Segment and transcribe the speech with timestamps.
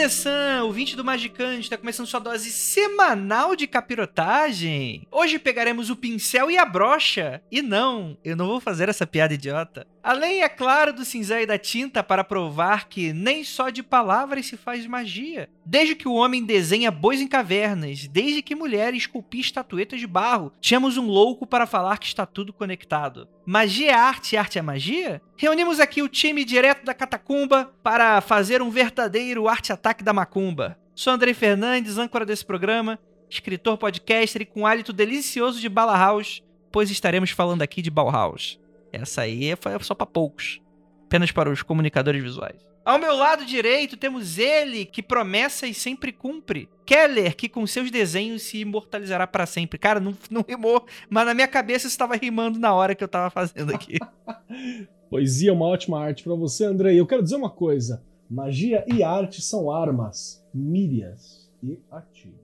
[0.09, 5.07] Sun, ouvinte do Magicante, está começando sua dose semanal de capirotagem.
[5.11, 7.43] Hoje pegaremos o pincel e a brocha.
[7.51, 9.87] E não, eu não vou fazer essa piada idiota.
[10.03, 14.47] Além, é claro, do cinzel e da tinta para provar que nem só de palavras
[14.47, 15.49] se faz magia.
[15.65, 20.53] Desde que o homem desenha bois em cavernas, desde que mulher esculpia estatuetas de barro,
[20.61, 23.29] tínhamos um louco para falar que está tudo conectado.
[23.45, 25.21] Magia é arte e arte é magia?
[25.37, 30.79] Reunimos aqui o time direto da Catacumba para fazer um verdadeiro arte-ataque da macumba.
[30.95, 32.99] Sou Andrei Fernandes, âncora desse programa,
[33.31, 38.59] escritor podcaster e com hálito delicioso de Bala House, pois estaremos falando aqui de Bauhaus.
[38.93, 40.61] Essa aí foi só para poucos,
[41.05, 42.69] apenas para os comunicadores visuais.
[42.85, 46.71] Ao meu lado direito temos ele, que promessa e sempre cumpre.
[46.87, 49.79] Keller, que com seus desenhos se imortalizará para sempre.
[49.79, 53.29] Cara, não, não rimou, mas na minha cabeça estava rimando na hora que eu tava
[53.29, 53.99] fazendo aqui.
[55.11, 56.99] Poesia é uma ótima arte para você, Andrei.
[56.99, 62.39] Eu quero dizer uma coisa: magia e arte são armas, mírias e ativo.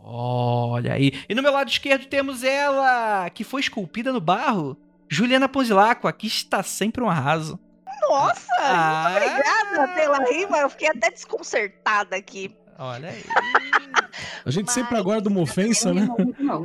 [0.00, 1.12] Olha aí.
[1.28, 4.76] E no meu lado esquerdo temos ela, que foi esculpida no barro.
[5.10, 7.58] Juliana Ponzilaco, aqui está sempre um arraso.
[8.08, 9.10] Nossa, Ah.
[9.10, 10.58] muito obrigada pela rima.
[10.58, 12.54] Eu fiquei até desconcertada aqui.
[12.78, 13.24] Olha aí.
[14.44, 16.06] A gente sempre Mas- aguarda uma ofensa, né?
[16.38, 16.62] Não,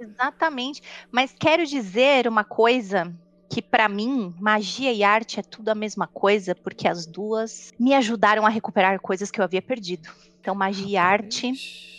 [0.00, 0.82] Exatamente.
[1.10, 3.12] Mas quero dizer uma coisa
[3.50, 7.94] que pra mim, magia e arte é tudo a mesma coisa, porque as duas me
[7.94, 10.08] ajudaram a recuperar coisas que eu havia perdido.
[10.40, 11.52] Então, magia e arte,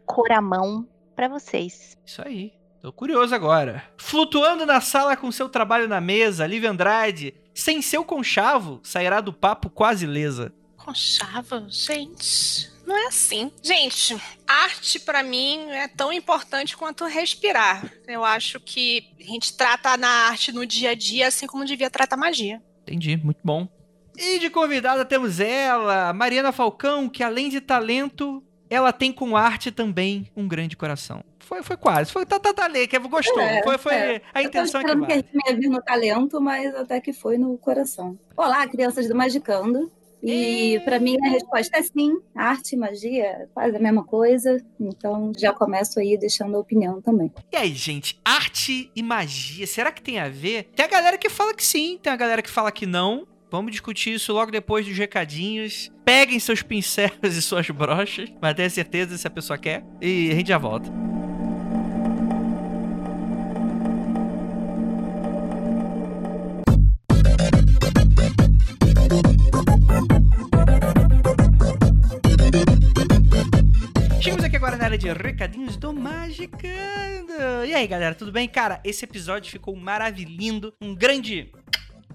[0.06, 1.98] cor à mão pra vocês.
[2.06, 2.54] Isso aí.
[2.82, 3.84] Tô curioso agora.
[3.98, 9.34] Flutuando na sala com seu trabalho na mesa, Lívia Andrade, sem seu conchavo, sairá do
[9.34, 10.54] papo quase lesa.
[10.78, 12.72] Conchava, gente.
[12.86, 13.52] Não é assim.
[13.62, 17.92] Gente, arte pra mim é tão importante quanto respirar.
[18.08, 21.90] Eu acho que a gente trata na arte no dia a dia assim como devia
[21.90, 22.62] tratar magia.
[22.84, 23.68] Entendi, muito bom.
[24.18, 29.70] E de convidada temos ela, Mariana Falcão, que além de talento, ela tem com arte
[29.70, 31.24] também um grande coração.
[31.50, 32.12] Foi, foi quase.
[32.12, 33.42] Foi tá, tá, tá, lê, que gostou.
[33.42, 34.22] É, foi foi é.
[34.32, 37.12] a intenção é que esperando que a gente ia vir no talento, mas até que
[37.12, 38.20] foi no coração.
[38.38, 39.92] Olá, crianças do Magicando.
[40.22, 42.20] E pra mim a resposta é sim.
[42.36, 44.64] Arte e magia é quase a mesma coisa.
[44.80, 47.34] Então já começo aí deixando a opinião também.
[47.52, 50.66] E aí, gente, arte e magia, será que tem a ver?
[50.76, 53.28] Tem a galera que fala que sim, tem a galera que fala que não.
[53.50, 55.92] Vamos discutir isso logo depois dos recadinhos.
[56.06, 59.84] Peguem seus pincéis e suas brochas, mas tenha certeza se a pessoa quer.
[60.00, 61.09] E a gente já volta.
[75.00, 77.64] De recadinhos do Magicando.
[77.66, 78.50] E aí, galera, tudo bem?
[78.50, 80.74] Cara, esse episódio ficou maravilhindo.
[80.82, 81.54] Um grande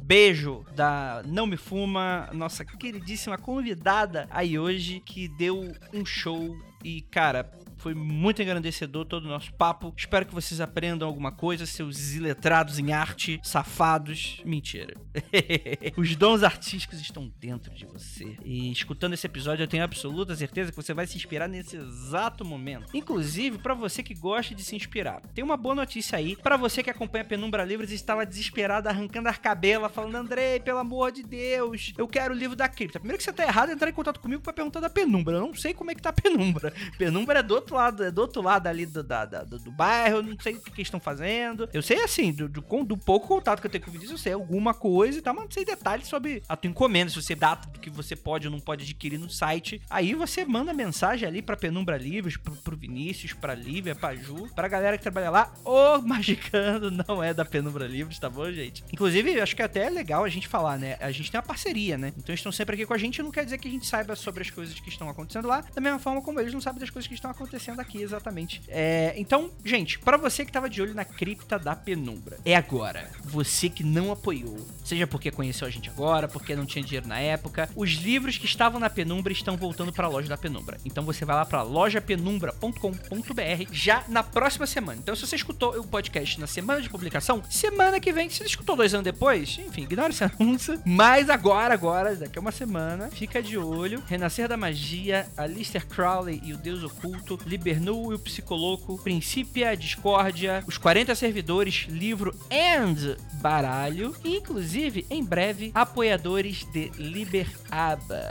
[0.03, 7.01] beijo da Não Me Fuma, nossa queridíssima convidada aí hoje, que deu um show e,
[7.01, 7.51] cara.
[7.85, 9.93] Foi muito engrandecedor todo o nosso papo.
[9.95, 14.41] Espero que vocês aprendam alguma coisa, seus iletrados em arte, safados.
[14.43, 14.95] Mentira.
[15.95, 18.39] Os dons artísticos estão dentro de você.
[18.43, 22.43] E escutando esse episódio, eu tenho absoluta certeza que você vai se inspirar nesse exato
[22.43, 22.87] momento.
[22.97, 26.37] Inclusive, pra você que gosta de se inspirar, tem uma boa notícia aí.
[26.37, 30.79] Pra você que acompanha Penumbra Livros e estava desesperado, arrancando a cabela, falando: Andrei, pelo
[30.79, 32.99] amor de Deus, eu quero o livro da cripta.
[32.99, 35.37] Primeiro que você tá errado, entrar em contato comigo pra perguntar da Penumbra.
[35.37, 36.73] Eu não sei como é que tá a Penumbra.
[36.97, 39.71] Penumbra é do outro outro lado, é do outro lado ali do, da, do, do
[39.71, 41.69] bairro, eu não sei o que, eles estão fazendo.
[41.73, 44.23] Eu sei, assim, do, do, do pouco contato que eu tenho com o Vinícius, eu
[44.23, 47.35] sei alguma coisa e tal, mas não sei detalhes sobre a tua encomenda, se você
[47.35, 49.81] data do que você pode ou não pode adquirir no site.
[49.91, 54.49] Aí você manda mensagem ali pra Penumbra Livros, pro, pro Vinícius, pra Lívia, pra Ju,
[54.55, 55.53] pra galera que trabalha lá.
[55.65, 58.85] O Magicando não é da Penumbra Livros, tá bom, gente?
[58.93, 60.97] Inclusive, acho que até é legal a gente falar, né?
[61.01, 62.09] A gente tem uma parceria, né?
[62.09, 64.15] Então eles estão sempre aqui com a gente, não quer dizer que a gente saiba
[64.15, 66.91] sobre as coisas que estão acontecendo lá, da mesma forma como eles não sabem das
[66.91, 68.63] coisas que estão acontecendo aqui, exatamente.
[68.69, 73.11] É, então, gente, pra você que tava de olho na cripta da Penumbra, é agora.
[73.25, 77.19] Você que não apoiou, seja porque conheceu a gente agora, porque não tinha dinheiro na
[77.19, 80.79] época, os livros que estavam na Penumbra estão voltando pra loja da Penumbra.
[80.85, 84.99] Então você vai lá pra lojapenumbra.com.br já na próxima semana.
[85.03, 88.45] Então se você escutou o podcast na semana de publicação, semana que vem, se você
[88.45, 90.81] escutou dois anos depois, enfim, ignora esse anúncio.
[90.85, 94.03] Mas agora, agora, daqui a uma semana, fica de olho.
[94.07, 100.65] Renascer da Magia, Alistair Crowley e o Deus Oculto, Libernu e o Psicoloco, Princípia, Discórdia,
[100.67, 104.15] os 40 servidores, livro and baralho.
[104.25, 108.23] E, inclusive, em breve, apoiadores de Liberaba.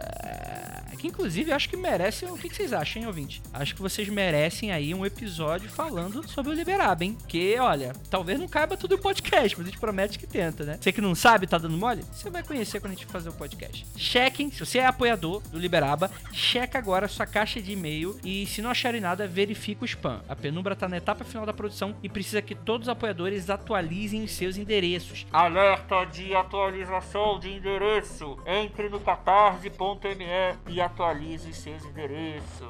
[1.04, 2.24] Que inclusive acho que merece.
[2.24, 3.44] O que que vocês acham, hein, ouvinte?
[3.52, 7.18] Acho que vocês merecem aí um episódio falando sobre o Liberaba, hein?
[7.20, 10.78] Porque, olha, talvez não caiba tudo no podcast, mas a gente promete que tenta, né?
[10.80, 12.06] Você que não sabe, tá dando mole?
[12.14, 13.86] Você vai conhecer quando a gente fazer o podcast.
[13.98, 18.46] Chequem, se você é apoiador do Liberaba, checa agora a sua caixa de e-mail e
[18.46, 20.22] se não acharem nada, verifica o spam.
[20.30, 24.24] A penumbra tá na etapa final da produção e precisa que todos os apoiadores atualizem
[24.24, 25.28] os seus endereços.
[25.34, 28.38] Alerta de atualização de endereço.
[28.46, 32.68] Entre no catarse.me e atualize seus endereços.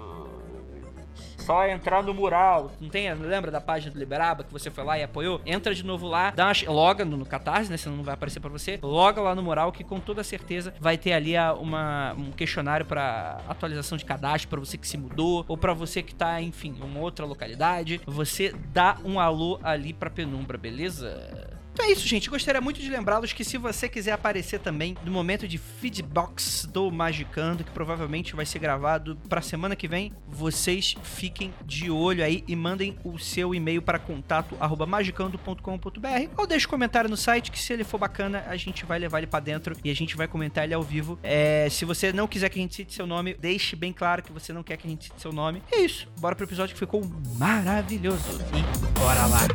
[1.38, 2.72] Só entrar no mural.
[2.80, 5.42] Não tem, lembra da página do Liberaba que você foi lá e apoiou?
[5.46, 7.76] Entra de novo lá, dá uma, loga no, no Catarse, né?
[7.76, 8.80] Senão não vai aparecer pra você.
[8.82, 12.86] Loga lá no mural que com toda certeza vai ter ali a- uma, um questionário
[12.86, 16.76] pra atualização de cadastro pra você que se mudou ou pra você que tá, enfim,
[16.80, 18.00] em uma outra localidade.
[18.08, 21.53] Você dá um alô ali pra Penumbra, beleza?
[21.74, 22.30] Então é isso, gente.
[22.30, 26.92] Gostaria muito de lembrá-los que se você quiser aparecer também no momento de feedbox do
[26.92, 32.44] Magicando, que provavelmente vai ser gravado pra semana que vem, vocês fiquem de olho aí
[32.48, 37.52] e mandem o seu e-mail para contato arroba magicando.com.br ou deixe um comentário no site
[37.52, 40.16] que se ele for bacana, a gente vai levar ele pra dentro e a gente
[40.16, 41.18] vai comentar ele ao vivo.
[41.24, 44.32] É, se você não quiser que a gente cite seu nome, deixe bem claro que
[44.32, 45.64] você não quer que a gente cite seu nome.
[45.72, 46.08] E é isso.
[46.20, 47.02] Bora pro episódio que ficou
[47.38, 48.40] maravilhoso.
[48.54, 49.48] E bora lá.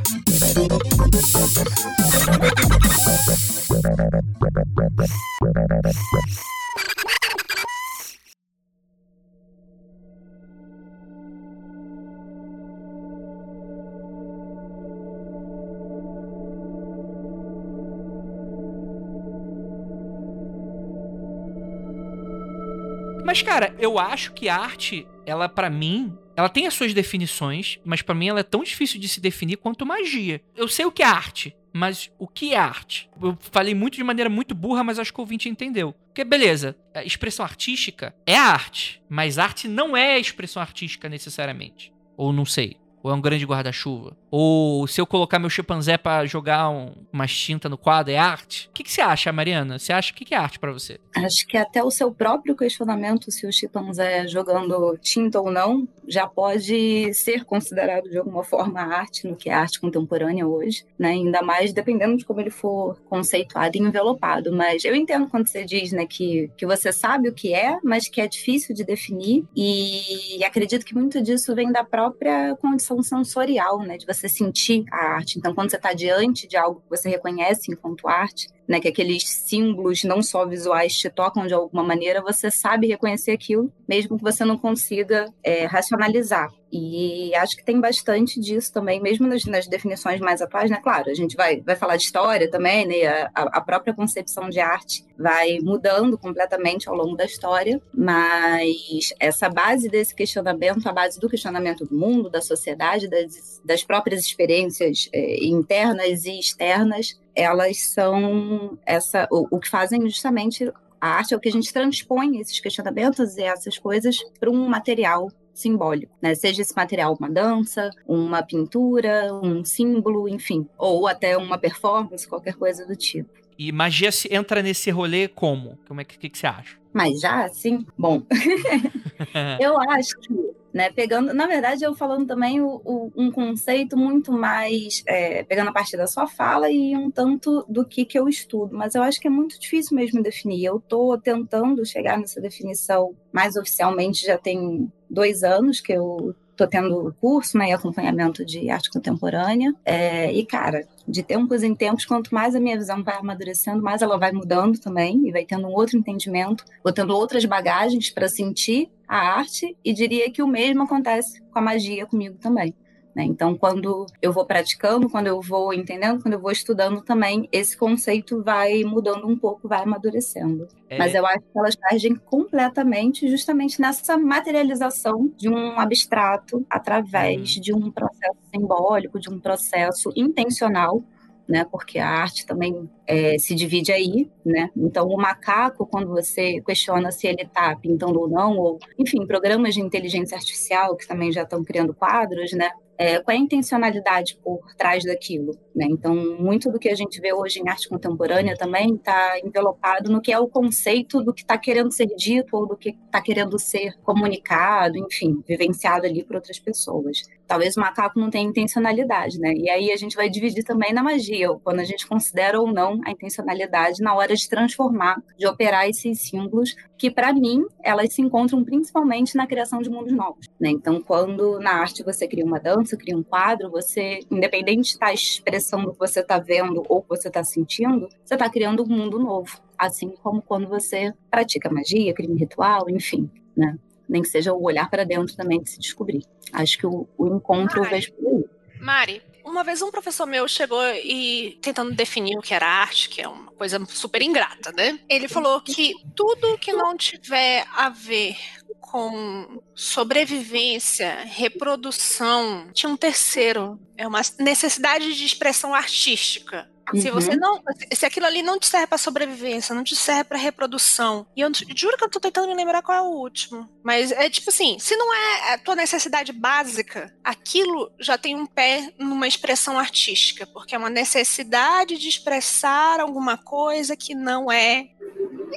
[23.29, 27.81] Mas, cara, eu acho que a arte, ela, pra mim, ela tem as suas definições,
[27.85, 30.41] mas pra mim ela é tão difícil de se definir quanto magia.
[30.55, 33.11] Eu sei o que é arte, mas o que é arte?
[33.21, 35.93] Eu falei muito de maneira muito burra, mas acho que o ouvinte entendeu.
[36.07, 41.93] Porque, beleza, a expressão artística é arte, mas arte não é expressão artística necessariamente.
[42.17, 42.77] Ou não sei.
[43.03, 44.17] Ou é um grande guarda-chuva.
[44.31, 48.69] Ou se eu colocar meu chimpanzé pra jogar um, umas tinta no quadro, é arte?
[48.69, 49.79] O que, que você acha, Mariana?
[49.79, 50.99] Você acha o que, que é arte pra você?
[51.17, 56.27] Acho que até o seu próprio questionamento se o chimpanzé jogando tinta ou não já
[56.27, 61.11] pode ser considerado de alguma forma arte no que é arte contemporânea hoje, né?
[61.11, 64.53] Ainda mais dependendo de como ele for conceituado e envelopado.
[64.53, 68.09] Mas eu entendo quando você diz, né, que, que você sabe o que é, mas
[68.09, 73.81] que é difícil de definir e acredito que muito disso vem da própria condição sensorial,
[73.81, 75.39] né, de você sentir a arte.
[75.39, 79.29] Então, quando você está diante de algo que você reconhece enquanto arte, né, que aqueles
[79.29, 84.25] símbolos não só visuais te tocam de alguma maneira, você sabe reconhecer aquilo, mesmo que
[84.25, 86.51] você não consiga é, racionalizar.
[86.71, 90.79] E acho que tem bastante disso também, mesmo nas, nas, definições mais atuais, né?
[90.83, 93.07] Claro, a gente vai, vai falar de história também, né?
[93.35, 99.49] A, a, própria concepção de arte vai mudando completamente ao longo da história, mas essa
[99.49, 105.09] base desse questionamento, a base do questionamento do mundo, da sociedade, das, das próprias experiências
[105.13, 111.37] é, internas e externas, elas são essa o, o que fazem justamente a arte é
[111.37, 116.35] o que a gente transpõe esses questionamentos e essas coisas para um material simbólico, né?
[116.35, 122.55] Seja esse material uma dança, uma pintura, um símbolo, enfim, ou até uma performance, qualquer
[122.55, 123.31] coisa do tipo.
[123.59, 125.77] E magia se entra nesse rolê como?
[125.89, 126.79] Como é que, que, que você acha?
[126.93, 128.23] Mas já assim, bom,
[129.61, 130.33] eu acho que
[130.73, 130.91] né?
[130.91, 135.73] Pegando, na verdade, eu falando também o, o, um conceito muito mais é, pegando a
[135.73, 139.21] partir da sua fala e um tanto do que, que eu estudo, mas eu acho
[139.21, 140.65] que é muito difícil mesmo definir.
[140.65, 146.67] Eu estou tentando chegar nessa definição mais oficialmente, já tem dois anos que eu estou
[146.67, 149.73] tendo curso né, e acompanhamento de arte contemporânea.
[149.85, 154.03] É, e, cara, de tempos em tempos, quanto mais a minha visão vai amadurecendo, mais
[154.03, 158.91] ela vai mudando também e vai tendo um outro entendimento, botando outras bagagens para sentir
[159.07, 159.77] a arte.
[159.85, 162.75] E diria que o mesmo acontece com a magia comigo também.
[163.15, 163.25] Né?
[163.25, 167.77] Então, quando eu vou praticando, quando eu vou entendendo, quando eu vou estudando também, esse
[167.77, 170.69] conceito vai mudando um pouco, vai amadurecendo.
[170.89, 170.99] É...
[170.99, 177.63] Mas eu acho que elas perdem completamente justamente nessa materialização de um abstrato através uhum.
[177.63, 181.03] de um processo simbólico, de um processo intencional
[181.49, 181.65] né?
[181.65, 184.71] Porque a arte também é, se divide aí, né?
[184.77, 189.75] Então, o macaco, quando você questiona se ele está pintando ou não, ou, enfim, programas
[189.75, 192.71] de inteligência artificial que também já estão criando quadros, né?
[192.99, 195.57] É, qual é a intencionalidade por trás daquilo?
[195.75, 195.87] Né?
[195.89, 200.21] Então, muito do que a gente vê hoje em arte contemporânea também está envelopado no
[200.21, 203.57] que é o conceito do que está querendo ser dito ou do que está querendo
[203.57, 207.23] ser comunicado, enfim, vivenciado ali por outras pessoas.
[207.49, 209.55] Talvez o macaco não tenha intencionalidade, né?
[209.55, 213.01] E aí a gente vai dividir também na magia, quando a gente considera ou não
[213.07, 218.21] a intencionalidade na hora de transformar, de operar esses símbolos, que para mim elas se
[218.21, 220.47] encontram principalmente na criação de mundos novos.
[220.61, 220.69] Né?
[220.71, 225.83] Então, quando na arte você cria uma dança, cria um quadro, você, independente da expressão
[225.85, 229.19] do que você está vendo ou que você está sentindo, você está criando um mundo
[229.19, 229.59] novo.
[229.79, 233.79] Assim como quando você pratica magia, cria um ritual, enfim, né?
[234.09, 236.25] Nem que seja o olhar para dentro também de se descobrir.
[236.53, 238.45] Acho que o, o encontro Mari, eu vejo por aí.
[238.81, 243.21] Mari, uma vez um professor meu chegou e tentando definir o que era arte, que
[243.21, 244.99] é uma coisa super ingrata, né?
[245.09, 248.37] Ele falou que tudo que não tiver a ver
[248.81, 256.71] com sobrevivência, reprodução, tinha um terceiro, é uma necessidade de expressão artística.
[256.95, 257.37] Se você uhum.
[257.37, 257.63] não.
[257.93, 261.27] Se aquilo ali não te serve para sobrevivência, não te serve para reprodução.
[261.37, 263.69] E eu juro que eu tô tentando me lembrar qual é o último.
[263.83, 268.47] Mas é tipo assim: se não é a tua necessidade básica, aquilo já tem um
[268.47, 274.89] pé numa expressão artística, porque é uma necessidade de expressar alguma coisa que não é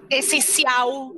[0.10, 1.16] essencial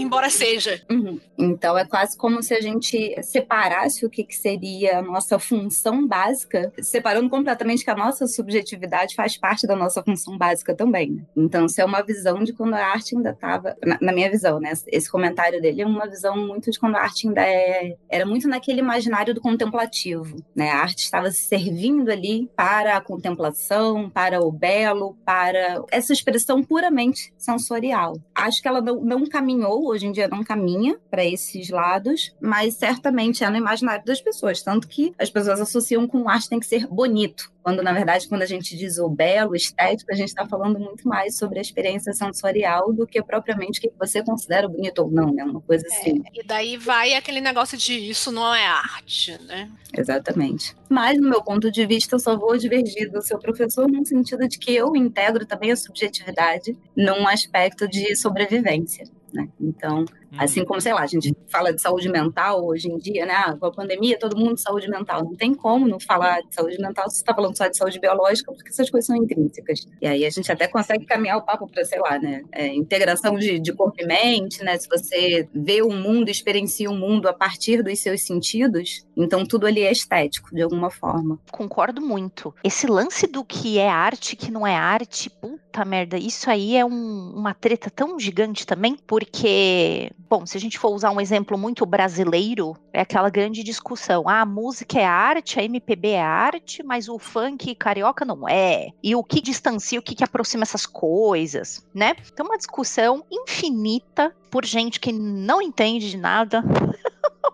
[0.00, 0.82] embora seja.
[0.90, 1.20] Uhum.
[1.36, 6.06] Então é quase como se a gente separasse o que, que seria a nossa função
[6.06, 11.10] básica, separando completamente que a nossa subjetividade faz parte da nossa função básica também.
[11.10, 11.22] Né?
[11.36, 14.60] Então, isso é uma visão de quando a arte ainda estava, na, na, minha visão,
[14.60, 14.72] né?
[14.88, 18.48] Esse comentário dele é uma visão muito de quando a arte ainda é, era muito
[18.48, 20.70] naquele imaginário do contemplativo, né?
[20.70, 26.62] A arte estava se servindo ali para a contemplação, para o belo, para essa expressão
[26.62, 28.14] puramente sensorial.
[28.34, 32.74] Acho que ela não, não caminhou hoje em dia não caminha para esses lados, mas
[32.74, 36.66] certamente é no imaginário das pessoas, tanto que as pessoas associam com arte tem que
[36.66, 40.28] ser bonito, quando na verdade quando a gente diz o belo, o estético, a gente
[40.28, 44.68] está falando muito mais sobre a experiência sensorial do que propriamente o que você considera
[44.68, 45.44] bonito ou não, né?
[45.44, 46.22] Uma coisa é, assim.
[46.34, 49.70] E daí vai aquele negócio de isso não é arte, né?
[49.96, 50.76] Exatamente.
[50.88, 54.46] Mas, no meu ponto de vista, eu só vou divergir do seu professor no sentido
[54.48, 59.06] de que eu integro também a subjetividade num aspecto de sobrevivência.
[59.32, 59.48] Né?
[59.60, 60.04] Então,
[60.36, 63.34] Assim como, sei lá, a gente fala de saúde mental hoje em dia, né?
[63.34, 65.24] Ah, com a pandemia, todo mundo de saúde mental.
[65.24, 67.98] Não tem como não falar de saúde mental se você está falando só de saúde
[67.98, 69.86] biológica, porque essas coisas são intrínsecas.
[70.00, 72.42] E aí a gente até consegue caminhar o papo para, sei lá, né?
[72.52, 74.76] É, integração de, de corpo e mente, né?
[74.76, 79.66] Se você vê o mundo, experiencia o mundo a partir dos seus sentidos, então tudo
[79.66, 81.38] ali é estético, de alguma forma.
[81.50, 82.54] Concordo muito.
[82.62, 86.84] Esse lance do que é arte, que não é arte, puta merda, isso aí é
[86.84, 91.56] um, uma treta tão gigante também, porque Bom, se a gente for usar um exemplo
[91.56, 94.28] muito brasileiro, é aquela grande discussão.
[94.28, 98.88] Ah, a música é arte, a MPB é arte, mas o funk carioca não é.
[99.02, 102.14] E o que distancia, o que, que aproxima essas coisas, né?
[102.30, 106.62] Então, uma discussão infinita por gente que não entende de nada.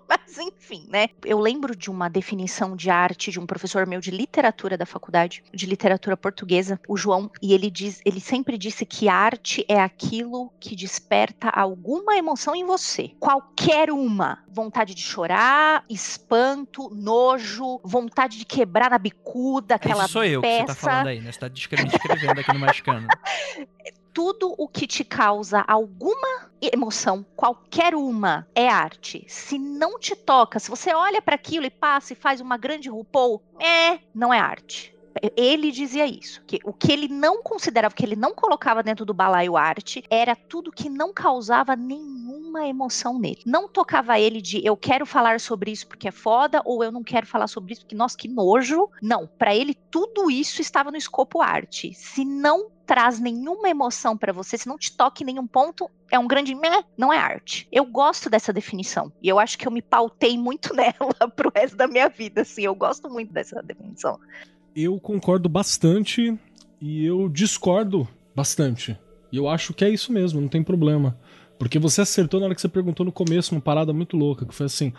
[0.08, 1.08] Mas enfim, né?
[1.24, 5.42] Eu lembro de uma definição de arte de um professor meu de literatura da faculdade,
[5.52, 10.52] de literatura portuguesa, o João, e ele diz, ele sempre disse que arte é aquilo
[10.60, 18.44] que desperta alguma emoção em você, qualquer uma, vontade de chorar, espanto, nojo, vontade de
[18.44, 20.64] quebrar na bicuda, aquela Isso sou eu peça.
[20.64, 21.32] que você tá falando aí, né?
[21.32, 23.06] Você tá descrevendo aqui no mexicano.
[24.14, 29.24] tudo o que te causa alguma emoção, qualquer uma, é arte.
[29.28, 32.88] Se não te toca, se você olha para aquilo e passa e faz uma grande
[32.88, 34.93] RuPaul, é, não é arte.
[35.36, 39.04] Ele dizia isso, que o que ele não considerava, o que ele não colocava dentro
[39.04, 43.42] do balaio arte, era tudo que não causava nenhuma emoção nele.
[43.46, 47.02] Não tocava ele de eu quero falar sobre isso porque é foda, ou eu não
[47.02, 48.88] quero falar sobre isso porque, nossa, que nojo.
[49.00, 51.92] Não, para ele tudo isso estava no escopo arte.
[51.94, 56.18] Se não traz nenhuma emoção para você, se não te toca em nenhum ponto, é
[56.18, 57.66] um grande meh, não é arte.
[57.72, 59.12] Eu gosto dessa definição.
[59.22, 62.62] E eu acho que eu me pautei muito nela pro resto da minha vida, assim.
[62.62, 64.18] Eu gosto muito dessa definição.
[64.74, 66.36] Eu concordo bastante
[66.80, 68.98] e eu discordo bastante.
[69.30, 71.16] E eu acho que é isso mesmo, não tem problema.
[71.58, 74.54] Porque você acertou na hora que você perguntou no começo uma parada muito louca, que
[74.54, 74.92] foi assim: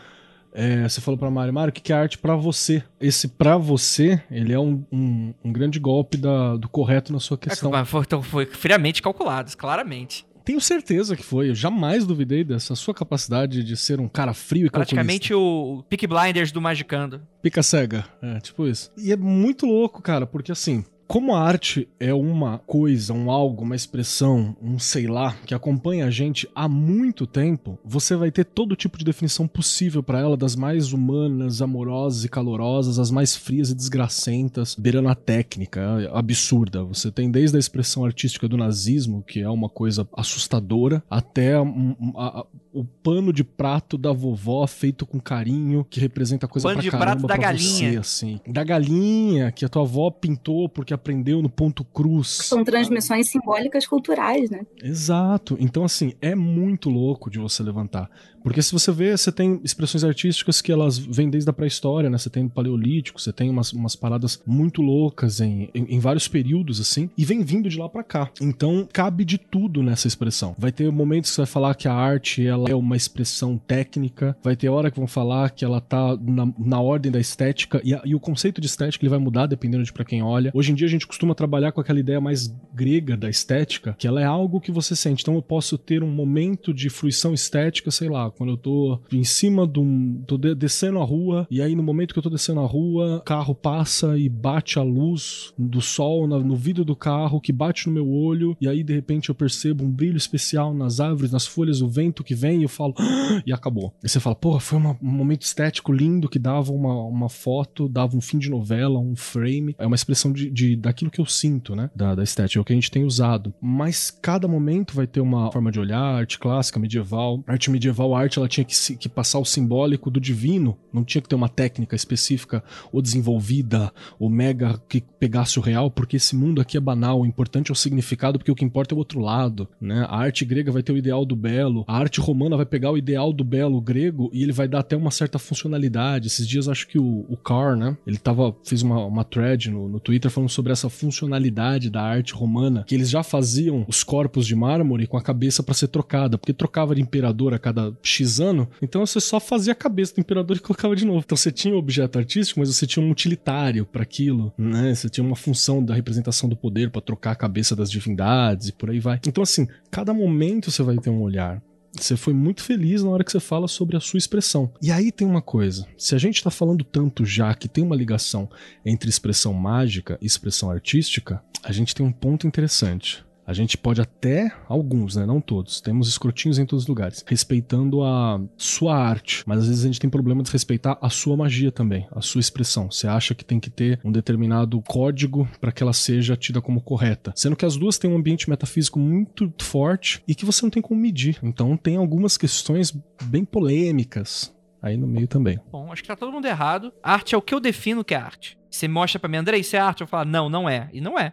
[0.54, 2.82] é, você falou pra Mário, Mário, o que é arte para você?
[3.00, 7.38] Esse para você, ele é um, um, um grande golpe da, do correto na sua
[7.38, 7.76] questão.
[7.76, 10.26] É, foi, então foi friamente calculados, claramente.
[10.46, 11.50] Tenho certeza que foi.
[11.50, 16.08] Eu jamais duvidei dessa sua capacidade de ser um cara frio e Praticamente o Pick
[16.08, 17.22] Blinders do Magicando.
[17.42, 18.92] Pica cega, é, tipo isso.
[18.96, 23.64] E é muito louco, cara, porque assim, como a arte é uma coisa, um algo,
[23.64, 28.46] uma expressão, um sei lá, que acompanha a gente há muito tempo, você vai ter
[28.46, 33.36] todo tipo de definição possível para ela, das mais humanas, amorosas e calorosas, as mais
[33.36, 36.84] frias e desgracentas, beirando a técnica absurda.
[36.84, 41.62] Você tem desde a expressão artística do nazismo, que é uma coisa assustadora, até a,
[41.62, 46.82] a, a, o pano de prato da vovó feito com carinho, que representa coisa pano
[46.82, 47.92] pra caramba prato da galinha.
[47.92, 48.40] você, assim.
[48.48, 52.28] Da galinha, que a tua avó pintou porque aprendeu no ponto cruz.
[52.28, 54.66] São transmissões simbólicas culturais, né?
[54.82, 55.56] Exato.
[55.60, 58.10] Então, assim, é muito louco de você levantar.
[58.46, 62.18] Porque se você vê, você tem expressões artísticas que elas vêm desde a pré-história, né?
[62.20, 66.80] Você tem paleolítico, você tem umas, umas paradas muito loucas em, em, em vários períodos,
[66.80, 68.30] assim, e vem vindo de lá para cá.
[68.40, 70.56] Então, cabe de tudo nessa expressão.
[70.60, 74.38] Vai ter momentos que você vai falar que a arte, ela é uma expressão técnica,
[74.44, 77.96] vai ter hora que vão falar que ela tá na, na ordem da estética, e,
[77.96, 80.52] a, e o conceito de estética ele vai mudar dependendo de para quem olha.
[80.54, 84.08] Hoje em dia a gente costuma trabalhar com aquela ideia mais grega da estética, que
[84.08, 85.24] ela é algo que você sente.
[85.24, 89.24] Então eu posso ter um momento de fruição estética, sei lá, quando eu tô em
[89.24, 90.22] cima de um.
[90.26, 93.56] tô descendo a rua, e aí no momento que eu tô descendo a rua, carro
[93.56, 98.10] passa e bate a luz do sol no vidro do carro, que bate no meu
[98.10, 101.88] olho, e aí de repente eu percebo um brilho especial nas árvores, nas folhas, o
[101.88, 103.42] vento que vem, e eu falo, ah!
[103.46, 103.94] e acabou.
[104.04, 107.88] E você fala, porra, foi uma, um momento estético lindo que dava uma, uma foto,
[107.88, 109.76] dava um fim de novela, um frame.
[109.78, 111.90] É uma expressão de, de daquilo que eu sinto, né?
[111.96, 113.54] Da, da estética, é o que a gente tem usado.
[113.62, 117.44] Mas cada momento vai ter uma forma de olhar, arte clássica, medieval.
[117.48, 121.22] Arte medieval, a arte ela tinha que, que passar o simbólico do divino, não tinha
[121.22, 126.36] que ter uma técnica específica ou desenvolvida, ou mega que pegasse o real, porque esse
[126.36, 129.00] mundo aqui é banal, o importante é o significado, porque o que importa é o
[129.00, 130.06] outro lado, né?
[130.10, 132.98] A arte grega vai ter o ideal do belo, a arte romana vai pegar o
[132.98, 136.28] ideal do belo grego e ele vai dar até uma certa funcionalidade.
[136.28, 137.98] Esses dias acho que o, o Carr, né?
[138.06, 142.34] Ele tava, fez uma, uma thread no, no Twitter falando sobre essa funcionalidade da arte
[142.34, 146.38] romana, que eles já faziam os corpos de mármore com a cabeça para ser trocada,
[146.38, 150.22] porque trocava de imperador a cada X anos, então você só fazia a cabeça do
[150.22, 151.24] imperador e colocava de novo.
[151.26, 154.94] Então você tinha um objeto artístico, mas você tinha um utilitário para aquilo, né?
[154.94, 158.74] Você tinha uma função da representação do poder para trocar a cabeça das divindades e
[158.74, 159.20] por aí vai.
[159.28, 161.62] Então assim, cada momento você vai ter um olhar.
[161.98, 164.72] Você foi muito feliz na hora que você fala sobre a sua expressão.
[164.82, 167.96] E aí tem uma coisa: se a gente está falando tanto já que tem uma
[167.96, 168.50] ligação
[168.86, 173.24] entre expressão mágica e expressão artística, a gente tem um ponto interessante.
[173.48, 175.26] A gente pode até, alguns, né?
[175.26, 179.84] Não todos, temos escrotinhos em todos os lugares, respeitando a sua arte, mas às vezes
[179.84, 182.90] a gente tem problema de respeitar a sua magia também, a sua expressão.
[182.90, 186.82] Você acha que tem que ter um determinado código para que ela seja tida como
[186.82, 190.72] correta, sendo que as duas têm um ambiente metafísico muito forte e que você não
[190.72, 191.38] tem como medir.
[191.44, 195.60] Então tem algumas questões bem polêmicas aí no meio também.
[195.72, 196.92] Bom, acho que tá todo mundo errado.
[197.04, 198.58] Arte é o que eu defino que é arte.
[198.70, 200.02] Você mostra para mim, André, isso é arte?
[200.02, 200.90] Eu falo, não, não é.
[200.92, 201.32] E não é.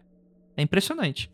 [0.57, 1.31] É impressionante.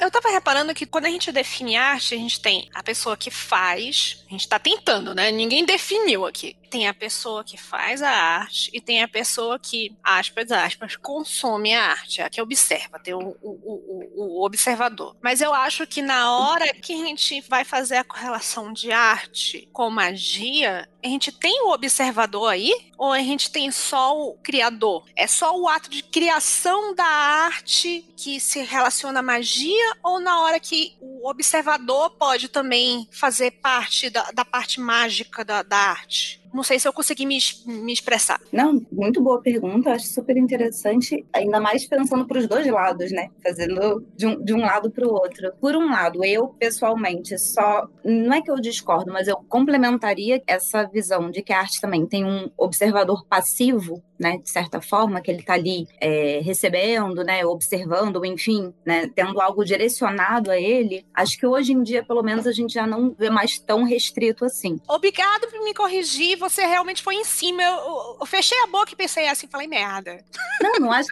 [0.00, 3.30] Eu tava reparando que quando a gente define arte, a gente tem a pessoa que
[3.30, 5.30] faz, a gente tá tentando, né?
[5.30, 6.56] Ninguém definiu aqui.
[6.70, 11.74] Tem a pessoa que faz a arte e tem a pessoa que, aspas, aspas, consome
[11.74, 15.14] a arte, a que observa, tem o, o, o, o observador.
[15.20, 19.68] Mas eu acho que na hora que a gente vai fazer a correlação de arte
[19.72, 22.74] com magia, a gente tem o observador aí?
[22.96, 25.04] Ou a gente tem só o criador?
[25.16, 29.96] É só o ato de criação da arte que se relaciona à magia?
[30.02, 35.62] Ou na hora que o observador pode também fazer parte da, da parte mágica da,
[35.62, 36.39] da arte?
[36.52, 38.40] Não sei se eu consegui me, me expressar.
[38.52, 43.28] Não, muito boa pergunta, acho super interessante, ainda mais pensando para os dois lados, né?
[43.42, 45.52] Fazendo de um, de um lado para o outro.
[45.60, 47.88] Por um lado, eu pessoalmente só.
[48.04, 52.06] Não é que eu discordo, mas eu complementaria essa visão de que a arte também
[52.06, 57.42] tem um observador passivo né, de certa forma, que ele está ali é, recebendo, né,
[57.46, 62.46] observando, enfim, né, tendo algo direcionado a ele, acho que hoje em dia, pelo menos,
[62.46, 64.78] a gente já não vê mais tão restrito assim.
[64.86, 67.62] Obrigado por me corrigir, você realmente foi em cima.
[67.62, 70.22] Eu, eu, fechei a boca e pensei assim, falei merda.
[70.62, 71.08] Não, não acho,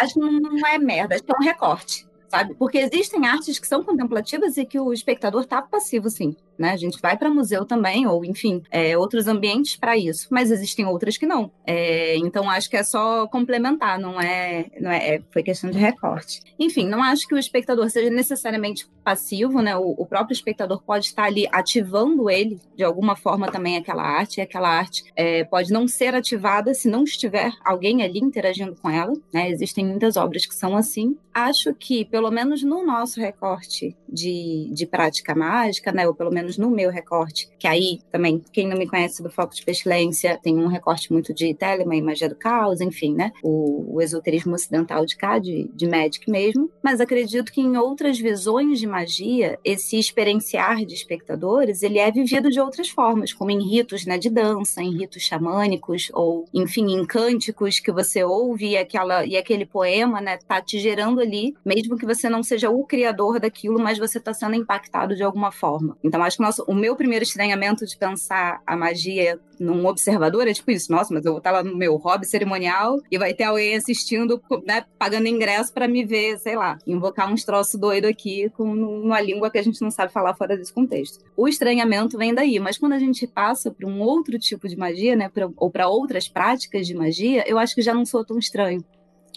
[0.00, 2.54] acho que não é merda, acho que é um recorte sabe?
[2.54, 6.36] Porque existem artes que são contemplativas e que o espectador está passivo, sim.
[6.58, 6.70] Né?
[6.70, 10.86] A gente vai para museu também, ou enfim, é, outros ambientes para isso, mas existem
[10.86, 11.50] outras que não.
[11.66, 15.78] É, então acho que é só complementar, não é, não é, é, foi questão de
[15.78, 16.40] recorte.
[16.58, 19.76] Enfim, não acho que o espectador seja necessariamente passivo, né?
[19.76, 24.38] O, o próprio espectador pode estar ali ativando ele de alguma forma também aquela arte,
[24.38, 28.90] e aquela arte é, pode não ser ativada se não estiver alguém ali interagindo com
[28.90, 29.12] ela.
[29.32, 29.50] Né?
[29.50, 31.16] Existem muitas obras que são assim.
[31.32, 36.45] Acho que pelo menos no nosso recorte de, de prática mágica, né, ou pelo menos
[36.56, 40.56] no meu recorte, que aí também, quem não me conhece do Foco de Pestilência, tem
[40.56, 45.04] um recorte muito de Telema e Magia do Caos, enfim, né, o, o esoterismo ocidental
[45.04, 49.98] de cá, de, de Magic mesmo, mas acredito que em outras visões de magia, esse
[49.98, 54.82] experienciar de espectadores, ele é vivido de outras formas, como em ritos, né, de dança,
[54.82, 60.20] em ritos xamânicos, ou, enfim, em cânticos que você ouve e, aquela, e aquele poema,
[60.20, 64.18] né, tá te gerando ali, mesmo que você não seja o criador daquilo, mas você
[64.18, 65.96] está sendo impactado de alguma forma.
[66.02, 70.52] Então, acho que nosso, o meu primeiro estranhamento de pensar a magia num observador é
[70.52, 73.44] tipo isso: nossa, mas eu vou estar lá no meu hobby cerimonial e vai ter
[73.44, 78.50] alguém assistindo, né, pagando ingresso para me ver, sei lá, invocar uns troços doido aqui
[78.50, 81.24] com uma língua que a gente não sabe falar fora desse contexto.
[81.36, 85.16] O estranhamento vem daí, mas quando a gente passa para um outro tipo de magia,
[85.16, 88.38] né, pra, ou para outras práticas de magia, eu acho que já não sou tão
[88.38, 88.84] estranho.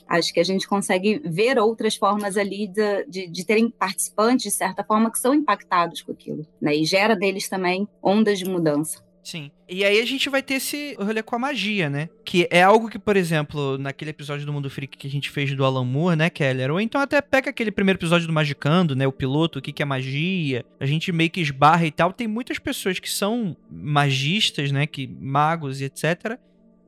[0.10, 4.52] Acho que a gente consegue ver outras formas ali de, de, de, terem participantes, de
[4.52, 6.48] certa forma, que são impactados com aquilo.
[6.60, 6.76] Né?
[6.78, 9.08] E gera deles também ondas de mudança.
[9.24, 9.52] Sim.
[9.68, 12.10] E aí a gente vai ter esse rolê com a magia, né?
[12.26, 15.56] Que é algo que, por exemplo, naquele episódio do Mundo Freak que a gente fez
[15.56, 16.72] do Alan Moore, né, Keller?
[16.72, 19.06] Ou então até pega aquele primeiro episódio do Magicando, né?
[19.06, 20.66] O piloto, o que, que é magia.
[20.80, 22.12] A gente meio que esbarra e tal.
[22.12, 24.88] Tem muitas pessoas que são magistas, né?
[24.88, 26.40] Que magos e etc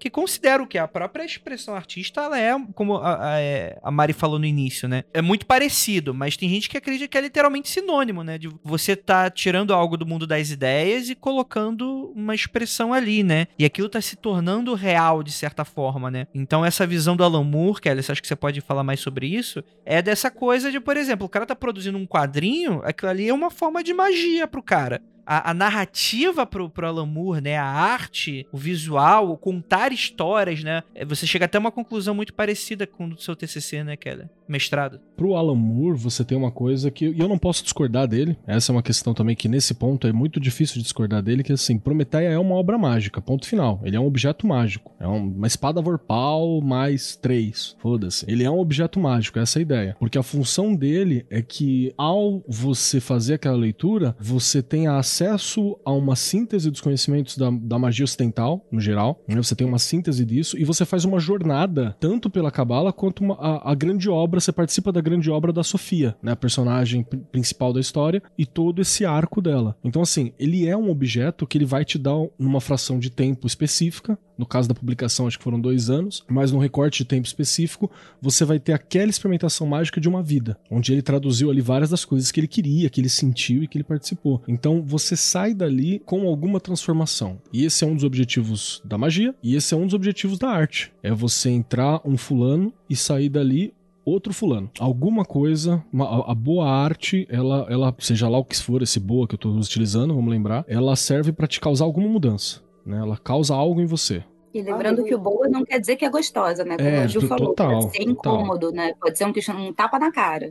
[0.02, 4.14] que considero que a própria expressão artista, ela é, como a, a, é, a, Mari
[4.14, 5.04] falou no início, né?
[5.14, 8.40] É muito parecido, mas tem gente que acredita que é literalmente sinônimo, né?
[8.40, 13.46] De você tá tirando algo do mundo das ideias e colocando uma expressão ali, né?
[13.60, 16.26] E aquilo tá se tornando real, de certa forma, né?
[16.34, 19.28] Então, essa visão do Alan Moore, Kelly, você acha que você pode falar mais sobre
[19.28, 19.64] isso?
[19.86, 23.34] É dessa coisa de, por exemplo, o cara tá produzindo um quadrinho, aquilo ali é
[23.34, 25.00] uma forma de magia pro cara
[25.32, 27.58] a, a, narrativa pro, pro Alan Moore, né?
[27.58, 30.84] A arte, o visual, o contar histórias, né?
[30.94, 34.28] É, você chega até uma conclusão muito parecida com o seu TCC, né, Keller?
[34.52, 35.00] Mestrado.
[35.16, 37.06] Pro Alan Moore, você tem uma coisa que...
[37.06, 38.38] Eu não posso discordar dele.
[38.46, 41.54] Essa é uma questão também que, nesse ponto, é muito difícil de discordar dele, que,
[41.54, 43.80] assim, Prometeia é uma obra mágica, ponto final.
[43.84, 44.92] Ele é um objeto mágico.
[45.00, 47.76] É uma espada vorpal mais três.
[47.80, 48.26] Foda-se.
[48.30, 49.96] Ele é um objeto mágico, essa é a ideia.
[50.00, 55.78] Porque a função dele é que, ao você fazer aquela leitura, você tem a acesso
[55.86, 59.22] a uma síntese dos conhecimentos da, da magia ocidental, no geral.
[59.28, 59.36] Né?
[59.36, 63.36] Você tem uma síntese disso e você faz uma jornada, tanto pela Cabala quanto uma,
[63.36, 64.40] a, a, grande obra.
[64.42, 66.32] Você participa da grande obra da Sofia, né?
[66.32, 69.78] a personagem principal da história, e todo esse arco dela.
[69.84, 73.46] Então, assim, ele é um objeto que ele vai te dar numa fração de tempo
[73.46, 74.18] específica.
[74.36, 77.92] No caso da publicação, acho que foram dois anos, mas num recorte de tempo específico,
[78.20, 82.04] você vai ter aquela experimentação mágica de uma vida, onde ele traduziu ali várias das
[82.04, 84.42] coisas que ele queria, que ele sentiu e que ele participou.
[84.48, 87.40] Então, você sai dali com alguma transformação.
[87.54, 90.50] E esse é um dos objetivos da magia, e esse é um dos objetivos da
[90.50, 90.92] arte.
[91.04, 93.76] É você entrar um fulano e sair dali
[94.12, 94.70] outro fulano.
[94.80, 99.28] Alguma coisa, uma, a, boa arte, ela, ela, seja lá o que for esse boa
[99.28, 102.62] que eu estou utilizando, vamos lembrar, ela serve para te causar alguma mudança.
[102.86, 102.98] Né?
[102.98, 104.24] Ela causa algo em você.
[104.54, 106.76] E lembrando que o boa não quer dizer que é gostosa, né?
[106.76, 108.86] Como é, o Gil falou, total, pode ser incômodo, total.
[108.86, 108.94] né?
[109.00, 110.50] Pode ser um, um tapa na cara.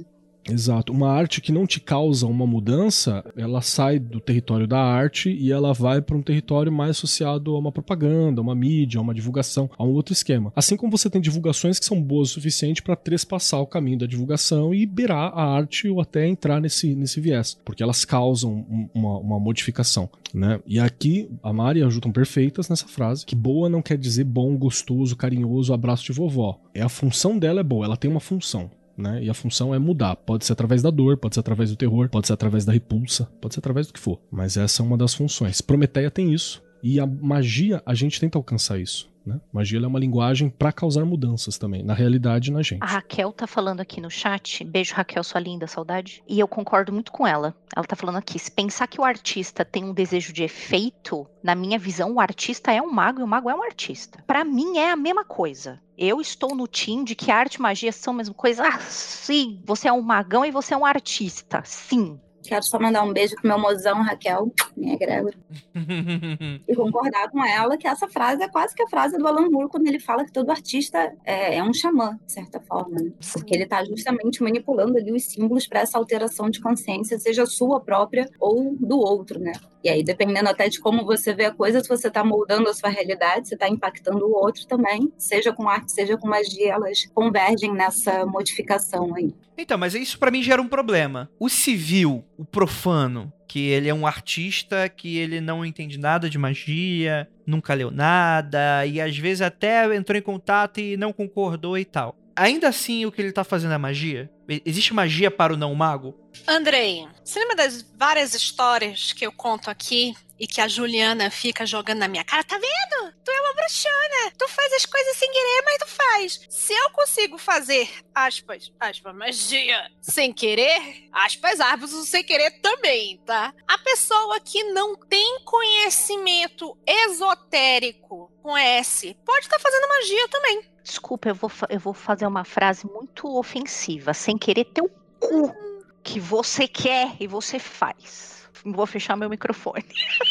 [0.53, 0.93] Exato.
[0.93, 5.53] Uma arte que não te causa uma mudança, ela sai do território da arte e
[5.53, 9.15] ela vai para um território mais associado a uma propaganda, a uma mídia, a uma
[9.15, 10.53] divulgação, a um outro esquema.
[10.55, 14.07] Assim como você tem divulgações que são boas o suficiente para trespassar o caminho da
[14.07, 19.19] divulgação e beirar a arte ou até entrar nesse, nesse viés, porque elas causam uma,
[19.19, 20.09] uma modificação.
[20.33, 20.61] Né?
[20.67, 23.99] E aqui a Mari e a Ju estão perfeitas nessa frase, que boa não quer
[23.99, 26.61] dizer bom, gostoso, carinhoso, abraço de vovó.
[26.75, 29.23] É a função dela é boa, ela tem uma função né?
[29.23, 30.15] E a função é mudar.
[30.17, 33.29] Pode ser através da dor, pode ser através do terror, pode ser através da repulsa,
[33.41, 34.21] pode ser através do que for.
[34.31, 35.61] Mas essa é uma das funções.
[35.61, 36.63] Prometeia tem isso.
[36.83, 39.10] E a magia, a gente tenta alcançar isso.
[39.25, 39.41] Né?
[39.53, 42.83] Magia é uma linguagem para causar mudanças também, na realidade na gente.
[42.83, 46.23] A Raquel tá falando aqui no chat, beijo Raquel, sua linda, saudade.
[46.29, 47.55] E eu concordo muito com ela.
[47.75, 51.55] Ela tá falando aqui, se pensar que o artista tem um desejo de efeito, na
[51.55, 54.23] minha visão, o artista é um mago e o mago é um artista.
[54.27, 55.81] Para mim é a mesma coisa.
[55.97, 58.63] Eu estou no time de que arte e magia são a mesma coisa.
[58.67, 61.63] Ah, sim, você é um magão e você é um artista.
[61.65, 65.37] Sim, Quero só mandar um beijo pro meu mozão, Raquel, minha egrégora.
[66.67, 69.69] e concordar com ela que essa frase é quase que a frase do Alan Moore
[69.69, 72.97] quando ele fala que todo artista é, é um xamã, de certa forma.
[73.01, 73.13] Né?
[73.33, 77.81] Porque ele está justamente manipulando ali os símbolos para essa alteração de consciência, seja sua
[77.81, 79.53] própria ou do outro, né?
[79.83, 82.75] E aí, dependendo até de como você vê a coisa, se você está moldando a
[82.75, 87.07] sua realidade, você está impactando o outro também, seja com arte, seja com magia, elas
[87.15, 89.35] convergem nessa modificação aí.
[89.61, 91.31] Então, mas isso para mim gera um problema.
[91.39, 96.39] O civil, o profano, que ele é um artista que ele não entende nada de
[96.39, 101.85] magia, nunca leu nada e às vezes até entrou em contato e não concordou e
[101.85, 102.17] tal.
[102.37, 104.31] Ainda assim, o que ele tá fazendo é magia?
[104.65, 106.15] Existe magia para o não mago?
[106.47, 111.67] Andrei, você lembra das várias histórias que eu conto aqui e que a Juliana fica
[111.67, 112.43] jogando na minha cara?
[112.43, 113.13] Tá vendo?
[113.23, 114.33] Tu é uma bruxona.
[114.39, 116.41] Tu faz as coisas sem querer, mas tu faz.
[116.49, 123.53] Se eu consigo fazer, aspas, aspas, magia sem querer, aspas, árvores sem querer também, tá?
[123.69, 130.71] A pessoa que não tem conhecimento esotérico com S pode estar tá fazendo magia também.
[130.83, 134.15] Desculpa, eu vou, eu vou fazer uma frase muito ofensiva.
[134.15, 135.55] Sem querer teu cu
[136.03, 138.49] que você quer e você faz.
[138.65, 139.85] Vou fechar meu microfone.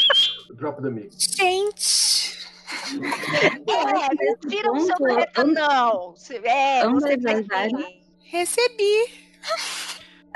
[0.55, 1.11] Drop the mic.
[1.17, 2.37] Gente.
[3.67, 4.95] É, tira o seu
[5.45, 6.13] não.
[6.43, 7.15] É, você
[8.23, 9.29] Recebi.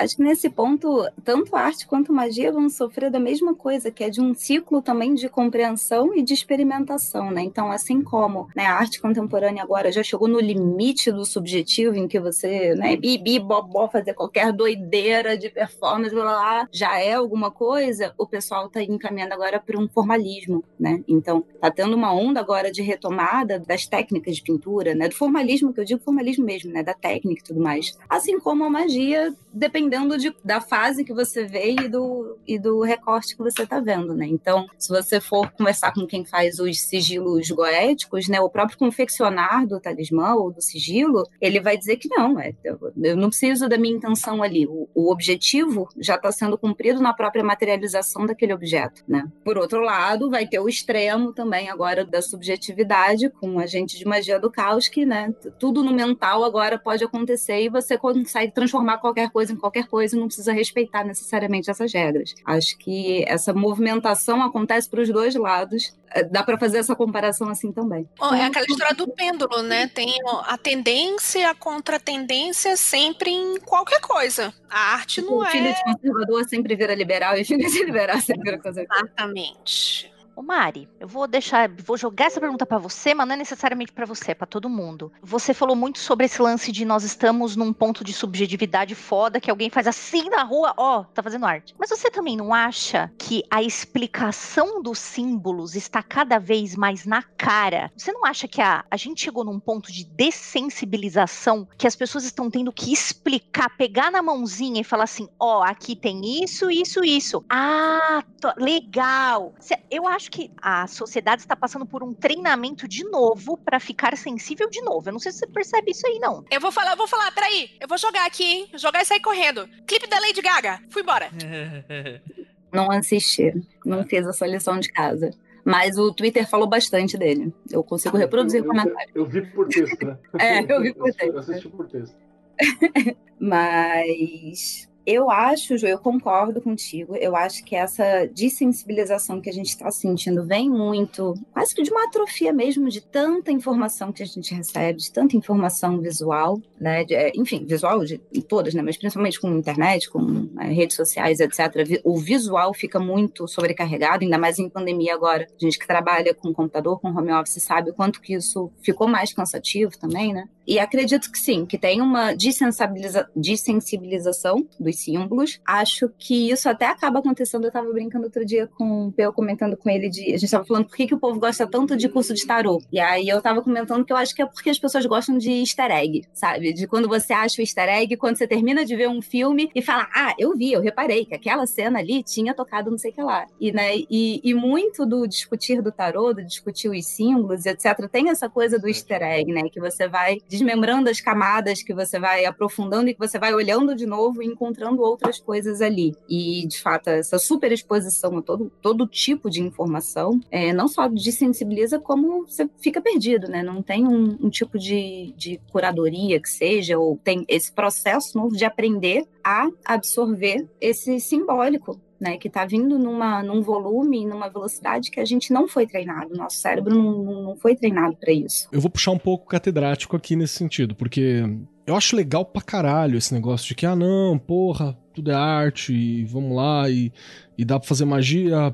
[0.03, 4.09] Acho que nesse ponto, tanto arte quanto magia vão sofrer da mesma coisa, que é
[4.09, 7.41] de um ciclo também de compreensão e de experimentação, né?
[7.41, 12.07] Então, assim como né, a arte contemporânea agora já chegou no limite do subjetivo, em
[12.07, 17.49] que você, né, bibi, bobó, fazer qualquer doideira de performance, blá, blá, já é alguma
[17.49, 21.01] coisa, o pessoal está encaminhando agora para um formalismo, né?
[21.07, 25.07] Então, tá tendo uma onda agora de retomada das técnicas de pintura, né?
[25.07, 26.83] Do formalismo, que eu digo formalismo mesmo, né?
[26.83, 27.97] Da técnica e tudo mais.
[28.09, 32.57] Assim como a magia, depende dependendo de, da fase que você vê e do, e
[32.57, 34.25] do recorte que você está vendo, né?
[34.25, 39.67] Então, se você for conversar com quem faz os sigilos goéticos, né, o próprio confeccionar
[39.67, 43.77] do talismã ou do sigilo, ele vai dizer que não, é, eu não preciso da
[43.77, 44.65] minha intenção ali.
[44.65, 49.25] O, o objetivo já está sendo cumprido na própria materialização daquele objeto, né?
[49.43, 54.05] Por outro lado, vai ter o extremo também agora da subjetividade com a gente de
[54.05, 58.97] magia do caos, que, né, tudo no mental agora pode acontecer e você consegue transformar
[58.97, 62.35] qualquer coisa em qualquer qualquer coisa não precisa respeitar necessariamente essas regras.
[62.45, 65.95] Acho que essa movimentação acontece para os dois lados.
[66.11, 68.07] É, dá para fazer essa comparação assim também.
[68.21, 69.87] Oh, é aquela história do pêndulo, né?
[69.87, 74.53] Tem a tendência, a contratendência sempre em qualquer coisa.
[74.69, 75.49] A arte não o é.
[75.49, 79.05] Filho de conservador sempre vira liberal e filho de liberal sempre vira conservador.
[79.05, 80.12] Exatamente.
[80.35, 83.91] Ô Mari, eu vou deixar, vou jogar essa pergunta para você, mas não é necessariamente
[83.91, 85.11] para você, é para todo mundo.
[85.21, 89.51] Você falou muito sobre esse lance de nós estamos num ponto de subjetividade foda que
[89.51, 91.75] alguém faz assim na rua, ó, oh, tá fazendo arte.
[91.77, 97.21] Mas você também não acha que a explicação dos símbolos está cada vez mais na
[97.21, 97.91] cara?
[97.95, 102.23] Você não acha que a, a gente chegou num ponto de dessensibilização que as pessoas
[102.23, 106.71] estão tendo que explicar, pegar na mãozinha e falar assim, ó, oh, aqui tem isso,
[106.71, 107.45] isso, isso.
[107.47, 108.23] Ah,
[108.57, 109.53] legal.
[109.91, 114.17] Eu acho acho que a sociedade está passando por um treinamento de novo para ficar
[114.17, 115.09] sensível de novo.
[115.09, 116.45] Eu não sei se você percebe isso aí, não.
[116.49, 117.71] Eu vou falar, eu vou falar, peraí.
[117.79, 118.69] Eu vou jogar aqui, hein?
[118.75, 119.67] Jogar e sair correndo.
[119.85, 120.79] Clipe da Lady Gaga.
[120.89, 121.29] Fui embora.
[122.71, 123.53] não assisti.
[123.85, 125.31] Não fiz essa lição de casa.
[125.65, 127.53] Mas o Twitter falou bastante dele.
[127.69, 129.11] Eu consigo reproduzir o comentário.
[129.13, 130.17] Eu, eu, vi por texto, né?
[130.39, 131.33] é, eu vi por texto.
[131.33, 132.15] Eu assisti por texto.
[133.39, 137.15] Mas eu acho, Ju, eu concordo contigo.
[137.15, 141.91] Eu acho que essa desensibilização que a gente está sentindo vem muito, quase que de
[141.91, 147.03] uma atrofia mesmo, de tanta informação que a gente recebe, de tanta informação visual, né?
[147.03, 148.81] De, é, enfim, visual de todas, né?
[148.81, 152.01] Mas principalmente com internet, com é, redes sociais, etc.
[152.03, 155.47] O visual fica muito sobrecarregado, ainda mais em pandemia agora.
[155.49, 159.07] A gente que trabalha com computador, com home office, sabe o quanto que isso ficou
[159.07, 160.47] mais cansativo também, né?
[160.65, 165.59] E acredito que sim, que tem uma desensibiliza desensibilização dos símbolos.
[165.65, 167.63] Acho que isso até acaba acontecendo.
[167.63, 170.21] Eu estava brincando outro dia com o Peu, comentando com ele de.
[170.21, 172.81] A gente estava falando por que, que o povo gosta tanto de curso de tarô.
[172.91, 175.51] E aí eu estava comentando que eu acho que é porque as pessoas gostam de
[175.51, 176.73] easter egg, sabe?
[176.73, 179.81] De quando você acha o easter egg, quando você termina de ver um filme e
[179.81, 183.13] fala, ah, eu vi, eu reparei que aquela cena ali tinha tocado não sei o
[183.13, 183.45] que lá.
[183.59, 188.29] E, né, e, e muito do discutir do tarô, do discutir os símbolos, etc., tem
[188.29, 189.63] essa coisa do easter egg, né?
[189.71, 193.95] Que você vai desmembrando as camadas, que você vai aprofundando e que você vai olhando
[193.95, 196.15] de novo e encontrando outras coisas ali.
[196.29, 201.07] E, de fato, essa super exposição a todo, todo tipo de informação, é, não só
[201.07, 203.63] desensibiliza, como você fica perdido, né?
[203.63, 208.55] Não tem um, um tipo de, de curadoria que seja, ou tem esse processo novo
[208.55, 215.11] de aprender a absorver esse simbólico né, que está vindo numa, num volume, numa velocidade
[215.11, 216.35] que a gente não foi treinado.
[216.35, 218.67] Nosso cérebro não, não foi treinado para isso.
[218.71, 221.43] Eu vou puxar um pouco catedrático aqui nesse sentido, porque
[221.85, 225.93] eu acho legal pra caralho esse negócio de que, ah, não, porra, tudo é arte,
[225.93, 227.11] e vamos lá, e,
[227.57, 228.73] e dá pra fazer magia,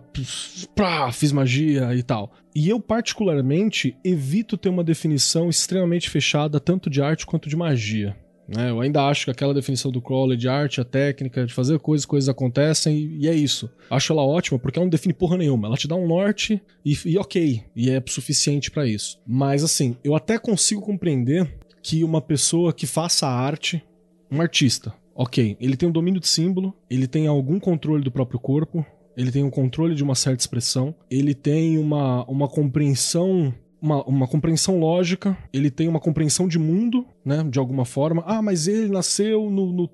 [0.76, 2.32] pá, fiz magia e tal.
[2.56, 8.16] E eu, particularmente, evito ter uma definição extremamente fechada, tanto de arte quanto de magia.
[8.56, 8.72] Né?
[8.72, 12.06] Eu ainda acho que aquela definição do Crowley de arte, a técnica, de fazer coisas,
[12.06, 13.70] coisas acontecem, e, e é isso.
[13.90, 15.68] Acho ela ótima porque ela não define porra nenhuma.
[15.68, 19.20] Ela te dá um norte e, e ok, e é suficiente para isso.
[19.26, 23.84] Mas assim, eu até consigo compreender que uma pessoa que faça arte,
[24.32, 28.40] um artista, ok, ele tem um domínio de símbolo, ele tem algum controle do próprio
[28.40, 28.86] corpo,
[29.16, 34.28] ele tem um controle de uma certa expressão, ele tem uma, uma compreensão uma, uma
[34.28, 37.44] compreensão lógica, ele tem uma compreensão de mundo, né?
[37.44, 38.24] De alguma forma.
[38.26, 39.90] Ah, mas ele nasceu no, no,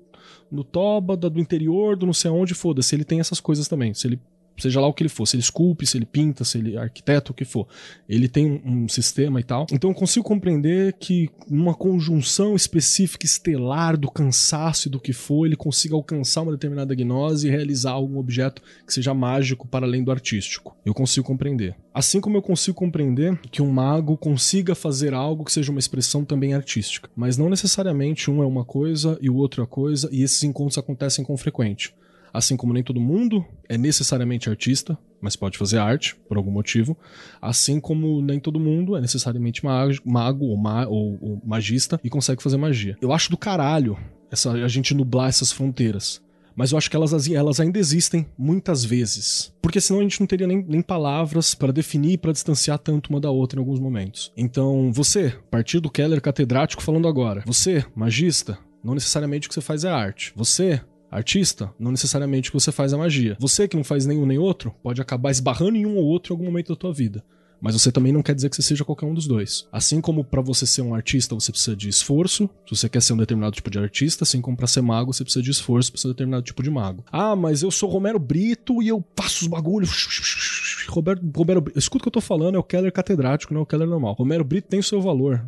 [0.50, 2.94] no Toba, do interior, do não sei aonde, foda-se.
[2.94, 3.94] Ele tem essas coisas também.
[3.94, 4.20] Se ele
[4.58, 6.78] seja lá o que ele for, se ele esculpe, se ele pinta, se ele é
[6.78, 7.66] arquiteto, o que for.
[8.08, 9.66] Ele tem um, um sistema e tal.
[9.72, 15.46] Então eu consigo compreender que numa conjunção específica estelar do cansaço e do que for,
[15.46, 20.02] ele consiga alcançar uma determinada gnose e realizar algum objeto que seja mágico para além
[20.02, 20.76] do artístico.
[20.84, 21.76] Eu consigo compreender.
[21.92, 26.24] Assim como eu consigo compreender que um mago consiga fazer algo que seja uma expressão
[26.24, 27.08] também artística.
[27.16, 30.76] Mas não necessariamente um é uma coisa e o outro é coisa, e esses encontros
[30.76, 31.90] acontecem com frequência.
[32.36, 36.94] Assim como nem todo mundo é necessariamente artista, mas pode fazer arte por algum motivo.
[37.40, 42.42] Assim como nem todo mundo é necessariamente mago ou, ma ou, ou magista e consegue
[42.42, 42.94] fazer magia.
[43.00, 43.96] Eu acho do caralho
[44.30, 46.24] essa, a gente nublar essas fronteiras
[46.58, 49.52] mas eu acho que elas, elas ainda existem muitas vezes.
[49.60, 53.10] Porque senão a gente não teria nem, nem palavras para definir e para distanciar tanto
[53.10, 54.32] uma da outra em alguns momentos.
[54.34, 59.54] Então, você, a partir do Keller catedrático falando agora, você, magista, não necessariamente o que
[59.54, 60.32] você faz é arte.
[60.34, 60.80] Você,
[61.16, 63.36] artista, não necessariamente que você faz a magia.
[63.40, 66.34] Você que não faz nenhum nem outro, pode acabar esbarrando em um ou outro em
[66.34, 67.24] algum momento da tua vida.
[67.60, 69.66] Mas você também não quer dizer que você seja qualquer um dos dois.
[69.72, 73.14] Assim como para você ser um artista você precisa de esforço, se você quer ser
[73.14, 76.00] um determinado tipo de artista, assim como para ser mago você precisa de esforço para
[76.00, 77.04] ser um determinado tipo de mago.
[77.10, 80.86] Ah, mas eu sou Romero Brito e eu faço os bagulhos.
[80.88, 83.66] Roberto, Romero, escuta o que eu tô falando, é o Keller catedrático, não é o
[83.66, 84.14] Keller normal.
[84.14, 85.44] Romero Brito tem o seu valor.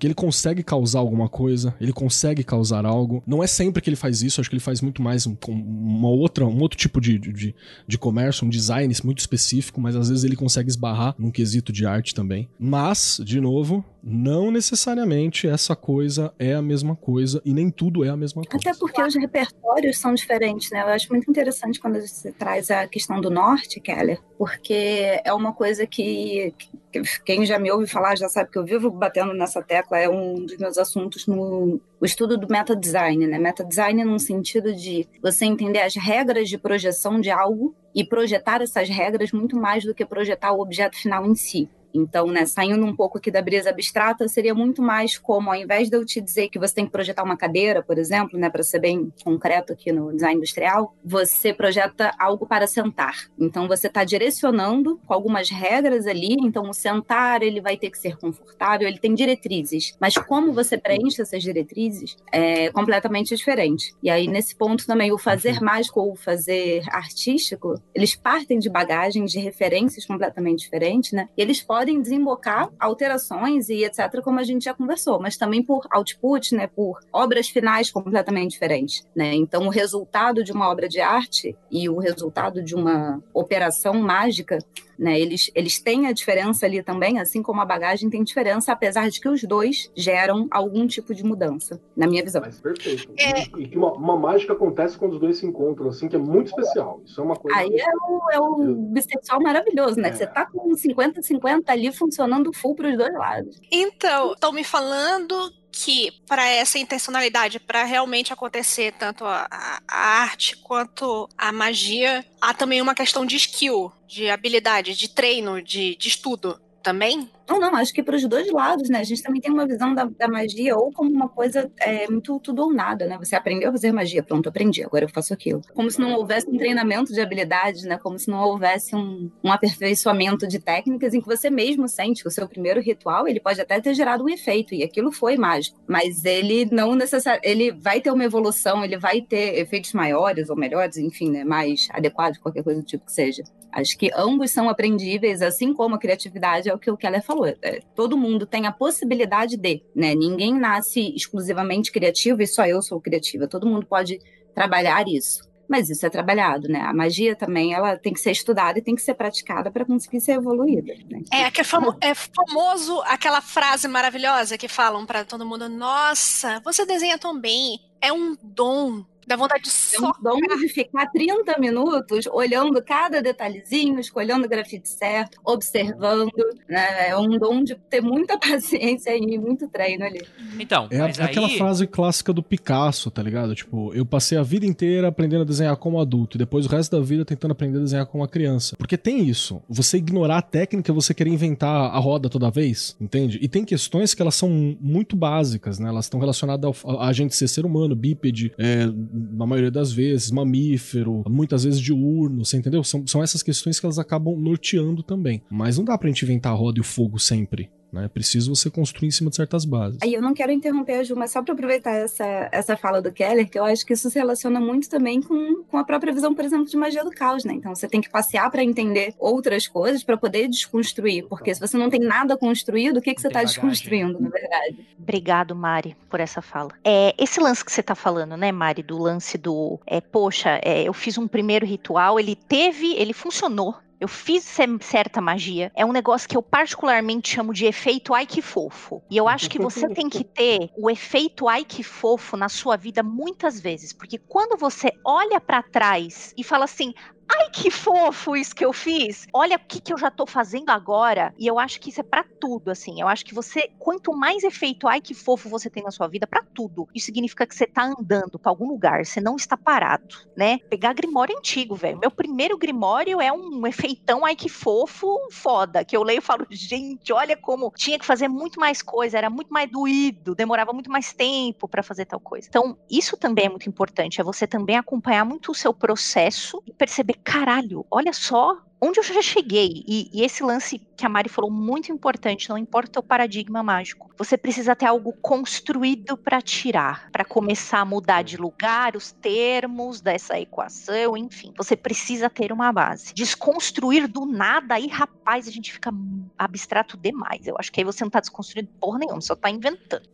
[0.00, 3.22] Porque ele consegue causar alguma coisa, ele consegue causar algo.
[3.26, 6.08] Não é sempre que ele faz isso, acho que ele faz muito mais um, uma
[6.08, 7.54] outra, um outro tipo de, de,
[7.86, 11.84] de comércio, um design muito específico, mas às vezes ele consegue esbarrar num quesito de
[11.84, 12.48] arte também.
[12.58, 18.08] Mas, de novo, não necessariamente essa coisa é a mesma coisa e nem tudo é
[18.08, 18.70] a mesma coisa.
[18.70, 20.82] Até porque os repertórios são diferentes, né?
[20.82, 25.52] Eu acho muito interessante quando você traz a questão do norte, Keller, porque é uma
[25.52, 26.54] coisa que,
[26.90, 29.98] que quem já me ouve falar já sabe que eu vivo batendo nessa tecla tecla,
[29.98, 33.38] é um dos meus assuntos no o estudo do meta design, né?
[33.38, 38.62] Meta design num sentido de você entender as regras de projeção de algo e projetar
[38.62, 41.68] essas regras muito mais do que projetar o objeto final em si.
[41.94, 45.88] Então, né, saindo um pouco aqui da brisa abstrata, seria muito mais como, ao invés
[45.88, 48.62] de eu te dizer que você tem que projetar uma cadeira, por exemplo, né, para
[48.62, 53.14] ser bem concreto aqui no design industrial, você projeta algo para sentar.
[53.38, 56.36] Então, você está direcionando com algumas regras ali.
[56.40, 59.96] Então, o sentar ele vai ter que ser confortável, ele tem diretrizes.
[60.00, 63.94] Mas como você preenche essas diretrizes é completamente diferente.
[64.02, 68.68] E aí, nesse ponto também, o fazer mágico ou o fazer artístico, eles partem de
[68.68, 71.28] bagagens, de referências completamente diferentes, né?
[71.36, 75.62] E eles podem podem desembocar alterações e etc, como a gente já conversou, mas também
[75.62, 79.32] por output, né, por obras finais completamente diferentes, né?
[79.34, 84.58] Então o resultado de uma obra de arte e o resultado de uma operação mágica
[85.00, 85.18] né?
[85.18, 89.18] Eles, eles têm a diferença ali também, assim como a bagagem tem diferença, apesar de
[89.18, 92.42] que os dois geram algum tipo de mudança, na minha visão.
[92.44, 93.10] Mas perfeito.
[93.18, 93.44] É...
[93.58, 96.48] E, que uma, uma, mágica acontece quando os dois se encontram, assim, que é muito
[96.48, 97.00] especial.
[97.06, 97.58] Isso é uma coisa.
[97.58, 100.10] Aí é o, é o bissexual maravilhoso, né?
[100.10, 100.12] É.
[100.12, 103.58] Você tá com 50-50 ali funcionando full para os dois lados.
[103.72, 105.34] Então, estão me falando
[105.72, 109.48] que para essa intencionalidade, para realmente acontecer tanto a,
[109.86, 115.62] a, arte quanto a magia, há também uma questão de skill, de habilidade, de treino,
[115.62, 117.28] de, de estudo também?
[117.48, 119.00] Não, não, acho que para os dois lados, né?
[119.00, 122.38] A gente também tem uma visão da, da magia ou como uma coisa é, muito
[122.38, 123.18] tudo ou nada, né?
[123.18, 125.60] Você aprendeu a fazer magia, pronto, aprendi, agora eu faço aquilo.
[125.74, 127.98] Como se não houvesse um treinamento de habilidades, né?
[127.98, 132.30] Como se não houvesse um, um aperfeiçoamento de técnicas em que você mesmo sente o
[132.30, 136.24] seu primeiro ritual, ele pode até ter gerado um efeito, e aquilo foi mágico, mas
[136.24, 140.96] ele não necessariamente, ele vai ter uma evolução, ele vai ter efeitos maiores ou melhores,
[140.96, 141.42] enfim, né?
[141.42, 143.42] Mais adequados, qualquer coisa do tipo que seja.
[143.72, 147.46] Acho que ambos são aprendíveis, assim como a criatividade é o que o Keller falou.
[147.46, 150.14] É, todo mundo tem a possibilidade de, né?
[150.14, 153.46] Ninguém nasce exclusivamente criativo e só eu sou criativa.
[153.46, 154.20] Todo mundo pode
[154.54, 155.48] trabalhar isso.
[155.70, 156.80] Mas isso é trabalhado, né?
[156.80, 160.20] A magia também, ela tem que ser estudada e tem que ser praticada para conseguir
[160.20, 160.92] ser evoluída.
[161.08, 161.22] Né?
[161.32, 166.60] É, que é, famo é famoso aquela frase maravilhosa que falam para todo mundo: Nossa,
[166.64, 169.04] você desenha tão bem, é um dom.
[169.30, 174.48] Dá vontade de é um dom de ficar 30 minutos olhando cada detalhezinho, escolhendo o
[174.48, 176.32] grafite certo, observando.
[176.68, 177.10] Né?
[177.10, 180.22] É um dom de ter muita paciência e muito treino ali.
[180.58, 181.56] Então, é, mas é aquela aí...
[181.56, 183.54] frase clássica do Picasso, tá ligado?
[183.54, 186.96] Tipo, eu passei a vida inteira aprendendo a desenhar como adulto e depois o resto
[186.96, 188.74] da vida tentando aprender a desenhar como uma criança.
[188.76, 189.62] Porque tem isso.
[189.68, 193.38] Você ignorar a técnica, você querer inventar a roda toda vez, entende?
[193.40, 195.88] E tem questões que elas são muito básicas, né?
[195.88, 198.88] Elas estão relacionadas ao, a gente ser ser humano, bípede, é,
[199.32, 202.82] na maioria das vezes, mamífero, muitas vezes diurno, você entendeu?
[202.84, 205.42] São, são essas questões que elas acabam norteando também.
[205.50, 207.70] Mas não dá pra gente inventar a roda e o fogo sempre.
[207.92, 208.04] Né?
[208.04, 209.98] É preciso você construir em cima de certas bases.
[210.02, 213.12] Aí eu não quero interromper a Ju, mas só para aproveitar essa, essa fala do
[213.12, 216.34] Keller, que eu acho que isso se relaciona muito também com, com a própria visão,
[216.34, 217.54] por exemplo, de magia do caos, né?
[217.54, 221.76] Então você tem que passear para entender outras coisas, para poder desconstruir, porque se você
[221.76, 224.86] não tem nada construído, o que, que você está desconstruindo, na verdade?
[224.98, 226.70] Obrigado, Mari, por essa fala.
[226.84, 230.82] É, esse lance que você está falando, né, Mari, do lance do, é, poxa, é,
[230.82, 234.42] eu fiz um primeiro ritual, ele teve, ele funcionou, eu fiz
[234.80, 235.70] certa magia.
[235.76, 239.02] É um negócio que eu particularmente chamo de efeito ai que fofo.
[239.10, 242.76] E eu acho que você tem que ter o efeito ai que fofo na sua
[242.76, 246.94] vida muitas vezes, porque quando você olha para trás e fala assim:
[247.32, 249.26] Ai, que fofo isso que eu fiz.
[249.32, 251.32] Olha o que, que eu já tô fazendo agora.
[251.38, 253.00] E eu acho que isso é para tudo, assim.
[253.00, 256.26] Eu acho que você, quanto mais efeito, ai, que fofo você tem na sua vida,
[256.26, 256.88] para tudo.
[256.94, 260.58] Isso significa que você tá andando para algum lugar, você não está parado, né?
[260.68, 261.98] Pegar grimório antigo, velho.
[261.98, 265.84] Meu primeiro grimório é um efeitão, ai, que fofo, foda.
[265.84, 269.30] Que eu leio e falo, gente, olha como tinha que fazer muito mais coisa, era
[269.30, 272.48] muito mais doído, demorava muito mais tempo para fazer tal coisa.
[272.48, 274.20] Então, isso também é muito importante.
[274.20, 279.04] É você também acompanhar muito o seu processo e perceber caralho, olha só onde eu
[279.04, 279.84] já cheguei.
[279.86, 284.10] E, e, esse lance que a Mari falou, muito importante, não importa o paradigma mágico.
[284.16, 290.00] Você precisa ter algo construído para tirar, para começar a mudar de lugar, os termos
[290.00, 291.52] dessa equação, enfim.
[291.56, 293.12] Você precisa ter uma base.
[293.12, 295.92] Desconstruir do nada, aí, rapaz, a gente fica
[296.38, 297.46] abstrato demais.
[297.46, 300.08] Eu acho que aí você não tá desconstruindo porra nenhuma, só tá inventando.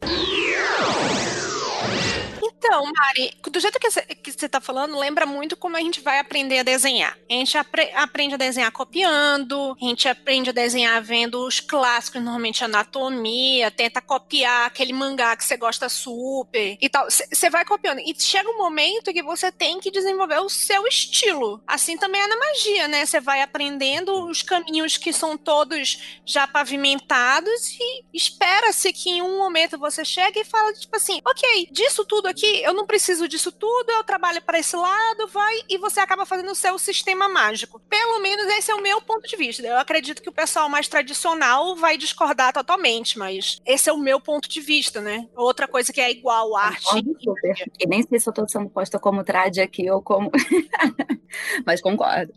[2.59, 3.90] Então, Mari, do jeito que
[4.32, 7.16] você está falando, lembra muito como a gente vai aprender a desenhar.
[7.28, 12.22] A gente apre aprende a desenhar copiando, a gente aprende a desenhar vendo os clássicos,
[12.22, 17.07] normalmente anatomia, tenta copiar aquele mangá que você gosta super e tal.
[17.11, 18.00] Você vai copiando.
[18.00, 21.62] E chega um momento que você tem que desenvolver o seu estilo.
[21.66, 23.04] Assim também é na magia, né?
[23.04, 29.38] Você vai aprendendo os caminhos que são todos já pavimentados e espera-se que em um
[29.38, 33.53] momento você chegue e fala, tipo assim, ok, disso tudo aqui eu não preciso disso
[33.53, 37.80] tudo, eu trabalho para esse lado, vai, e você acaba fazendo o seu sistema mágico.
[37.88, 39.66] Pelo menos esse é o meu ponto de vista.
[39.66, 44.20] Eu acredito que o pessoal mais tradicional vai discordar totalmente, mas esse é o meu
[44.20, 45.28] ponto de vista, né?
[45.36, 46.84] Outra coisa que é igual arte.
[47.20, 47.70] Super.
[47.78, 50.30] E nem sei se eu tô sendo posta como trad aqui ou como.
[51.64, 52.32] mas concordo.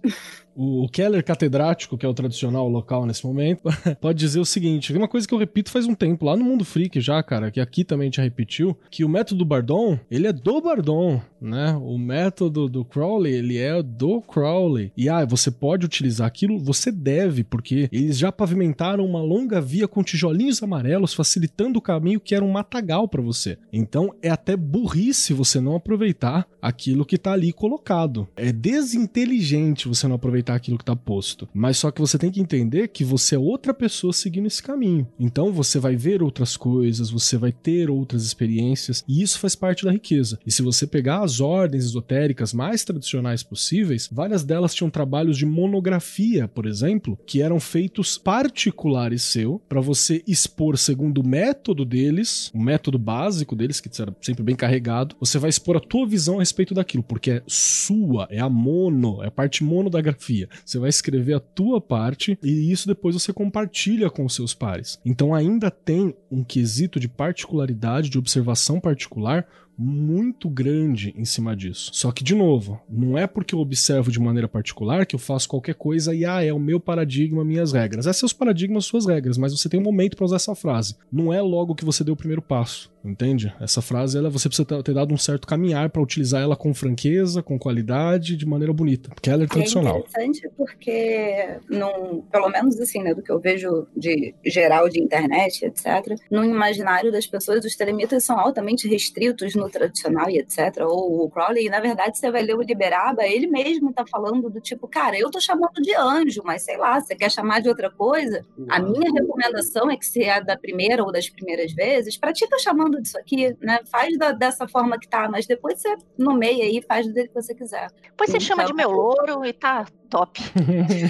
[0.62, 3.64] O Keller catedrático, que é o tradicional local nesse momento,
[4.02, 6.66] pode dizer o seguinte: uma coisa que eu repito faz um tempo, lá no Mundo
[6.66, 10.60] Freak já, cara, que aqui também já repetiu, que o método Bardon, ele é do
[10.60, 11.78] Bardon, né?
[11.82, 14.92] O método do Crowley, ele é do Crowley.
[14.96, 19.88] E ah, você pode utilizar aquilo, você deve, porque eles já pavimentaram uma longa via
[19.88, 23.58] com tijolinhos amarelos, facilitando o caminho que era um matagal para você.
[23.72, 28.28] Então é até burrice você não aproveitar aquilo que tá ali colocado.
[28.36, 31.48] É desinteligente você não aproveitar aquilo que tá posto.
[31.54, 35.08] Mas só que você tem que entender que você é outra pessoa seguindo esse caminho.
[35.20, 39.86] Então você vai ver outras coisas, você vai ter outras experiências, e isso faz parte
[39.86, 40.40] da riqueza.
[40.46, 45.46] E se você pegar as ordens esotéricas mais tradicionais possíveis, várias delas tinham trabalhos de
[45.46, 52.50] monografia, por exemplo, que eram feitos particulares seu, para você expor segundo o método deles,
[52.54, 56.38] o método básico deles, que era sempre bem carregado, você vai expor a tua visão
[56.38, 60.50] a respeito daquilo, porque é sua, é a mono, é a parte mono da grafia.
[60.66, 65.00] Você vai escrever a tua parte e isso depois você compartilha com os seus pares.
[65.06, 69.46] Então ainda tem um quesito de particularidade, de observação particular
[69.80, 71.90] muito grande em cima disso.
[71.94, 75.48] Só que, de novo, não é porque eu observo de maneira particular que eu faço
[75.48, 78.06] qualquer coisa e, ah, é o meu paradigma, minhas regras.
[78.18, 80.96] São os paradigmas, suas regras, mas você tem um momento para usar essa frase.
[81.10, 82.92] Não é logo que você deu o primeiro passo.
[83.04, 83.54] Entende?
[83.60, 87.42] Essa frase, ela, você precisa ter dado um certo caminhar para utilizar ela com franqueza,
[87.42, 89.10] com qualidade, de maneira bonita.
[89.10, 89.98] Porque ela é tradicional.
[90.18, 95.02] É interessante porque, num, pelo menos assim, né, do que eu vejo de geral de
[95.02, 100.82] internet, etc., no imaginário das pessoas, os telemitas são altamente restritos no tradicional e etc.
[100.82, 104.50] Ou o Crowley, e na verdade, você vai ler o Liberaba, ele mesmo tá falando
[104.50, 107.70] do tipo, cara, eu tô chamando de anjo, mas sei lá, você quer chamar de
[107.70, 108.46] outra coisa?
[108.70, 112.89] A minha recomendação é que se é da primeira ou das primeiras vezes, pratica chamando
[113.02, 113.80] disso aqui, né?
[113.86, 117.42] Faz da, dessa forma que tá, mas depois você nomeia aí, faz do jeito que
[117.42, 117.90] você quiser.
[118.02, 120.42] Depois você chama de meu louro e tá top.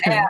[0.09, 0.23] É.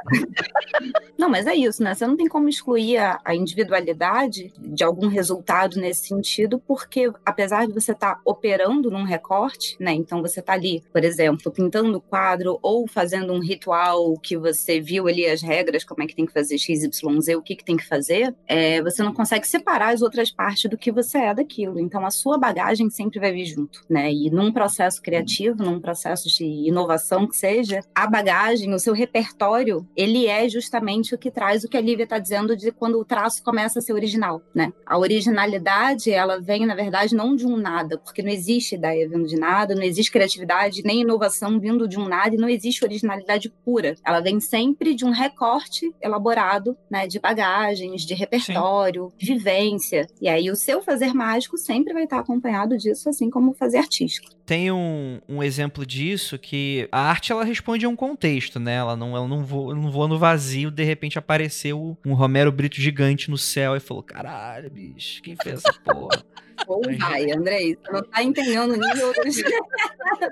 [1.18, 1.94] Não, mas é isso, né?
[1.94, 7.66] Você não tem como excluir a, a individualidade de algum resultado nesse sentido, porque apesar
[7.66, 9.94] de você estar operando num recorte, né?
[9.94, 14.80] Então você tá ali, por exemplo, pintando o quadro ou fazendo um ritual que você
[14.80, 17.02] viu ali as regras, como é que tem que fazer XYZ,
[17.36, 20.78] o que, que tem que fazer, é, você não consegue separar as outras partes do
[20.78, 21.80] que você é daquilo.
[21.80, 24.12] Então a sua bagagem sempre vai vir junto, né?
[24.12, 29.88] E num processo criativo, num processo de inovação que seja, a bagagem, o seu repertório,
[29.96, 33.06] ele é justamente o que traz o que a Lívia está dizendo de quando o
[33.06, 34.72] traço começa a ser original, né?
[34.86, 39.28] A originalidade, ela vem, na verdade, não de um nada, porque não existe ideia vindo
[39.28, 43.50] de nada, não existe criatividade nem inovação vindo de um nada e não existe originalidade
[43.64, 43.96] pura.
[44.06, 50.08] Ela vem sempre de um recorte elaborado, né, de bagagens, de repertório, de vivência.
[50.22, 54.32] E aí o seu fazer mágico sempre vai estar acompanhado disso, assim como fazer artístico.
[54.50, 58.74] Tem um, um exemplo disso que a arte ela responde a um contexto, né?
[58.78, 62.78] Ela não, ela não, voa, não voa no vazio, de repente apareceu um Romero Brito
[62.82, 66.24] gigante no céu e falou: caralho, bicho, quem fez essa porra?
[66.68, 69.42] Ou vai, Andrei, você não tá entendendo o nível dos-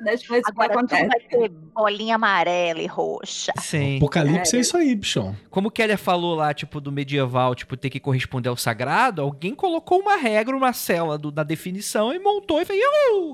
[0.04, 1.08] das coisas que Agora acontecem.
[1.08, 3.54] vai ter bolinha amarela e roxa.
[3.60, 3.96] Sim.
[3.96, 5.34] Apocalipse é isso aí, bichão.
[5.50, 9.56] Como o Keller falou lá, tipo, do medieval, tipo, ter que corresponder ao sagrado, alguém
[9.56, 12.78] colocou uma regra, uma célula do- da definição e montou e fez,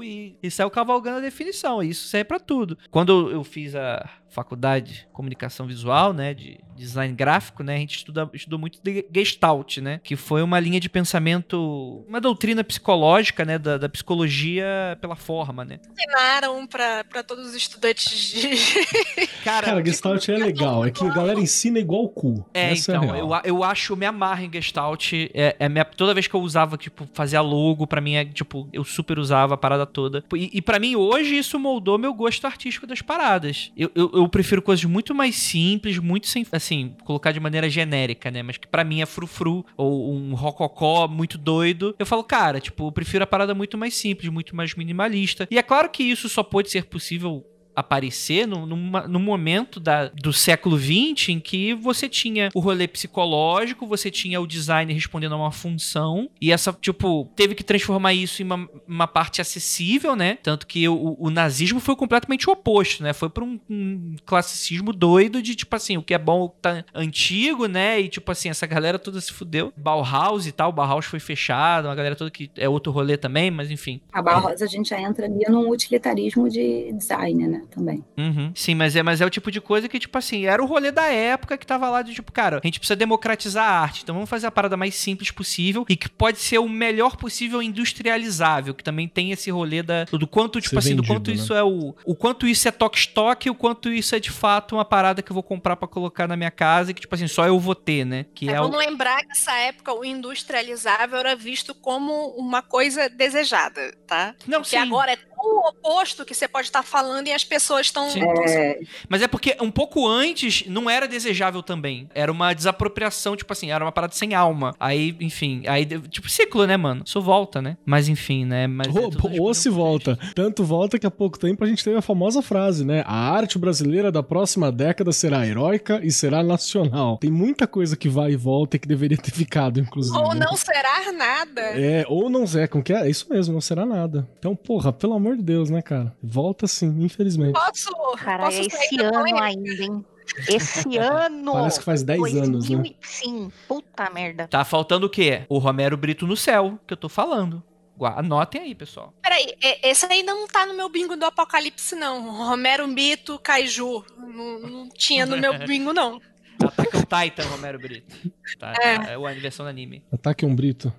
[0.04, 1.82] e, e saiu cavalgando a definição.
[1.82, 2.78] E isso serve pra tudo.
[2.92, 7.98] Quando eu fiz a faculdade de comunicação visual, né, de design gráfico, né, a gente
[7.98, 13.46] estuda, estudou muito de Gestalt, né, que foi uma linha de pensamento, uma doutrina psicológica,
[13.46, 15.80] né, da, da psicologia pela forma, né.
[15.92, 18.50] Ensinaram para todos os estudantes de.
[19.44, 20.86] Cara, Cara, Gestalt é legal.
[20.86, 22.46] É que a galera ensina igual o cu.
[22.54, 25.14] É, Essa então, é a eu, eu acho, eu me amarro em Gestalt.
[25.34, 28.68] É, é minha- toda vez que eu usava, tipo, fazia logo, pra mim é, tipo,
[28.72, 30.24] eu super usava a parada toda.
[30.34, 33.72] E, e para mim, hoje, isso moldou meu gosto artístico das paradas.
[33.76, 38.32] Eu, eu, eu prefiro coisas muito mais simples, muito sem, assim, colocar de maneira genérica,
[38.32, 38.42] né?
[38.44, 41.96] Mas que pra mim é frufru, ou um rococó muito doido.
[41.98, 45.48] Eu falo, cara, tipo, eu prefiro a parada muito mais simples, muito mais minimalista.
[45.50, 47.46] E é claro que isso só pode ser possível
[47.76, 53.88] aparecer no, no momento da, do século XX em que você tinha o rolê psicológico,
[53.88, 58.42] você tinha o design respondendo a uma função, e essa, tipo, teve que transformar isso
[58.42, 60.38] em uma, uma parte acessível, né?
[60.42, 63.14] Tanto que o, o nazismo foi completamente o oposto, né?
[63.14, 67.66] Foi pra um, um classicismo doido de, tipo assim, o que é bom tá antigo,
[67.68, 68.00] né?
[68.00, 69.74] E, tipo assim, essa galera toda se fudeu.
[69.76, 73.72] Bauhaus e tal, Bauhaus foi fechado, uma galera toda que é outro rolê também, mas
[73.72, 74.02] enfim.
[74.12, 77.63] A Bauhaus a gente já entra ali num utilitarismo de design, né?
[77.72, 78.04] Também.
[78.18, 78.52] Uhum.
[78.56, 80.92] Sim, mas é, mas é o tipo de coisa que, tipo assim, era o rolê
[80.92, 84.16] da época que tava lá de tipo, cara, a gente precisa democratizar a arte, então
[84.16, 88.74] vamos fazer a parada mais simples possível e que pode ser o melhor possível industrializável,
[88.74, 91.36] que também tem esse rolê da, do quanto, tipo Ser assim, do vendido, quanto né?
[91.36, 91.96] isso é o.
[92.06, 95.32] O quanto isso é toque-estoque e o quanto isso é de fato uma parada que
[95.32, 97.76] eu vou comprar pra colocar na minha casa e que, tipo assim, só eu vou
[97.76, 98.26] ter, né?
[98.34, 98.64] Que é, É, o.
[98.64, 104.36] vamos lembrar que nessa época o industrializável era visto como uma coisa desejada, tá?
[104.48, 104.82] Não, Porque sim.
[104.82, 108.10] agora é tão o oposto que você pode estar falando e as pessoas estão.
[108.10, 108.22] Sim.
[108.48, 108.80] É,
[109.10, 112.10] Mas é porque um pouco antes não era desejável também.
[112.16, 114.74] Era uma desapropriação, tipo assim, era uma parada sem alma.
[114.80, 117.04] Aí, enfim, aí, tipo, ciclo, né, mano?
[117.06, 117.78] Isso volta, né?
[117.86, 118.68] Mas enfim, né?
[118.68, 120.18] Mas é Ou, tudo ou se volta.
[120.36, 123.04] Tanto volta que há pouco tempo a gente teve a famosa frase, né?
[123.06, 127.18] A arte brasileira da próxima década será heróica e será nacional.
[127.18, 130.18] Tem muita coisa que vai e volta e que deveria ter ficado, inclusive.
[130.18, 131.62] Ou não será nada.
[131.62, 133.08] É, ou não é, como que é?
[133.08, 134.28] É isso mesmo, não será nada.
[134.40, 136.16] Então, porra, pelo amor amor de Deus, né, cara?
[136.22, 137.54] Volta sim, infelizmente.
[137.54, 137.90] Posso.
[138.18, 140.06] Cara, posso é esse ano ainda, hein?
[140.48, 141.54] Esse ano!
[141.54, 142.76] Parece que faz 10 anos, né?
[142.78, 144.48] 2000 e- Sim, puta merda.
[144.48, 145.44] Tá faltando o quê?
[145.50, 147.62] O Romero Brito no céu, que eu tô falando.
[148.02, 149.14] Anotem aí, pessoal.
[149.22, 152.46] Peraí, é- esse aí não tá no meu bingo do Apocalipse, não.
[152.48, 154.04] Romero Mito, Kaiju.
[154.18, 156.20] Não, não tinha no meu bingo, não.
[156.62, 158.32] Attack on Titan, Romero Brito.
[158.58, 158.98] Tá, É.
[158.98, 160.04] tá, é o versão do anime.
[160.12, 160.94] Ataque um brito.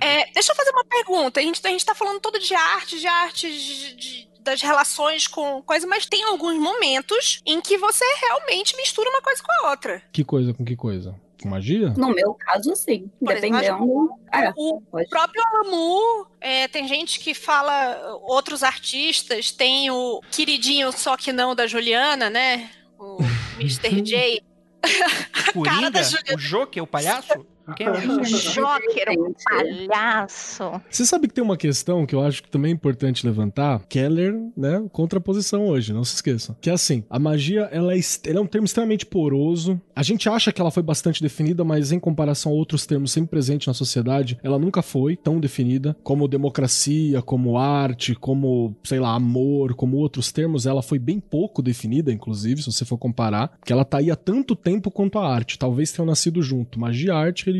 [0.00, 1.40] É, É, deixa eu fazer uma pergunta.
[1.40, 5.26] A gente, a gente tá falando todo de arte, de arte, de- de- das relações
[5.26, 9.70] com coisa, mas tem alguns momentos em que você realmente mistura uma coisa com a
[9.70, 10.02] outra.
[10.12, 11.14] Que coisa com que coisa?
[11.42, 11.90] Com magia?
[11.96, 13.10] No meu caso, sim.
[13.20, 14.10] Por exemplo, Dependendo.
[14.32, 15.08] É, O pode.
[15.08, 21.54] próprio Alamu, é, tem gente que fala, outros artistas, tem o queridinho só que não
[21.54, 22.70] da Juliana, né?
[22.98, 23.18] O
[23.60, 24.00] Mr.
[24.00, 24.42] J.
[24.82, 24.82] o
[25.52, 25.90] Coringa?
[25.90, 26.34] da Juliana.
[26.34, 27.46] O Joker, o palhaço?
[27.76, 29.18] Quem é o Joker?
[29.18, 30.80] O palhaço.
[30.90, 33.82] Você sabe que tem uma questão que eu acho que também é importante levantar?
[33.88, 34.84] Keller, né?
[34.92, 36.56] Contraposição hoje, não se esqueçam.
[36.60, 39.80] Que é assim, a magia, ela é, ela é um termo extremamente poroso.
[39.94, 43.30] A gente acha que ela foi bastante definida, mas em comparação a outros termos sempre
[43.30, 45.96] presentes na sociedade, ela nunca foi tão definida.
[46.02, 51.62] Como democracia, como arte, como, sei lá, amor, como outros termos, ela foi bem pouco
[51.62, 53.48] definida, inclusive, se você for comparar.
[53.58, 55.58] Porque ela tá aí há tanto tempo quanto a arte.
[55.58, 56.78] Talvez tenham nascido junto.
[56.78, 57.57] Magia, arte, religião.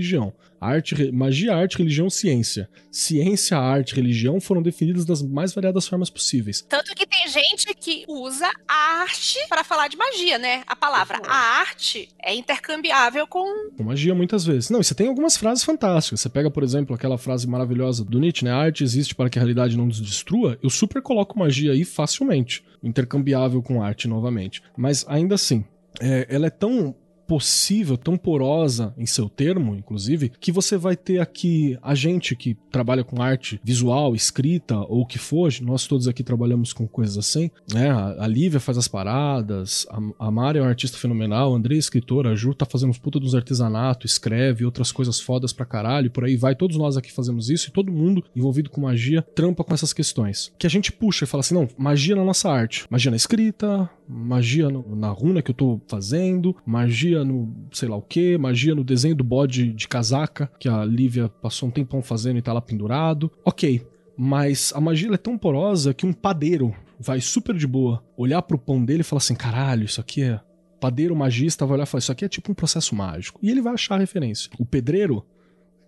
[0.61, 2.69] Arte, re- magia, arte, religião, ciência.
[2.91, 6.63] Ciência, arte, religião foram definidas das mais variadas formas possíveis.
[6.69, 10.63] Tanto que tem gente que usa a arte para falar de magia, né?
[10.67, 13.71] A palavra a arte é intercambiável com.
[13.77, 14.69] Com magia, muitas vezes.
[14.69, 16.21] Não, e você tem algumas frases fantásticas.
[16.21, 18.51] Você pega, por exemplo, aquela frase maravilhosa do Nietzsche, né?
[18.51, 20.59] A arte existe para que a realidade não nos destrua.
[20.61, 22.65] Eu super coloco magia aí facilmente.
[22.83, 24.61] Intercambiável com arte novamente.
[24.77, 25.65] Mas ainda assim,
[26.01, 26.95] é, ela é tão
[27.29, 32.57] possível, tão porosa em seu termo, inclusive, que você vai ter aqui a gente que
[32.73, 37.19] trabalha com arte visual, escrita ou o que for, nós todos aqui trabalhamos com coisas
[37.19, 37.91] assim, né?
[37.91, 39.87] A, Lívia faz as paradas,
[40.19, 42.99] a, Mari é uma artista fenomenal, a André é escritora, a Ju tá fazendo uns
[42.99, 47.13] puta dos artesanato, escreve outras coisas fodas pra caralho, por aí vai, todos nós aqui
[47.13, 50.51] fazemos isso e todo mundo envolvido com magia trampa com essas questões.
[50.59, 53.89] Que a gente puxa e fala assim, não, magia na nossa arte, magia na escrita,
[54.09, 58.75] magia no- na runa que eu tô fazendo, magia no sei lá o que, magia
[58.75, 62.53] no desenho do bode de casaca que a Lívia passou um tempão fazendo e tá
[62.53, 63.31] lá pendurado.
[63.45, 68.43] Ok, mas a magia é tão porosa que um padeiro vai super de boa olhar
[68.43, 70.41] pro pão dele e falar assim: caralho, isso aqui é.
[70.81, 73.41] Padeiro magista vai olhar e falar: Isso aqui é tipo um processo mágico.
[73.43, 74.51] E ele vai achar a referência.
[74.59, 75.25] O pedreiro,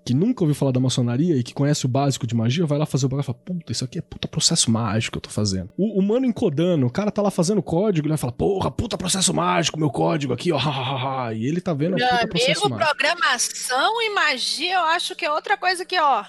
[0.05, 2.87] que nunca ouviu falar da maçonaria e que conhece o básico de magia, vai lá
[2.87, 5.31] fazer o bagulho e fala: Puta, isso aqui é puta processo mágico que eu tô
[5.31, 5.71] fazendo.
[5.77, 8.97] O, o mano encodando, o cara tá lá fazendo código, ele vai falar: Porra, puta
[8.97, 10.57] processo mágico, meu código aqui, ó.
[10.59, 12.97] ha, ha, ha, ha." E ele tá vendo Meu puta processo amigo, mágico.
[12.97, 16.25] programação e magia, eu acho que é outra coisa que, ó.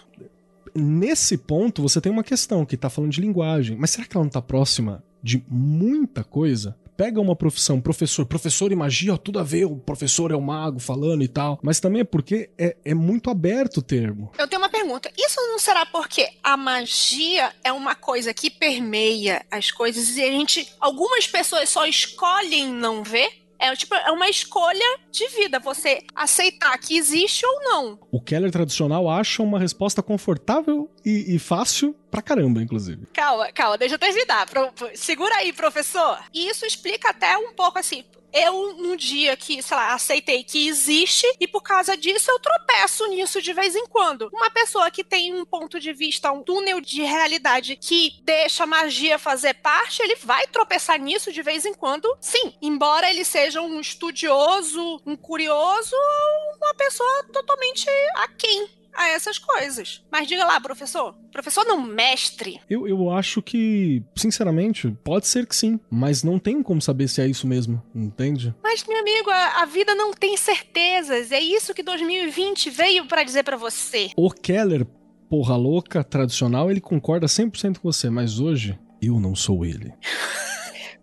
[0.75, 4.23] nesse ponto você tem uma questão que tá falando de linguagem, mas será que ela
[4.25, 6.75] não tá próxima de muita coisa?
[7.01, 10.39] Pega uma profissão, professor, professor e magia, ó, tudo a ver, o professor é o
[10.39, 14.31] mago falando e tal, mas também é porque é, é muito aberto o termo.
[14.37, 15.11] Eu tenho uma pergunta.
[15.17, 20.27] Isso não será porque a magia é uma coisa que permeia as coisas e a
[20.27, 20.71] gente.
[20.79, 23.31] Algumas pessoas só escolhem não ver?
[23.61, 27.99] É tipo, é uma escolha de vida, você aceitar que existe ou não.
[28.11, 33.05] O Keller tradicional acha uma resposta confortável e, e fácil pra caramba, inclusive.
[33.13, 34.47] Calma, calma, deixa eu terminar.
[34.49, 36.19] Pro- pro- segura aí, professor.
[36.33, 38.03] E isso explica até um pouco assim.
[38.33, 43.05] Eu, no dia que, sei lá, aceitei que existe, e por causa disso eu tropeço
[43.07, 44.29] nisso de vez em quando.
[44.31, 48.67] Uma pessoa que tem um ponto de vista, um túnel de realidade que deixa a
[48.67, 52.53] magia fazer parte, ele vai tropeçar nisso de vez em quando, sim.
[52.61, 57.85] Embora ele seja um estudioso, um curioso, ou uma pessoa totalmente
[58.15, 60.03] aquém a essas coisas.
[60.11, 61.15] Mas diga lá, professor.
[61.31, 62.59] Professor não, mestre.
[62.69, 67.21] Eu, eu acho que, sinceramente, pode ser que sim, mas não tem como saber se
[67.21, 68.53] é isso mesmo, entende?
[68.63, 71.31] Mas, meu amigo, a, a vida não tem certezas.
[71.31, 74.11] É isso que 2020 veio pra dizer pra você.
[74.15, 74.85] O Keller,
[75.29, 79.93] porra louca, tradicional, ele concorda 100% com você, mas hoje eu não sou ele.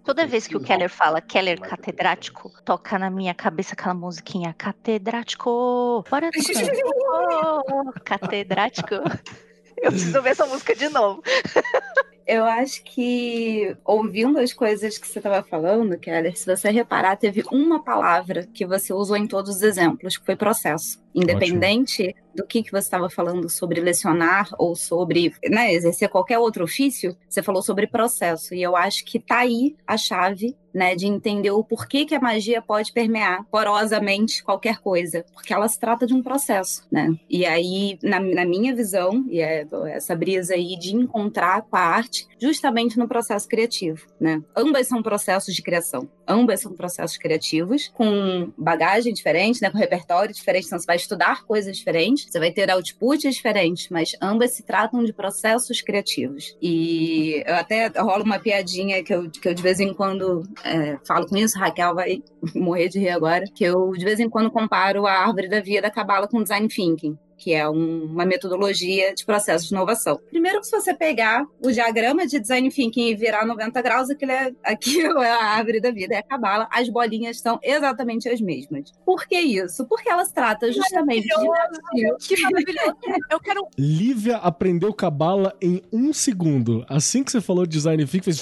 [0.09, 6.03] Toda vez que o Keller fala Keller catedrático, toca na minha cabeça aquela musiquinha catedrático.
[6.09, 6.31] Bora
[7.69, 8.95] oh, catedrático.
[9.77, 11.23] Eu preciso ver essa música de novo.
[12.27, 17.45] Eu acho que, ouvindo as coisas que você estava falando, Keller, se você reparar, teve
[17.53, 20.99] uma palavra que você usou em todos os exemplos, que foi processo.
[21.15, 26.65] Independente do que, que você estava falando sobre lecionar ou sobre né, exercer qualquer outro
[26.65, 28.55] ofício, você falou sobre processo.
[28.55, 32.21] E eu acho que tá aí a chave né, de entender o porquê que a
[32.21, 37.13] magia pode permear porosamente qualquer coisa, porque ela se trata de um processo, né?
[37.29, 41.81] E aí, na, na minha visão, e é essa brisa aí de encontrar com a
[41.81, 44.41] arte justamente no processo criativo, né?
[44.57, 50.35] Ambas são processos de criação, ambas são processos criativos com bagagem diferente, né, com repertório
[50.35, 54.63] diferente, então você vai estudar coisas diferentes, você vai ter outputs diferentes, mas ambas se
[54.63, 56.57] tratam de processos criativos.
[56.61, 60.99] E eu até rolo uma piadinha que eu, que eu de vez em quando é,
[61.07, 62.23] falo com isso, Raquel vai
[62.55, 65.83] morrer de rir agora, que eu de vez em quando comparo a árvore da vida
[65.83, 70.21] da cabala com design thinking que é um, uma metodologia de processo de inovação.
[70.29, 74.53] Primeiro, se você pegar o diagrama de design thinking e virar 90 graus, aquilo é,
[74.65, 78.93] aquilo é a árvore da vida, é a cabala, as bolinhas são exatamente as mesmas.
[79.07, 79.87] Por que isso?
[79.87, 81.29] Porque elas tratam justamente de...
[82.29, 82.97] Que maravilhoso!
[83.31, 83.69] Eu quero...
[83.79, 86.85] Lívia aprendeu cabala em um segundo.
[86.89, 88.41] Assim que você falou de design thinking, fez...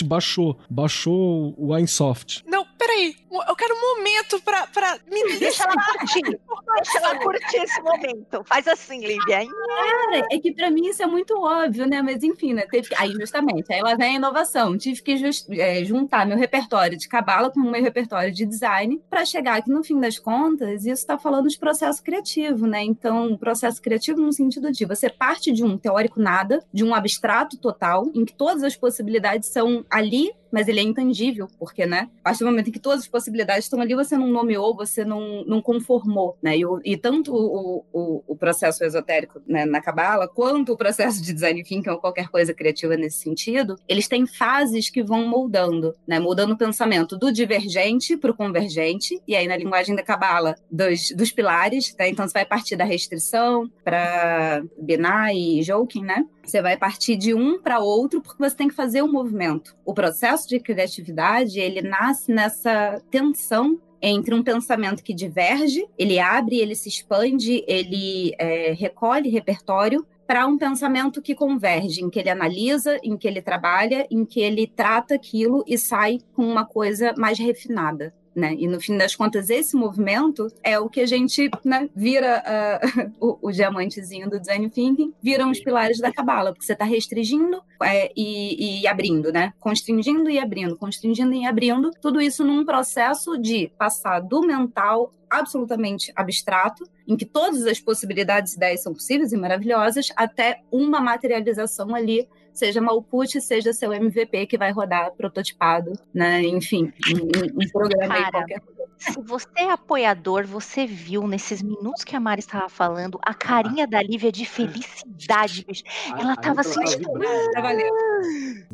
[0.00, 0.58] baixou.
[0.70, 2.42] Baixou o Winesoft.
[2.46, 3.16] Não, peraí.
[3.48, 6.22] Eu quero um momento pra, pra me deixa ela curtir.
[6.22, 8.44] Deixa ela curtir esse momento.
[8.44, 9.46] Faz assim, Lívia.
[9.46, 12.02] Cara, é que pra mim isso é muito óbvio, né?
[12.02, 12.64] Mas enfim, né?
[12.70, 12.88] Teve...
[12.96, 14.76] Aí justamente, aí lá vem a inovação.
[14.76, 15.48] Tive que just...
[15.50, 19.70] é, juntar meu repertório de cabala com o meu repertório de design para chegar aqui
[19.70, 22.82] no fim das contas, isso está falando de processo criativo, né?
[22.82, 27.56] Então, processo criativo no sentido de você parte de um teórico nada, de um abstrato
[27.56, 32.10] total, em que todas as possibilidades são ali mas ele é intangível, porque, né?
[32.20, 35.04] A partir do momento em que todas as possibilidades estão ali, você não nomeou, você
[35.04, 36.58] não, não conformou, né?
[36.58, 41.22] E, o, e tanto o, o, o, processo esotérico né, na Cabala, quanto o processo
[41.22, 45.94] de design thinking ou qualquer coisa criativa nesse sentido, eles têm fases que vão moldando,
[46.06, 46.20] né?
[46.20, 51.10] Moldando o pensamento do divergente para o convergente, e aí na linguagem da Cabala, dos,
[51.16, 52.06] dos pilares, tá?
[52.06, 56.26] Então você vai partir da restrição para Binah e Joking, né?
[56.44, 59.76] Você vai partir de um para outro porque você tem que fazer um movimento.
[59.84, 66.58] O processo de criatividade, ele nasce nessa tensão entre um pensamento que diverge, ele abre,
[66.58, 72.30] ele se expande, ele é, recolhe repertório, para um pensamento que converge, em que ele
[72.30, 77.12] analisa, em que ele trabalha, em que ele trata aquilo e sai com uma coisa
[77.18, 78.14] mais refinada.
[78.34, 78.54] Né?
[78.58, 83.12] E no fim das contas, esse movimento é o que a gente né, vira uh,
[83.20, 87.62] o, o, diamantezinho do design thinking, viram os pilares da cabala, porque você está restringindo
[87.82, 89.52] é, e, e, abrindo, né?
[89.60, 96.12] Constringindo e abrindo, constringindo e abrindo, tudo isso num processo de passar do mental absolutamente
[96.14, 101.94] abstrato, em que todas as possibilidades e ideias são possíveis e maravilhosas, até uma materialização
[101.94, 106.42] ali seja Malput, seja seu MVP que vai rodar prototipado, né?
[106.42, 108.62] Enfim, um, um programa Cara, aí qualquer
[109.10, 113.84] se você é apoiador, você viu nesses minutos que a Mari estava falando a carinha
[113.84, 115.82] da Lívia de felicidade, bicho.
[116.16, 116.80] Ela tava assim.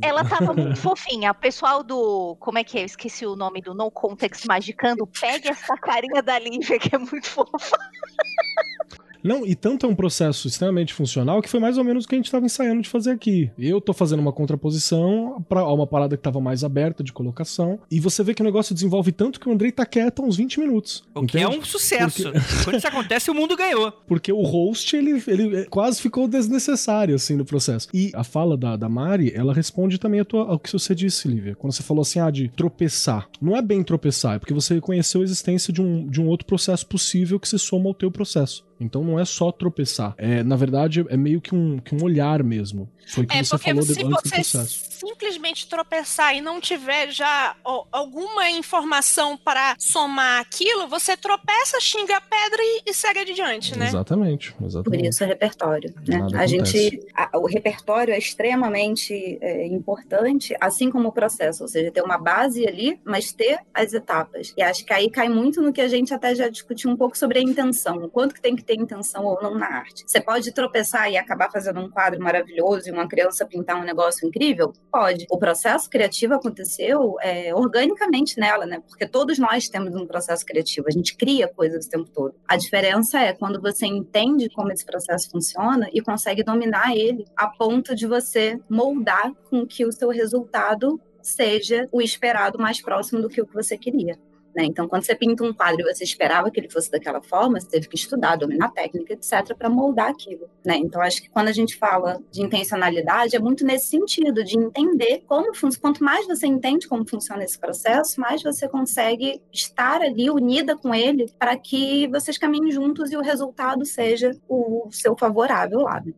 [0.02, 1.30] Ela tava muito fofinha.
[1.30, 2.36] O pessoal do.
[2.40, 2.82] Como é que é?
[2.82, 5.06] Eu esqueci o nome do No Context Magicando.
[5.06, 7.78] Pegue essa carinha da Lívia, que é muito fofa.
[9.22, 12.14] Não, e tanto é um processo extremamente funcional que foi mais ou menos o que
[12.14, 13.50] a gente estava ensaiando de fazer aqui.
[13.58, 18.00] Eu tô fazendo uma contraposição para uma parada que estava mais aberta de colocação, e
[18.00, 20.60] você vê que o negócio desenvolve tanto que o Andrei tá quieto há uns 20
[20.60, 21.04] minutos.
[21.14, 21.32] O entende?
[21.32, 22.22] que é um sucesso.
[22.22, 22.38] Porque...
[22.64, 23.92] Quando isso acontece, o mundo ganhou.
[24.06, 27.88] Porque o host, ele, ele quase ficou desnecessário, assim, no processo.
[27.92, 31.54] E a fala da, da Mari, ela responde também tua, ao que você disse, Lívia.
[31.56, 33.28] Quando você falou assim, ah, de tropeçar.
[33.40, 36.46] Não é bem tropeçar, é porque você reconheceu a existência de um, de um outro
[36.46, 38.67] processo possível que se soma ao teu processo.
[38.80, 40.14] Então não é só tropeçar.
[40.16, 42.88] É, na verdade, é meio que um, que um olhar mesmo.
[43.08, 44.90] Foi o que é, você falou se antes do processo.
[44.90, 52.18] simplesmente tropeçar e não tiver já ó, alguma informação para somar aquilo, você tropeça, xinga
[52.18, 53.86] a pedra e, e segue adiante, né?
[53.86, 55.02] Exatamente, exatamente.
[55.02, 55.94] Por isso é repertório.
[56.06, 56.28] Né?
[56.34, 61.90] a gente, a, o repertório é extremamente é, importante, assim como o processo, ou seja,
[61.90, 64.52] ter uma base ali, mas ter as etapas.
[64.56, 67.16] E acho que aí cai muito no que a gente até já discutiu um pouco
[67.16, 70.04] sobre a intenção, o quanto que tem que ter intenção ou não na arte.
[70.06, 74.28] Você pode tropeçar e acabar fazendo um quadro maravilhoso e uma criança pintar um negócio
[74.28, 74.74] incrível?
[74.92, 75.26] Pode.
[75.30, 78.82] O processo criativo aconteceu é, organicamente nela, né?
[78.86, 82.34] Porque todos nós temos um processo criativo, a gente cria coisas o tempo todo.
[82.46, 87.46] A diferença é quando você entende como esse processo funciona e consegue dominar ele a
[87.46, 93.28] ponto de você moldar com que o seu resultado seja o esperado mais próximo do
[93.28, 94.18] que o que você queria.
[94.58, 94.64] Né?
[94.64, 97.68] Então, quando você pinta um quadro e você esperava que ele fosse daquela forma, você
[97.68, 100.50] teve que estudar, dominar a técnica, etc., para moldar aquilo.
[100.66, 100.76] Né?
[100.78, 105.22] Então, acho que quando a gente fala de intencionalidade, é muito nesse sentido, de entender
[105.28, 105.80] como funciona.
[105.80, 110.92] Quanto mais você entende como funciona esse processo, mais você consegue estar ali unida com
[110.92, 116.02] ele para que vocês caminhem juntos e o resultado seja o seu favorável lá.
[116.04, 116.12] Né?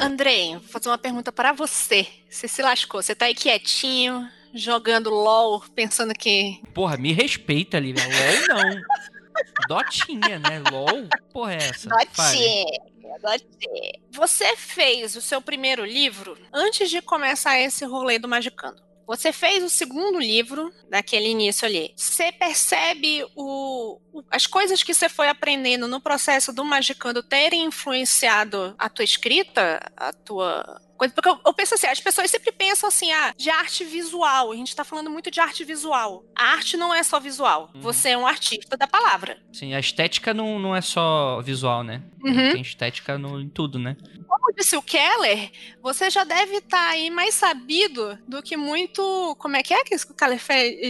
[0.00, 2.06] Andrei, vou fazer uma pergunta para você.
[2.30, 6.60] Você se lascou, você tá aí quietinho, jogando LOL, pensando que.
[6.74, 8.02] Porra, me respeita ali, né?
[8.04, 8.82] LOL não.
[9.68, 10.62] Dotinha, né?
[10.70, 11.08] LOL?
[11.32, 11.88] Porra, é essa?
[11.88, 12.80] Dotinha.
[13.20, 13.92] Dotinha.
[14.12, 18.90] Você fez o seu primeiro livro antes de começar esse rolê do Magicando.
[19.10, 21.92] Você fez o segundo livro, daquele início ali.
[21.96, 27.64] Você percebe o, o, as coisas que você foi aprendendo no processo do Magicando terem
[27.64, 31.14] influenciado a tua escrita, a tua coisa.
[31.14, 34.52] Porque eu, eu, penso assim, as pessoas sempre pensam assim, ah, de arte visual.
[34.52, 36.24] A gente tá falando muito de arte visual.
[36.36, 37.70] A arte não é só visual.
[37.74, 37.80] Uhum.
[37.80, 39.38] Você é um artista da palavra.
[39.50, 42.02] Sim, a estética não, não é só visual, né?
[42.22, 42.52] Uhum.
[42.52, 43.96] Tem estética no, em tudo, né?
[44.28, 45.50] Como disse o Keller,
[45.82, 49.34] você já deve estar tá aí mais sabido do que muito.
[49.38, 50.40] Como é que é que o Keller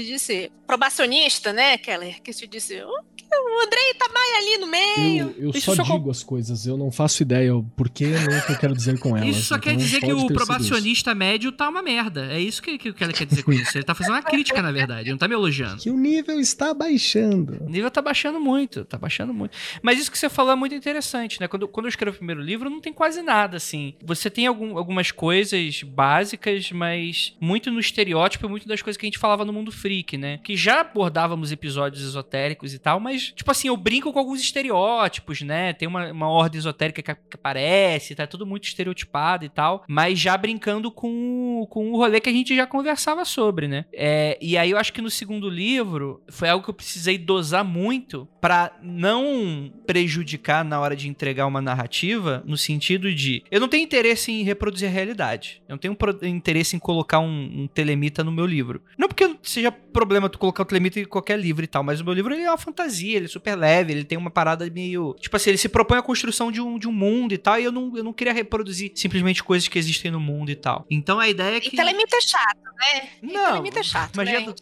[0.05, 0.51] disse?
[0.67, 2.21] Probacionista, né, Keller?
[2.23, 3.03] Que te disse, oh,
[3.33, 5.35] o Andrei tá mais ali no meio.
[5.39, 8.53] Eu, eu só digo as coisas, eu não faço ideia o porquê nem o que
[8.53, 9.37] eu quero dizer com elas.
[9.37, 12.33] Isso só então quer dizer que o probacionista médio tá uma merda.
[12.33, 13.77] É isso que, que o Keller quer dizer com isso.
[13.77, 15.81] Ele tá fazendo uma crítica, na verdade, não tá me elogiando.
[15.83, 17.59] Que o nível está baixando.
[17.61, 19.57] O nível tá baixando muito, tá baixando muito.
[19.83, 21.47] Mas isso que você falou é muito interessante, né?
[21.47, 23.95] Quando, quando eu escrevo o primeiro livro, não tem quase nada, assim.
[24.03, 29.09] Você tem algum, algumas coisas básicas, mas muito no estereótipo, muito das coisas que a
[29.09, 30.39] gente falava no mundo freak, né?
[30.43, 35.43] Que já abordávamos episódios esotéricos e tal, mas tipo assim, eu brinco com alguns estereótipos,
[35.43, 35.73] né?
[35.73, 40.19] Tem uma, uma ordem esotérica que, que aparece, tá tudo muito estereotipado e tal, mas
[40.19, 43.85] já brincando com, com o rolê que a gente já conversava sobre, né?
[43.93, 47.65] É, e aí eu acho que no segundo livro foi algo que eu precisei dosar
[47.65, 53.69] muito para não prejudicar na hora de entregar uma narrativa, no sentido de eu não
[53.69, 55.63] tenho interesse em reproduzir a realidade.
[55.69, 58.83] Eu não tenho interesse em colocar um, um telemita no meu livro.
[58.99, 62.05] Não porque seja problema tu colocar o telemita em qualquer livro e tal, mas o
[62.05, 65.15] meu livro é uma fantasia ele é super leve, ele tem uma parada meio.
[65.21, 67.65] Tipo assim, ele se propõe a construção de um, de um mundo e tal, e
[67.65, 70.87] eu não, eu não queria reproduzir simplesmente coisas que existem no mundo e tal.
[70.91, 71.69] Então a ideia é que.
[71.69, 73.09] E telemita é chato, né?
[73.23, 73.31] Não.
[73.31, 74.17] E telemita é chato.
[74.17, 74.47] Magia, né?
[74.47, 74.55] do,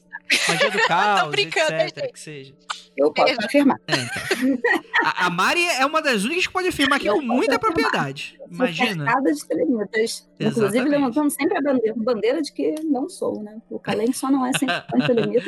[0.49, 2.13] magia do caos, etc.
[2.13, 2.55] Que seja.
[2.99, 3.79] Eu posso afirmar.
[3.87, 4.59] É, então.
[5.05, 7.61] a, a, Mari é uma das únicas que pode afirmar aqui eu com muita afirmar.
[7.61, 8.39] propriedade.
[8.51, 9.05] Imagina.
[9.23, 10.29] de telemitas.
[10.41, 13.59] Inclusive, levantando sempre a bandeira, bandeira, de que não sou, né?
[13.71, 15.47] O Kaleng só não é sempre telemita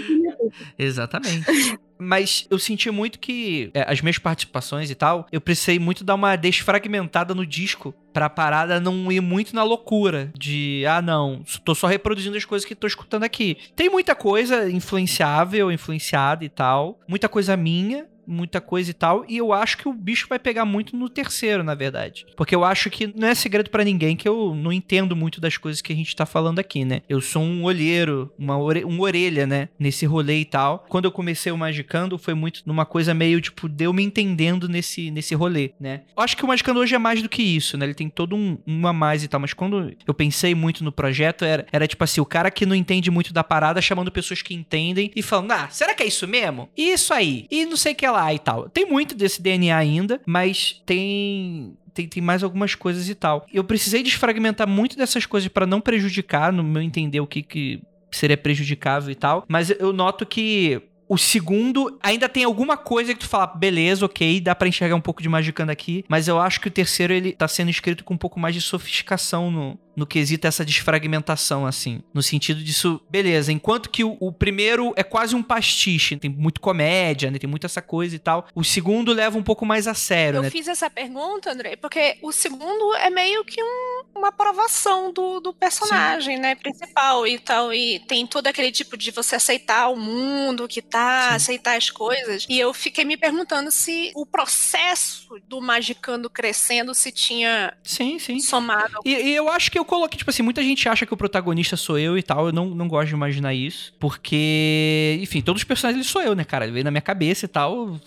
[0.78, 1.78] Exatamente.
[1.98, 6.14] Mas eu senti muito que é, as minhas participações e tal, eu precisei muito dar
[6.14, 11.74] uma desfragmentada no disco pra parada não ir muito na loucura de, ah, não, tô
[11.74, 13.56] só reproduzindo as coisas que tô escutando aqui.
[13.76, 19.24] Tem muita coisa influenciável, influenciada e tal, muita coisa minha, muita coisa e tal.
[19.28, 22.26] E eu acho que o bicho vai pegar muito no terceiro, na verdade.
[22.36, 25.56] Porque eu acho que não é segredo para ninguém que eu não entendo muito das
[25.56, 27.02] coisas que a gente tá falando aqui, né?
[27.08, 29.68] Eu sou um olheiro, uma ore um orelha, né?
[29.78, 30.84] Nesse rolê e tal.
[30.88, 34.68] Quando eu comecei o Magicando, foi muito numa coisa meio, tipo, de eu me entendendo
[34.68, 36.02] nesse, nesse rolê, né?
[36.16, 37.86] Eu acho que o Magicando hoje é mais do que isso, né?
[37.86, 39.40] Ele tem todo um, um a mais e tal.
[39.40, 42.74] Mas quando eu pensei muito no projeto, era, era tipo assim, o cara que não
[42.74, 46.26] entende muito da parada chamando pessoas que entendem e falando, ah, será que é isso
[46.28, 46.68] mesmo?
[46.76, 47.46] Isso aí.
[47.50, 48.68] E não sei o que lá lá e tal.
[48.68, 53.44] Tem muito desse DNA ainda, mas tem tem, tem, mais algumas coisas e tal.
[53.52, 57.82] Eu precisei desfragmentar muito dessas coisas para não prejudicar, no meu entender, o que, que
[58.12, 59.44] seria prejudicável e tal.
[59.48, 60.80] Mas eu noto que
[61.10, 65.00] o segundo ainda tem alguma coisa que tu fala, beleza, ok, dá para enxergar um
[65.00, 68.14] pouco de Magicando aqui, mas eu acho que o terceiro ele tá sendo escrito com
[68.14, 72.00] um pouco mais de sofisticação no, no quesito essa desfragmentação, assim.
[72.14, 76.60] No sentido disso, beleza, enquanto que o, o primeiro é quase um pastiche, tem muito
[76.60, 79.94] comédia, né, tem muito essa coisa e tal, o segundo leva um pouco mais a
[79.94, 80.50] sério, Eu né?
[80.50, 85.52] fiz essa pergunta, André, porque o segundo é meio que um, uma aprovação do, do
[85.52, 86.42] personagem, Sim.
[86.42, 90.82] né, principal e tal, e tem todo aquele tipo de você aceitar o mundo que
[90.82, 91.36] tá Sim.
[91.36, 92.46] aceitar as coisas.
[92.48, 98.40] E eu fiquei me perguntando se o processo do Magicando crescendo se tinha sim, sim.
[98.40, 99.00] somado.
[99.04, 101.76] E, e, eu acho que eu coloquei, tipo assim, muita gente acha que o protagonista
[101.76, 102.46] sou eu e tal.
[102.46, 103.92] Eu não, não gosto de imaginar isso.
[103.98, 106.64] Porque, enfim, todos os personagens sou eu, né, cara?
[106.64, 108.00] Ele veio na minha cabeça e tal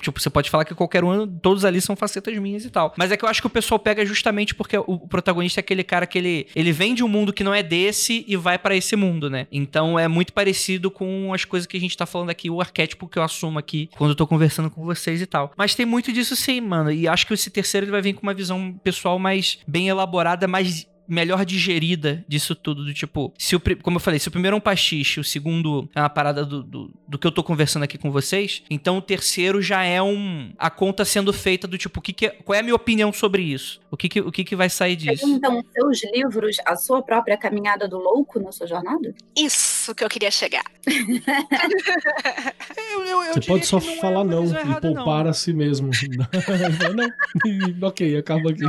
[0.00, 2.94] tipo, você pode falar que qualquer um, todos ali são facetas minhas e tal.
[2.96, 5.84] Mas é que eu acho que o pessoal pega justamente porque o protagonista é aquele
[5.84, 8.76] cara que ele, ele vem de um mundo que não é desse e vai para
[8.76, 9.46] esse mundo, né?
[9.50, 13.08] Então é muito parecido com as coisas que a gente tá falando aqui, o arquétipo
[13.08, 15.52] que eu assumo aqui quando eu tô conversando com vocês e tal.
[15.56, 16.90] Mas tem muito disso sim, mano.
[16.90, 20.46] E acho que esse terceiro ele vai vir com uma visão pessoal mais bem elaborada,
[20.46, 22.84] mais melhor digerida disso tudo.
[22.84, 25.88] Do tipo, se o, como eu falei, se o primeiro é um pastiche, o segundo
[25.94, 29.02] é uma parada do, do, do que eu tô conversando aqui com vocês, então o
[29.02, 30.52] terceiro já é um.
[30.58, 33.42] a conta sendo feita do tipo, que que é- qual é a minha opinião sobre
[33.42, 33.80] isso?
[33.94, 35.24] O que que, o que, que vai sair disso?
[35.28, 39.14] Então, seus livros, a sua própria caminhada do louco na sua jornada?
[39.36, 40.64] Isso que eu queria chegar.
[42.92, 45.30] Eu- eu- eu Você pode só não é falar uma não e poupar não.
[45.30, 45.90] a si mesmo.
[46.94, 47.08] não.
[47.88, 48.62] Ok, acaba aqui.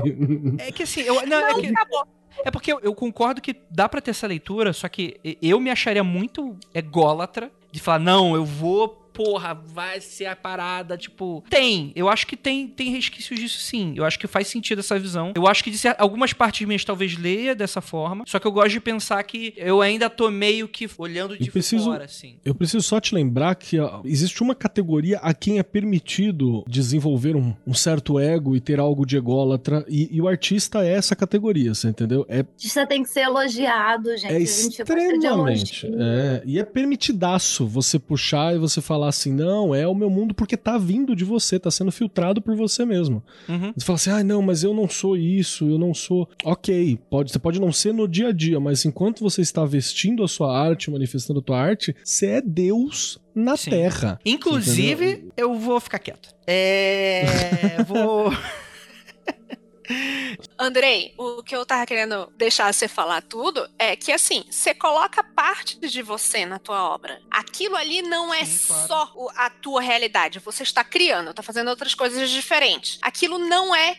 [0.59, 2.05] É que assim, eu, não, é Não, que- acabou.
[2.43, 5.69] É porque eu, eu concordo que dá pra ter essa leitura, só que eu me
[5.71, 11.43] acharia muito ególatra de falar, não, eu vou, porra, vai ser a parada, tipo.
[11.49, 13.93] Tem, eu acho que tem, tem resquícios disso sim.
[13.95, 15.31] Eu acho que faz sentido essa visão.
[15.35, 18.51] Eu acho que de cer- algumas partes minhas talvez leia dessa forma, só que eu
[18.51, 22.35] gosto de pensar que eu ainda tô meio que olhando de preciso- fora, assim.
[22.43, 27.35] Eu preciso só te lembrar que ó, existe uma categoria a quem é permitido desenvolver
[27.35, 31.15] um, um certo ego e ter algo de ególatra, e, e o artista é essa
[31.15, 32.25] categoria, você entendeu?
[32.27, 34.25] É, Você tem que ser elogiado, gente.
[34.33, 35.85] é gente extremamente.
[35.87, 40.33] É, e é permitidaço você puxar e você falar assim: não, é o meu mundo
[40.33, 43.23] porque tá vindo de você, tá sendo filtrado por você mesmo.
[43.47, 43.73] Uhum.
[43.75, 46.29] Você fala assim, ah, não, mas eu não sou isso, eu não sou.
[46.43, 50.23] Ok, pode, você pode não ser no dia a dia, mas enquanto você está vestindo
[50.23, 53.71] a sua arte, manifestando a tua arte, você é Deus na Sim.
[53.71, 54.19] Terra.
[54.25, 56.29] Inclusive, eu vou ficar quieto.
[56.47, 57.83] É.
[57.87, 58.31] vou.
[60.57, 65.23] Andrei, o que eu tava querendo deixar você falar tudo é que assim, você coloca
[65.23, 67.21] parte de você na tua obra.
[67.29, 68.87] Aquilo ali não é Sim, claro.
[68.87, 70.39] só a tua realidade.
[70.39, 72.97] Você está criando, tá fazendo outras coisas diferentes.
[73.01, 73.97] Aquilo não é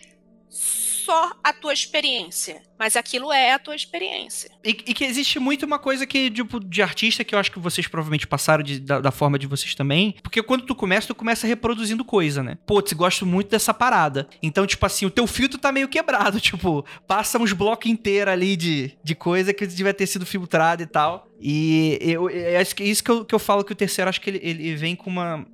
[1.06, 4.50] só a tua experiência, mas aquilo é a tua experiência.
[4.64, 7.60] E, e que existe muito uma coisa que, tipo, de artista que eu acho que
[7.60, 10.16] vocês provavelmente passaram de- da, da forma de vocês também.
[10.22, 12.58] Porque quando tu começa, tu começa reproduzindo coisa, né?
[12.66, 14.28] Putz, gosto muito dessa parada.
[14.42, 16.40] Então, tipo assim, o teu filtro tá meio quebrado.
[16.46, 20.86] Tipo, passa uns blocos inteiros ali de, de coisa que devia ter sido filtrado e
[20.86, 21.28] tal.
[21.40, 24.40] E eu, é isso que eu, que eu falo que o terceiro, acho que ele,
[24.42, 25.46] ele vem com uma.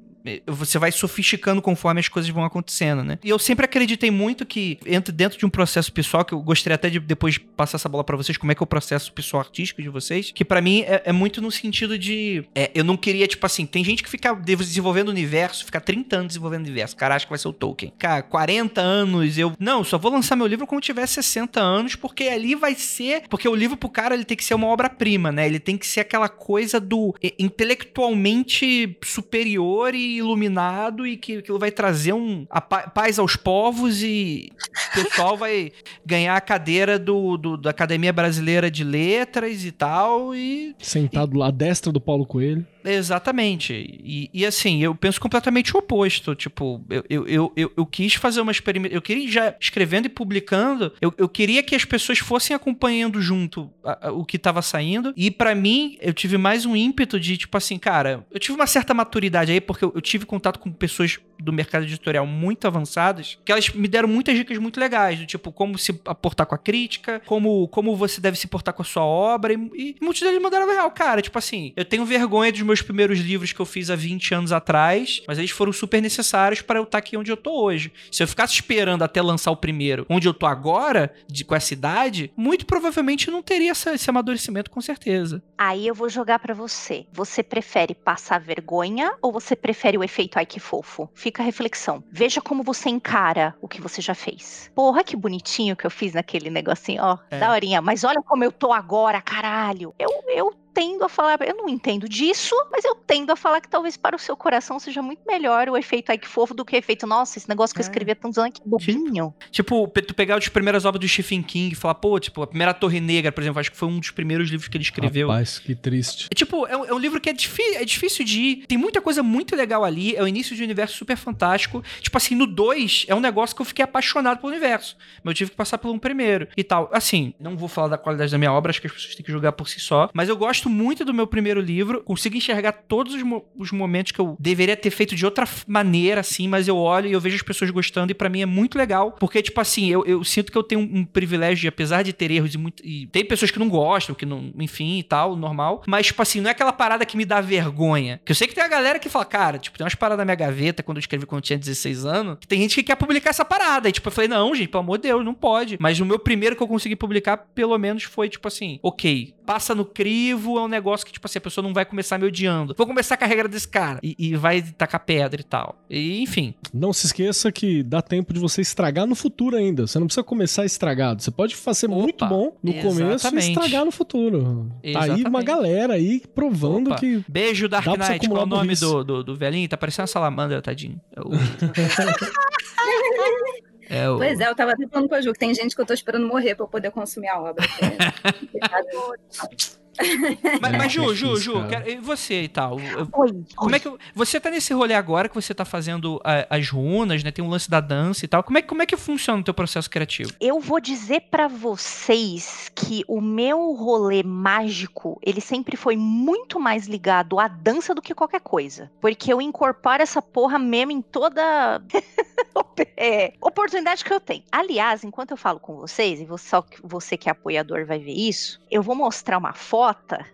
[0.47, 3.19] Você vai sofisticando conforme as coisas vão acontecendo, né?
[3.23, 6.75] E eu sempre acreditei muito que, entre dentro de um processo pessoal, que eu gostaria
[6.75, 9.43] até de depois passar essa bola pra vocês, como é que é o processo pessoal
[9.43, 12.45] artístico de vocês, que pra mim é, é muito no sentido de.
[12.55, 16.17] é, eu não queria, tipo assim, tem gente que fica desenvolvendo o universo, fica 30
[16.17, 16.97] anos desenvolvendo o universo.
[16.97, 17.93] Cara, acho que vai ser o Tolkien.
[17.99, 19.53] Cara, 40 anos, eu.
[19.59, 23.25] Não, só vou lançar meu livro quando tiver 60 anos, porque ali vai ser.
[23.29, 25.47] Porque o livro pro cara ele tem que ser uma obra-prima, né?
[25.47, 31.59] Ele tem que ser aquela coisa do é, intelectualmente superior e iluminado e que aquilo
[31.59, 34.51] vai trazer um a pa- paz aos povos e
[34.91, 35.73] o pessoal vai
[36.05, 41.49] ganhar a cadeira do, do- da Academia Brasileira de Letras e tal e Sentado lá
[41.49, 42.67] à destra do Paulo Coelho.
[42.85, 43.73] Exatamente.
[44.03, 46.35] E, e, assim, eu penso completamente o oposto.
[46.35, 48.97] Tipo, eu, eu, eu, eu, eu quis fazer uma experimentação.
[48.97, 50.93] Eu queria já escrevendo e publicando.
[51.01, 55.13] Eu, eu queria que as pessoas fossem acompanhando junto a- a- o que tava saindo.
[55.17, 58.67] E pra mim, eu tive mais um ímpeto de, tipo assim, cara, eu tive uma
[58.67, 63.39] certa maturidade aí, porque eu, eu tive contato com pessoas do mercado editorial muito avançadas,
[63.45, 66.59] que elas me deram muitas dicas muito legais, do tipo, como se aportar com a
[66.59, 69.53] crítica, como, como você deve se portar com a sua obra.
[69.53, 71.21] E, e muitos deles mandaram real, cara.
[71.23, 74.53] Tipo assim, eu tenho vergonha dos meus primeiros livros que eu fiz há 20 anos
[74.53, 77.93] atrás, mas eles foram super necessários para eu estar aqui onde eu tô hoje.
[78.11, 81.73] Se eu ficasse esperando até lançar o primeiro, onde eu tô agora, de, com essa
[81.73, 85.43] idade, muito provavelmente não teria essa- esse amadurecimento, com certeza.
[85.57, 87.07] Aí eu vou jogar pra você.
[87.13, 91.09] Você prefere passar vergonha ou você prefere o efeito ai que fofo?
[91.15, 92.03] Fica a reflexão.
[92.11, 94.71] Veja como você encara o que você já fez.
[94.75, 97.19] Porra, que bonitinho que eu fiz naquele negocinho, ó.
[97.31, 97.39] É.
[97.39, 99.95] Daorinha, mas olha como eu tô agora, caralho.
[99.99, 103.69] Eu, eu tendo a falar, eu não entendo disso, mas eu tendo a falar que
[103.69, 106.75] talvez para o seu coração seja muito melhor o efeito ai que fofo do que
[106.75, 107.89] o efeito, nossa, esse negócio que eu É.
[107.89, 109.35] escrevi há tantos anos, que bobinho.
[109.51, 112.47] Tipo, pe- tu pegar as primeiras obras do Stephen King e falar, pô, tipo, a
[112.47, 115.29] primeira Torre Negra, por exemplo, acho que foi um dos primeiros livros que ele escreveu.
[115.29, 116.29] Rapaz, que triste.
[116.31, 118.67] É tipo, é um, é um livro que é, é difícil de ir.
[118.67, 120.15] Tem muita coisa muito legal ali.
[120.17, 121.83] É o início de um universo super fantástico.
[122.01, 124.97] Tipo assim, no 2 é um negócio que eu fiquei apaixonado pelo universo.
[125.23, 126.89] Mas eu tive que passar pelo um primeiro e tal.
[126.93, 129.33] Assim, não vou falar da qualidade da minha obra, acho que as pessoas têm que
[129.33, 130.09] julgar por si só.
[130.13, 132.03] Mas eu gosto muito do meu primeiro livro.
[132.03, 136.21] Consigo enxergar todos os, mo- os momentos que eu deveria ter feito de outra maneira,
[136.21, 136.49] assim.
[136.49, 138.11] Mas eu olho e eu vejo as pessoas gostando.
[138.13, 139.13] E pra mim é muito legal.
[139.13, 142.55] Porque, tipo assim, eu, eu sinto que eu tenho um, privilégio, apesar de ter erros
[142.55, 145.83] e, muito, e tem pessoas que não gostam, que não, enfim e tal, normal.
[145.87, 148.21] Mas, tipo assim, não é aquela parada que me dá vergonha.
[148.25, 150.25] Que eu sei que tem a galera que fala, cara, tipo, tem umas paradas na
[150.25, 152.39] minha gaveta quando eu escrevi quando eu tinha 16 anos.
[152.41, 153.89] Que tem gente que quer publicar essa parada.
[153.89, 155.77] E, tipo, eu falei, não, gente, pelo amor de Deus, não pode.
[155.81, 159.75] Mas o meu primeiro que eu consegui publicar, pelo menos, foi, tipo assim, ok, passa
[159.75, 162.75] no crivo, é um negócio que, tipo assim, a pessoa não vai começar me odiando.
[162.77, 163.99] Vou começar com a regra desse cara.
[164.03, 165.77] E, e vai tacar pedra e tal.
[165.89, 166.55] E, enfim.
[166.73, 169.87] Não se esqueça que dá tempo de você estragar no futuro ainda.
[169.87, 171.23] Você não precisa começar estragado.
[171.23, 173.49] Você pode fazer Opa, muito bom no começo e exatamente.
[173.51, 174.71] estragar no futuro.
[174.93, 175.45] Tá aí uma Exatamente.
[175.45, 177.01] galera aí provando Opa.
[177.01, 177.25] que.
[177.29, 178.29] Beijo, Dark Knight.
[178.29, 179.69] Qual é o nome do, do, do velhinho?
[179.69, 181.01] Tá parecendo uma salamandra, tadinho.
[181.15, 181.31] É o.
[183.95, 184.17] é o...
[184.17, 185.93] Pois é, eu tava até falando com a Ju que tem gente que eu tô
[185.93, 187.67] esperando morrer pra eu poder consumir a obra.
[190.03, 190.61] É complicado.
[190.61, 192.79] Mas, É, mas Ju, é Ju, Ju, quero- e você e tal?
[192.81, 193.45] Eu- Oi.
[193.55, 197.23] Como é que você tá nesse rolê agora que você tá fazendo a- as runas,
[197.23, 197.31] né?
[197.31, 198.43] Tem um lance da dança e tal.
[198.43, 200.33] Como é, que- como é que funciona o teu processo criativo?
[200.41, 206.87] Eu vou dizer pra vocês que o meu rolê mágico, ele sempre foi muito mais
[206.87, 208.91] ligado à dança do que qualquer coisa.
[209.01, 211.83] Porque eu incorporo essa porra mesmo em toda
[212.97, 214.43] é, oportunidade que eu tenho.
[214.51, 217.99] Aliás, enquanto eu falo com vocês, e você, só que você que é apoiador vai
[217.99, 219.82] ver isso, eu vou mostrar uma foto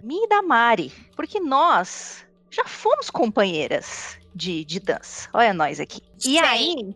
[0.02, 0.92] minha e da Mari.
[1.16, 5.28] Porque nós já fomos companheiras de, de dança.
[5.32, 6.00] Olha nós aqui.
[6.18, 6.38] E Sim.
[6.38, 6.94] aí,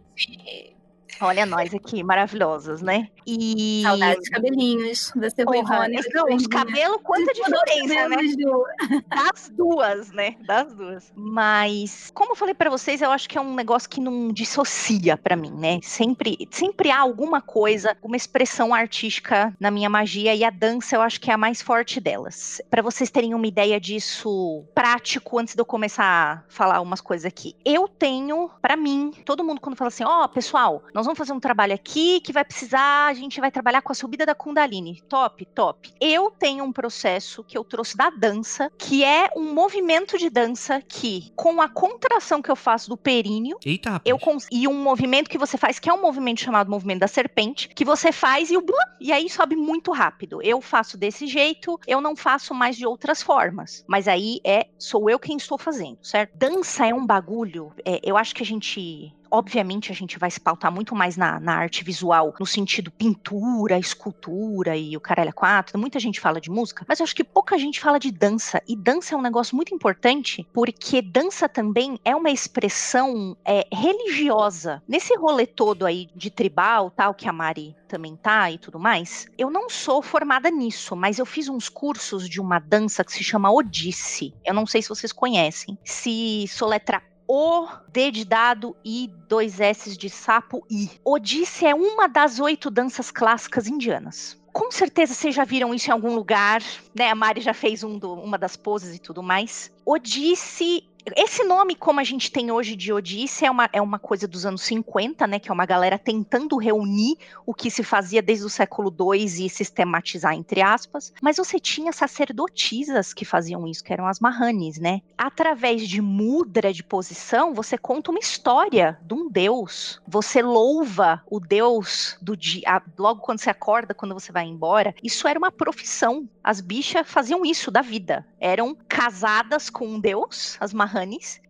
[1.20, 3.08] olha nós aqui, maravilhosas, né?
[3.26, 3.82] E.
[3.82, 5.12] Saudades cabelinhos.
[5.16, 6.00] Você foi Porra, Ivone.
[6.14, 8.16] não, os cabelos, quanta diferença, né?
[9.08, 10.36] Das duas, né?
[10.46, 11.12] Das duas.
[11.14, 15.16] Mas, como eu falei pra vocês, eu acho que é um negócio que não dissocia
[15.16, 15.78] pra mim, né?
[15.82, 21.02] Sempre, sempre há alguma coisa, uma expressão artística na minha magia e a dança eu
[21.02, 22.60] acho que é a mais forte delas.
[22.70, 27.24] Pra vocês terem uma ideia disso prático antes de eu começar a falar umas coisas
[27.26, 27.54] aqui.
[27.64, 31.40] Eu tenho, pra mim, todo mundo quando fala assim, ó, pessoal, nós vamos fazer um
[31.40, 35.02] trabalho aqui que vai precisar, a gente vai trabalhar com a subida da Kundalini.
[35.08, 35.92] Top, top.
[36.00, 40.80] Eu tenho um processo que eu trouxe da dança, que é um movimento de dança
[40.80, 44.02] que, com a contração que eu faço do períneo, Eita, rapaz.
[44.04, 44.18] eu
[44.50, 47.84] e um movimento que você faz, que é um movimento chamado movimento da serpente, que
[47.84, 50.40] você faz e o blum, e aí sobe muito rápido.
[50.42, 53.84] Eu faço desse jeito, eu não faço mais de outras formas.
[53.86, 56.36] Mas aí é sou eu quem estou fazendo, certo?
[56.36, 57.72] Dança é um bagulho.
[57.84, 61.40] é, eu acho que a gente Obviamente, a gente vai se pautar muito mais na,
[61.40, 65.78] na arte visual, no sentido pintura, escultura e o caralho a quatro.
[65.78, 68.62] Muita gente fala de música, mas eu acho que pouca gente fala de dança.
[68.68, 74.82] E dança é um negócio muito importante, porque dança também é uma expressão é, religiosa.
[74.86, 79.26] Nesse rolê todo aí de tribal, tal, que a Mari também tá e tudo mais,
[79.38, 83.24] eu não sou formada nisso, mas eu fiz uns cursos de uma dança que se
[83.24, 84.34] chama Odisse.
[84.44, 85.78] Eu não sei se vocês conhecem.
[85.84, 90.90] Se soletra o D de dado I, dois S de sapo I.
[91.04, 94.40] Odisse é uma das oito danças clássicas indianas.
[94.52, 96.62] Com certeza vocês já viram isso em algum lugar,
[96.94, 97.08] né?
[97.10, 99.70] A Mari já fez um do- uma das poses e tudo mais.
[99.86, 100.84] Odisse.
[101.16, 104.46] Esse nome, como a gente tem hoje de Odisse, é uma, é uma coisa dos
[104.46, 105.38] anos 50, né?
[105.40, 109.50] Que é uma galera tentando reunir o que se fazia desde o século II e
[109.50, 111.12] sistematizar, entre aspas.
[111.20, 115.02] Mas você tinha sacerdotisas que faziam isso, que eram as Mahanis, né?
[115.18, 120.00] Através de mudra de posição, você conta uma história de um deus.
[120.06, 122.80] Você louva o deus do dia.
[122.96, 124.94] Logo quando você acorda, quando você vai embora.
[125.02, 126.28] Isso era uma profissão.
[126.44, 128.26] As bichas faziam isso da vida.
[128.40, 130.91] Eram casadas com um deus, as Mahanis,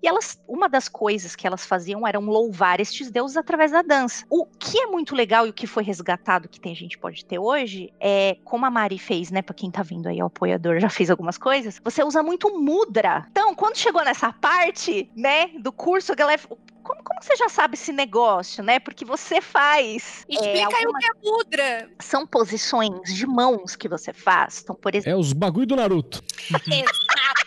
[0.02, 4.24] e elas, uma das coisas que elas faziam era louvar estes deuses através da dança.
[4.30, 7.38] O que é muito legal e o que foi resgatado que tem gente pode ter
[7.38, 10.88] hoje é como a Mari fez, né, Pra quem tá vindo aí, o apoiador já
[10.88, 11.80] fez algumas coisas.
[11.84, 13.26] Você usa muito mudra.
[13.30, 16.40] Então, quando chegou nessa parte, né, do curso, a galera
[16.82, 18.78] como, como você já sabe esse negócio, né?
[18.78, 20.24] Porque você faz.
[20.28, 21.90] é, Explica aí o que é mudra.
[22.00, 24.60] São posições de mãos que você faz.
[24.62, 25.18] Então, por exemplo.
[25.18, 26.22] É os bagulho do Naruto.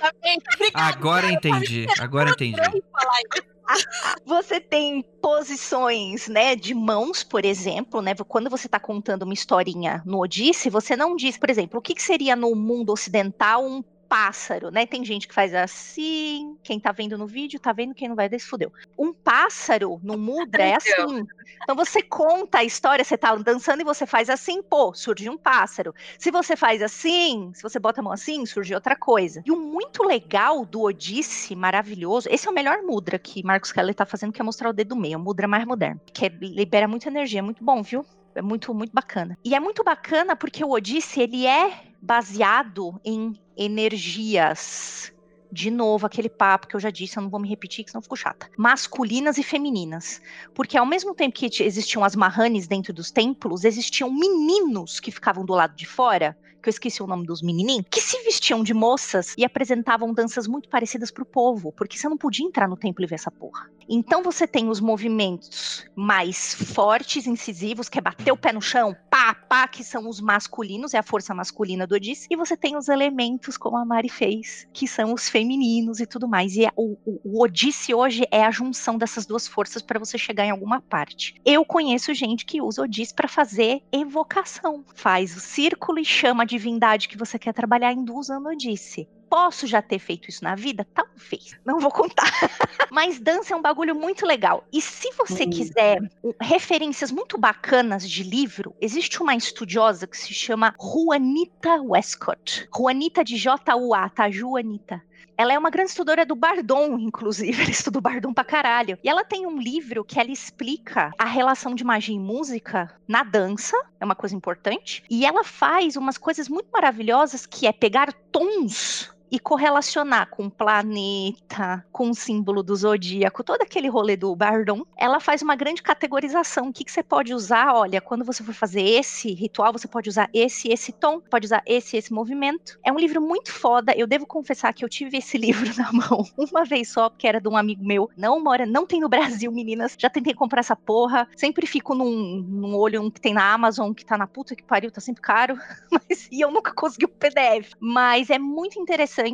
[0.05, 0.45] Exatamente.
[0.55, 0.97] Obrigada.
[0.97, 2.59] Agora entendi, agora entendi.
[4.25, 8.13] Você tem posições, né, de mãos, por exemplo, né?
[8.27, 11.95] Quando você está contando uma historinha no Odisse, você não diz, por exemplo, o que,
[11.95, 14.85] que seria no mundo ocidental um pássaro, né?
[14.85, 18.29] Tem gente que faz assim, quem tá vendo no vídeo tá vendo, quem não vai,
[18.29, 18.71] desse fudeu.
[18.97, 21.25] Um pássaro no mudra é assim.
[21.63, 25.37] Então você conta a história, você tá dançando e você faz assim, pô, surge um
[25.37, 25.93] pássaro.
[26.17, 29.41] Se você faz assim, se você bota a mão assim, surge outra coisa.
[29.45, 33.95] E o muito legal do Odisse, maravilhoso, esse é o melhor mudra que Marcos Keller
[33.95, 36.25] tá fazendo, que é mostrar o dedo do meio, é o mudra mais moderno, que
[36.25, 38.05] é- libera muita energia, é muito bom, viu?
[38.35, 39.37] É muito, muito bacana.
[39.43, 41.71] E é muito bacana porque o Odisse, ele é
[42.05, 45.11] baseado em energias.
[45.51, 47.99] De novo, aquele papo que eu já disse, eu não vou me repetir, que senão
[47.99, 48.49] eu fico chata.
[48.57, 50.21] Masculinas e femininas.
[50.53, 55.45] Porque ao mesmo tempo que existiam as Mahanis dentro dos templos, existiam meninos que ficavam
[55.45, 58.73] do lado de fora, que eu esqueci o nome dos menininhos, que se vestiam de
[58.73, 63.03] moças e apresentavam danças muito parecidas pro povo, porque você não podia entrar no templo
[63.03, 63.69] e ver essa porra.
[63.87, 68.95] Então você tem os movimentos mais fortes, incisivos, que é bater o pé no chão,
[69.11, 72.77] pá, Apa, que são os masculinos, é a força masculina do Odisse, e você tem
[72.77, 76.55] os elementos, como a Mari fez, que são os femininos e tudo mais.
[76.55, 80.45] E o, o, o Odisse hoje é a junção dessas duas forças para você chegar
[80.45, 81.35] em alguma parte.
[81.43, 84.83] Eu conheço gente que usa Odisse para fazer evocação.
[84.93, 89.07] Faz o círculo e chama a divindade que você quer trabalhar indo usando Odisse.
[89.29, 90.85] Posso já ter feito isso na vida?
[90.93, 91.55] Talvez.
[91.65, 92.31] Não vou contar.
[92.91, 94.63] Mas dança é um bagulho muito legal.
[94.71, 95.49] E se você Hum.
[95.49, 95.99] quiser
[96.41, 102.67] referências muito bacanas de livro, existe uma estudiosa que se chama Juanita Westcott.
[102.75, 104.29] Juanita de J-U-A, tá?
[104.29, 105.01] Juanita.
[105.37, 107.61] Ela é uma grande estudadora do Bardon, inclusive.
[107.61, 108.97] Ela estuda o Bardon pra caralho.
[109.03, 113.23] E ela tem um livro que ela explica a relação de magia e música na
[113.23, 113.77] dança.
[113.99, 115.03] É uma coisa importante.
[115.09, 121.85] E ela faz umas coisas muito maravilhosas que é pegar tons e correlacionar com planeta,
[121.91, 126.69] com o símbolo do zodíaco, todo aquele rolê do Bardon, ela faz uma grande categorização.
[126.69, 127.73] O que, que você pode usar?
[127.73, 131.61] Olha, quando você for fazer esse ritual, você pode usar esse esse tom, pode usar
[131.65, 132.79] esse esse movimento.
[132.83, 133.93] É um livro muito foda.
[133.95, 137.41] Eu devo confessar que eu tive esse livro na mão uma vez só, porque era
[137.41, 138.09] de um amigo meu.
[138.15, 139.95] Não mora, não tem no Brasil, meninas.
[139.97, 141.27] Já tentei comprar essa porra.
[141.35, 144.63] Sempre fico num, num olho um que tem na Amazon, que tá na puta que
[144.63, 145.57] pariu, tá sempre caro.
[145.91, 147.73] Mas, e eu nunca consegui o PDF.
[147.79, 149.24] Mas é muito interessante.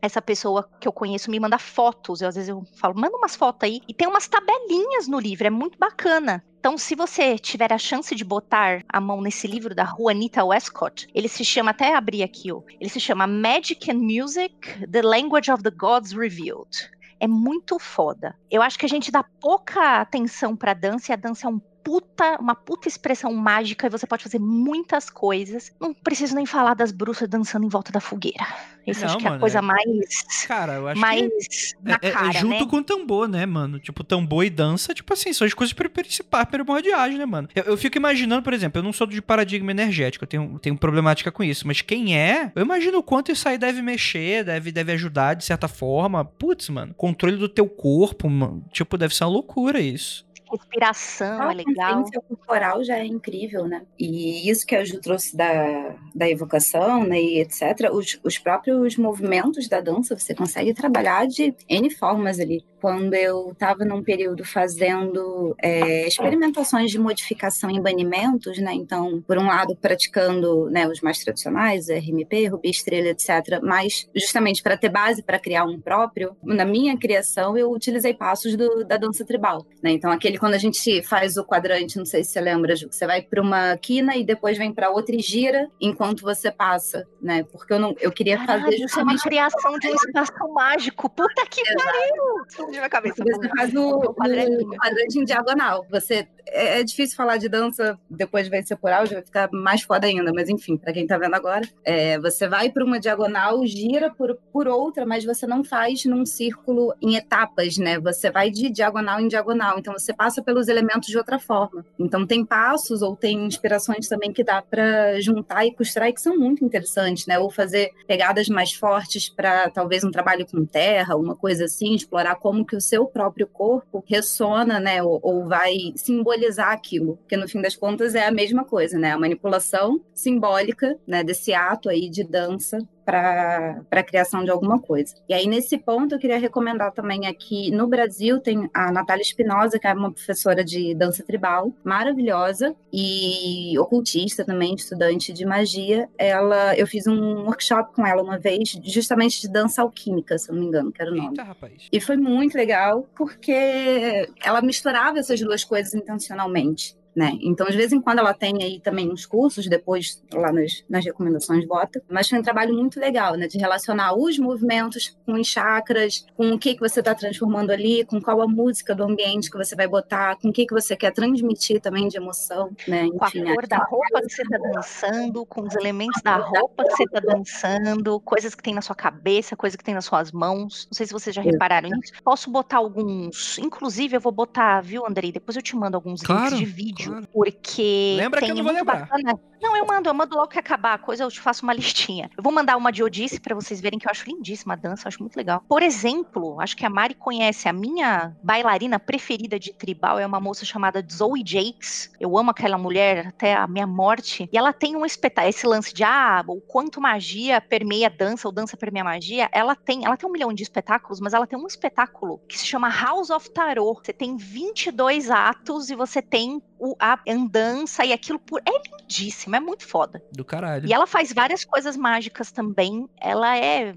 [0.00, 2.20] Essa pessoa que eu conheço me manda fotos.
[2.20, 3.80] Eu, às vezes eu falo, manda umas fotos aí.
[3.88, 6.44] E tem umas tabelinhas no livro, é muito bacana.
[6.58, 11.08] Então, se você tiver a chance de botar a mão nesse livro da Juanita Westcott,
[11.14, 15.50] ele se chama, até abrir aqui, ó, ele se chama Magic and Music, The Language
[15.50, 16.90] of the Gods Revealed.
[17.18, 18.36] É muito foda.
[18.50, 21.60] Eu acho que a gente dá pouca atenção pra dança e a dança é um
[21.82, 25.72] puta, uma puta expressão mágica e você pode fazer muitas coisas.
[25.80, 28.46] Não preciso nem falar das bruxas dançando em volta da fogueira.
[28.86, 31.74] Isso acho que é a mano, coisa é- mais Cara, eu acho mais que.
[31.82, 32.66] na É, é- é cara, junto né?
[32.70, 33.78] com o tambor, né, mano?
[33.78, 37.48] Tipo, tambor e dança, tipo assim, são as coisas pri- principais, primordiais, né, mano?
[37.54, 40.76] Eu, eu fico imaginando, por exemplo, eu não sou de paradigma energético, eu tenho, tenho
[40.78, 44.72] problemática com isso, mas quem é, eu imagino o quanto isso aí deve mexer, deve,
[44.72, 46.24] deve ajudar de certa forma.
[46.24, 50.24] Putz, mano, controle do teu corpo, mano, tipo, deve ser uma loucura isso.
[50.50, 51.94] Respiração, A é legal.
[51.94, 53.82] consciência corporal já é incrível, né?
[53.98, 58.96] E isso que a Ju trouxe da, da evocação, né, e etc., os, os próprios
[58.96, 62.64] movimentos da dança, você consegue trabalhar de N formas ali.
[62.80, 68.72] Quando eu estava num período fazendo é, experimentações de modificação em banimentos, né?
[68.72, 74.62] Então, por um lado, praticando né, os mais tradicionais, RMP, Rubi, Estrela, etc., mas justamente
[74.62, 78.96] para ter base para criar um próprio, na minha criação, eu utilizei passos do- da
[78.96, 79.90] dança tribal, né?
[79.90, 82.96] Então, aquele quando a gente faz o quadrante, não sei se você lembra, Ju, que
[82.96, 87.06] você vai para uma quina e depois vem para outra e gira enquanto você passa,
[87.20, 87.44] né?
[87.44, 90.52] Porque eu não, eu queria Caralho, fazer isso é uma justamente criação de um espaço
[90.54, 91.10] mágico.
[91.10, 92.46] Puta que pariu!
[92.48, 93.22] Explodiu cabeça.
[93.22, 95.86] Você faz o quadrante em diagonal.
[95.90, 99.82] Você é, é difícil falar de dança depois de vencer por áudio, vai ficar mais
[99.82, 103.64] foda ainda, mas enfim, para quem tá vendo agora, é, você vai para uma diagonal,
[103.66, 107.98] gira por, por outra, mas você não faz num círculo em etapas, né?
[108.00, 111.84] Você vai de diagonal em diagonal, então você passa pelos elementos de outra forma.
[111.98, 116.20] Então tem passos ou tem inspirações também que dá para juntar e costurar e que
[116.20, 117.38] são muito interessantes, né?
[117.38, 122.36] Ou fazer pegadas mais fortes para talvez um trabalho com terra, uma coisa assim, explorar
[122.36, 125.02] como que o seu próprio corpo ressona, né?
[125.02, 129.12] Ou, ou vai simbolizar aquilo, porque no fim das contas é a mesma coisa, né?
[129.12, 131.24] A manipulação simbólica, né?
[131.24, 132.78] Desse ato aí de dança
[133.10, 135.14] para a criação de alguma coisa.
[135.28, 139.78] E aí, nesse ponto, eu queria recomendar também aqui no Brasil, tem a Natália Espinosa,
[139.78, 146.08] que é uma professora de dança tribal, maravilhosa, e ocultista também, estudante de magia.
[146.16, 150.54] Ela, eu fiz um workshop com ela uma vez, justamente de dança alquímica, se eu
[150.54, 151.30] não me engano, que era o nome.
[151.30, 151.72] Eita, rapaz.
[151.90, 156.99] E foi muito legal porque ela misturava essas duas coisas intencionalmente.
[157.14, 157.36] Né?
[157.42, 161.04] Então, de vez em quando, ela tem aí também uns cursos, depois lá nas, nas
[161.04, 162.00] recomendações bota.
[162.08, 163.48] Mas foi um trabalho muito legal, né?
[163.48, 168.04] De relacionar os movimentos com os chakras, com o que, que você está transformando ali,
[168.04, 170.96] com qual a música do ambiente que você vai botar, com o que, que você
[170.96, 173.08] quer transmitir também de emoção, né?
[173.10, 176.84] Com a Enfim, cor da roupa que você tá dançando, com os elementos da roupa
[176.84, 180.30] que você tá dançando, coisas que tem na sua cabeça, coisas que tem nas suas
[180.30, 180.86] mãos.
[180.90, 182.12] Não sei se vocês já repararam nisso.
[182.22, 183.58] Posso botar alguns.
[183.58, 185.32] Inclusive, eu vou botar, viu, Andrei?
[185.32, 186.99] Depois eu te mando alguns Claro, links de vídeo.
[187.08, 187.28] Claro.
[187.32, 188.16] Porque.
[188.18, 189.00] Lembra que eu não vou lembrar.
[189.00, 189.40] bacana.
[189.60, 192.30] Não, eu mando, eu mando logo que acabar a coisa, eu te faço uma listinha.
[192.36, 195.04] Eu vou mandar uma de Odisse pra vocês verem que eu acho lindíssima a dança,
[195.04, 195.62] eu acho muito legal.
[195.68, 200.40] Por exemplo, acho que a Mari conhece a minha bailarina preferida de tribal, é uma
[200.40, 202.10] moça chamada Zoe Jakes.
[202.18, 204.48] Eu amo aquela mulher até a minha morte.
[204.50, 208.52] E ela tem um espetáculo, esse lance de ah, o quanto magia permeia dança ou
[208.52, 209.48] dança permeia magia.
[209.52, 212.66] Ela tem, ela tem um milhão de espetáculos, mas ela tem um espetáculo que se
[212.66, 214.00] chama House of Tarot.
[214.02, 218.60] Você tem 22 atos e você tem o- a andança e aquilo por.
[218.66, 218.70] É
[219.00, 220.22] lindíssimo, é muito foda.
[220.32, 220.88] Do caralho.
[220.88, 223.08] E ela faz várias coisas mágicas também.
[223.18, 223.94] Ela é.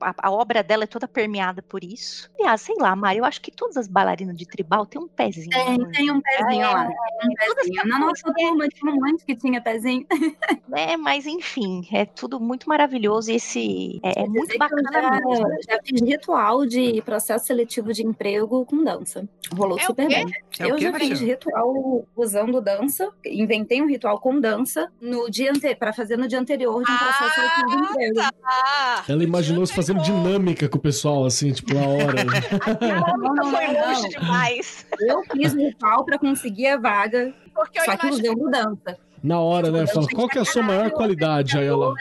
[0.00, 2.30] A, a- obra dela é toda permeada por isso.
[2.38, 5.50] Aliás, sei lá, Mari, eu acho que todas as bailarinas de tribal têm um pezinho.
[5.50, 5.90] Tem, né?
[5.94, 6.86] tem um pezinho lá.
[6.86, 7.86] Tem um pezinho.
[7.86, 10.06] Na nossa turma tinha um monte que tinha pezinho.
[10.70, 15.48] É, mas enfim, é tudo muito maravilhoso e esse é, é muito eu bacana mesmo.
[15.66, 19.26] já, já fiz ritual de processo seletivo de emprego com dança.
[19.56, 20.26] Rolou É super bem.
[20.60, 25.50] É eu quê, já fiz ritual usando dança, inventei um ritual com dança no dia
[25.78, 28.20] para fazer no dia anterior de um processo seletivo de emprego.
[28.44, 32.24] Ah, Ela imaginou se fazendo dinâmica com o pessoal, assim, tipo, na hora.
[32.80, 34.08] Não, não, Foi não, longe não.
[34.08, 34.86] demais.
[35.00, 38.34] Eu fiz o ritual para conseguir a vaga, porque eu só que imagino.
[38.34, 38.98] usando dança.
[39.22, 39.86] Na hora, né?
[39.86, 41.58] Fala, qual que é a sua maior qualidade?
[41.58, 41.92] Aí ela.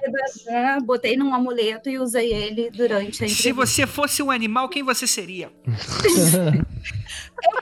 [0.47, 3.53] É, Botei num amuleto e usei ele durante a Se entrevista.
[3.53, 5.49] você fosse um animal, quem você seria?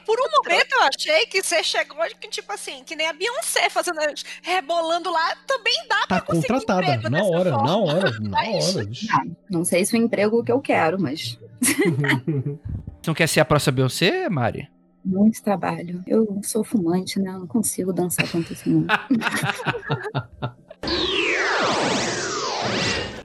[0.05, 3.69] Por um momento eu achei que você chegou que, tipo assim, que nem a Beyoncé
[3.69, 3.97] fazendo,
[4.41, 6.81] rebolando lá, também dá Tá pra conseguir contratada.
[6.95, 7.67] emprego Na hora, forma.
[7.67, 8.85] na hora, na Mas- hora.
[8.85, 9.07] Vixe.
[9.49, 11.39] Não sei se o emprego que eu quero, mas
[13.01, 14.67] Você não quer ser a próxima Beyoncé, Mari?
[15.05, 16.03] Muito trabalho.
[16.07, 17.31] Eu sou fumante, né?
[17.31, 18.85] Eu não consigo dançar tanto assim.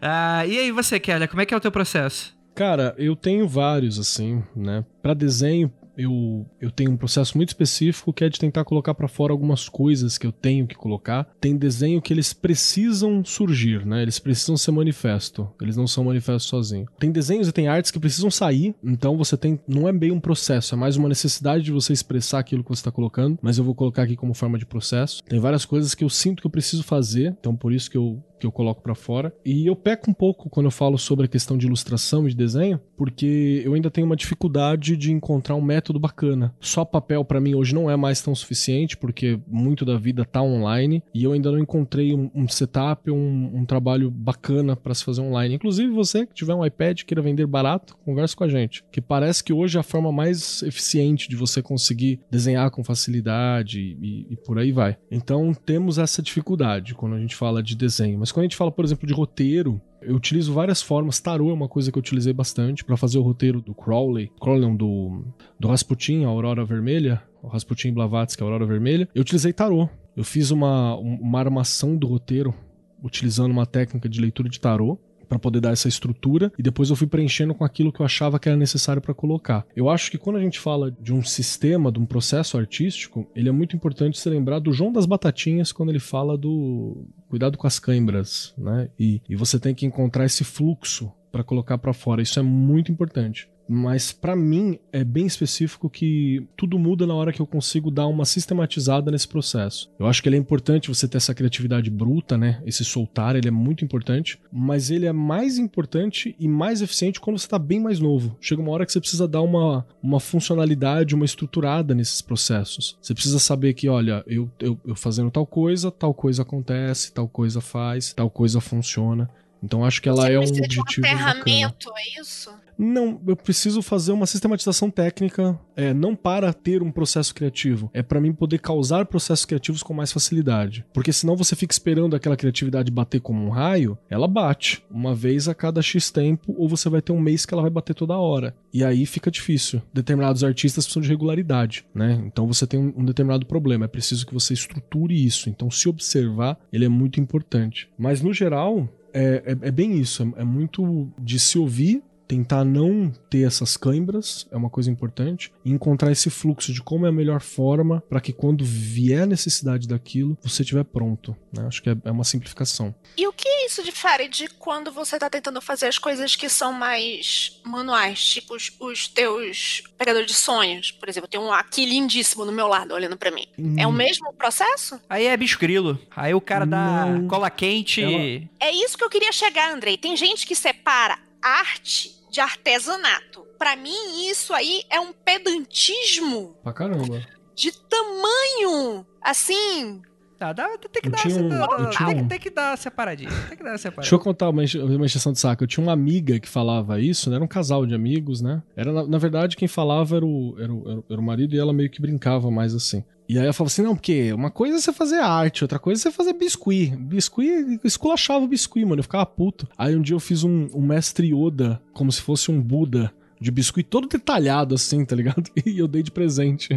[0.02, 2.34] Ah, e aí você, Kelly, como é que é o teu processo?
[2.54, 4.84] Cara, eu tenho vários, assim, né?
[5.02, 5.70] Pra desenho,
[6.00, 9.68] eu, eu tenho um processo muito específico que é de tentar colocar pra fora algumas
[9.68, 11.28] coisas que eu tenho que colocar.
[11.40, 14.02] Tem desenho que eles precisam surgir, né?
[14.02, 15.48] Eles precisam ser manifesto.
[15.60, 16.86] Eles não são manifesto sozinho.
[16.98, 19.60] Tem desenhos e tem artes que precisam sair, então você tem.
[19.68, 22.82] Não é bem um processo, é mais uma necessidade de você expressar aquilo que você
[22.82, 25.22] tá colocando, mas eu vou colocar aqui como forma de processo.
[25.24, 28.22] Tem várias coisas que eu sinto que eu preciso fazer, então por isso que eu
[28.40, 29.32] que eu coloco pra fora.
[29.44, 32.36] E eu peco um pouco quando eu falo sobre a questão de ilustração e de
[32.36, 36.54] desenho, porque eu ainda tenho uma dificuldade de encontrar um método bacana.
[36.60, 40.42] Só papel pra mim hoje não é mais tão suficiente, porque muito da vida tá
[40.42, 45.04] online e eu ainda não encontrei um, um setup, um, um trabalho bacana pra se
[45.04, 45.54] fazer online.
[45.54, 49.44] Inclusive você que tiver um iPad queira vender barato, conversa com a gente, que parece
[49.44, 54.36] que hoje é a forma mais eficiente de você conseguir desenhar com facilidade e, e
[54.36, 54.96] por aí vai.
[55.10, 58.70] Então temos essa dificuldade quando a gente fala de desenho, mas quando a gente fala,
[58.72, 61.20] por exemplo, de roteiro, eu utilizo várias formas.
[61.20, 64.62] Tarô é uma coisa que eu utilizei bastante pra fazer o roteiro do Crowley, Crowley
[64.62, 65.24] não, do,
[65.58, 69.08] do Rasputin, a Aurora Vermelha, o Rasputin Blavatsky, a Aurora Vermelha.
[69.14, 69.88] Eu utilizei tarô.
[70.16, 72.54] Eu fiz uma, um- uma armação do roteiro
[73.02, 74.98] utilizando uma técnica de leitura de tarô
[75.30, 78.36] pra poder dar essa estrutura e depois eu fui preenchendo com aquilo que eu achava
[78.36, 79.64] que era necessário pra colocar.
[79.76, 83.48] Eu acho que quando a gente fala de um sistema, de um processo artístico, ele
[83.48, 87.68] é muito importante se lembrar do João das Batatinhas quando ele fala do cuidado com
[87.68, 88.88] as câimbras, né?
[88.98, 92.20] E, e você tem que encontrar esse fluxo pra colocar pra fora.
[92.20, 93.48] Isso é muito importante.
[93.72, 98.08] Mas pra mim é bem específico que tudo muda na hora que eu consigo dar
[98.08, 99.88] uma sistematizada nesse processo.
[99.96, 102.60] Eu acho que ele é importante você ter essa criatividade bruta, né?
[102.66, 107.38] Esse soltar, ele é muito importante, mas ele é mais importante e mais eficiente quando
[107.38, 108.36] você tá bem mais novo.
[108.40, 112.98] Chega uma hora que você precisa dar uma, uma funcionalidade, uma estruturada nesses processos.
[113.00, 117.28] Você precisa saber que, olha, eu, eu, eu fazendo tal coisa, tal coisa acontece, tal
[117.28, 119.30] coisa faz, tal coisa funciona.
[119.62, 121.30] Então acho que ela Você é um precisa de um objetivo bacana.
[121.30, 122.50] aterramento, é isso?
[122.82, 128.02] Não, eu preciso fazer uma sistematização técnica, é, não para ter um processo criativo, é
[128.02, 130.82] para mim poder causar processos criativos com mais facilidade.
[130.94, 135.46] Porque senão você fica esperando aquela criatividade bater como um raio, ela bate uma vez
[135.46, 138.16] a cada X tempo, ou você vai ter um mês que ela vai bater toda
[138.16, 138.56] hora.
[138.72, 139.82] E aí fica difícil.
[139.92, 142.22] Determinados artistas precisam de regularidade, né?
[142.24, 145.50] Então você tem um, determinado problema, é preciso que você estruture isso.
[145.50, 147.90] Então se observar, ele é muito importante.
[147.98, 152.64] Mas no geral, é, é- é bem isso, é- é muito de se ouvir tentar
[152.64, 157.08] não ter essas câimbras é uma coisa importante e encontrar esse fluxo de como é
[157.08, 161.36] a melhor forma para que quando vier a necessidade daquilo você estiver pronto.
[161.52, 161.66] né?
[161.66, 162.94] Acho que é, é uma simplificação.
[163.16, 166.48] E o que é isso difere de quando você tá tentando fazer as coisas que
[166.48, 171.84] são mais manuais, tipo os, os teus pegadores de sonhos, por exemplo, tem um aqui
[171.84, 173.46] lindíssimo no meu lado olhando pra mim.
[173.76, 175.00] É o Hum, mesmo processo?
[175.08, 175.98] Aí é bicho grilo.
[176.14, 177.26] Aí o cara dá Não.
[177.26, 178.00] cola quente.
[178.02, 179.96] Ela- É isso que eu queria chegar, Andrei.
[179.98, 183.46] Tem gente que separa arte de artesanato.
[183.58, 187.26] Pra mim, isso aí é um pedantismo Pra caramba.
[187.54, 189.06] de tamanho.
[189.20, 190.00] Assim,
[190.40, 193.28] Tá, dá, tem que dar, um- dá- dá- tem, um- tem que dar separadinho.
[193.50, 195.62] Tem que dar Deixa eu contar uma, uma encheção de saco.
[195.64, 197.36] Eu tinha uma amiga que falava isso, né?
[197.36, 198.62] Era um casal de amigos, né?
[198.74, 201.54] Era, na, na verdade, quem falava era o, era, o, era o- era o marido
[201.54, 203.04] e ela meio que brincava mais assim.
[203.28, 206.00] E aí ela falava assim, não, porque uma coisa é você fazer arte, outra coisa
[206.00, 206.96] é você fazer biscuit.
[206.96, 209.00] Biscuit, esculachava o biscuit, mano.
[209.00, 209.68] Eu ficava puto.
[209.76, 213.50] Aí um dia eu fiz um, um mestre Yoda, como se fosse um Buda, de
[213.50, 215.50] biscuit todo detalhado, assim, tá ligado?
[215.64, 216.68] E eu dei de presente.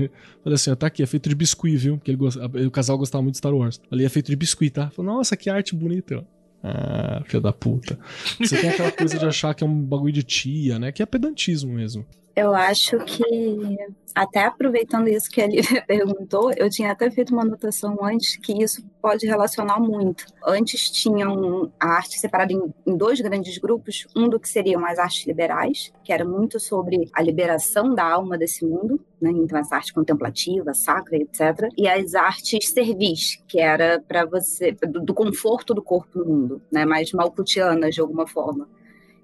[0.44, 1.98] Falei assim, ó, tá aqui, é feito de biscuit, viu?
[1.98, 3.82] Porque ele, o casal gostava muito de Star Wars.
[3.92, 4.90] Ali é feito de biscuit, tá?
[4.90, 6.26] Falei, nossa, que arte bonita.
[6.64, 8.00] Ah, filho da puta.
[8.40, 10.94] Você tem aquela coisa de achar que é um bagulho de tia, né?
[10.94, 12.06] Que é pedantismo mesmo.
[12.36, 13.78] Eu acho que,
[14.16, 18.64] até aproveitando isso que a Lívia perguntou, eu tinha até feito uma anotação antes que
[18.64, 20.26] isso pode relacionar muito.
[20.44, 24.98] Antes tinham a arte separada em, em dois grandes grupos, um do que seriam as
[24.98, 29.30] artes liberais, que era muito sobre a liberação da alma desse mundo, né?
[29.30, 31.70] então essa arte contemplativa, sacra, etc.
[31.78, 36.62] E as artes servis, que era para você, do, do conforto do corpo no mundo,
[36.72, 36.84] né?
[36.84, 38.68] mais malcutianas de alguma forma.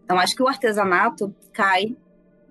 [0.03, 1.95] Então acho que o artesanato cai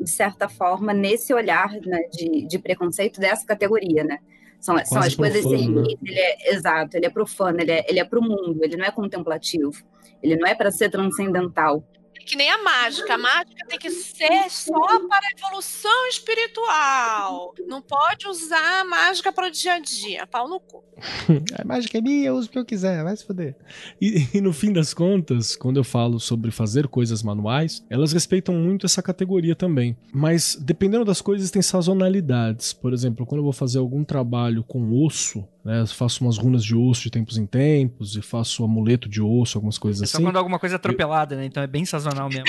[0.00, 4.18] de certa forma, nesse olhar né, de, de preconceito dessa categoria, né?
[4.60, 5.88] São, são as coisas profano, né?
[6.04, 8.84] ele é exato, ele é profano, ele é, ele é para o mundo, ele não
[8.84, 9.72] é contemplativo,
[10.20, 11.84] ele não é para ser transcendental.
[12.28, 13.14] Que nem a mágica.
[13.14, 17.54] A mágica tem que ser só para a evolução espiritual.
[17.66, 20.26] Não pode usar a mágica para o dia a dia.
[20.26, 20.84] Pau no cu.
[21.58, 23.56] A mágica é minha, eu uso o que eu quiser, vai se foder.
[24.00, 28.54] E, e no fim das contas, quando eu falo sobre fazer coisas manuais, elas respeitam
[28.54, 29.96] muito essa categoria também.
[30.12, 32.72] Mas dependendo das coisas, tem sazonalidades.
[32.72, 35.82] Por exemplo, quando eu vou fazer algum trabalho com osso, né?
[35.82, 39.58] Eu faço umas runas de osso de tempos em tempos, e faço amuleto de osso,
[39.58, 40.24] algumas coisas É só assim.
[40.24, 41.44] quando alguma coisa é atropelada, né?
[41.44, 42.46] Então é bem sazonal mesmo.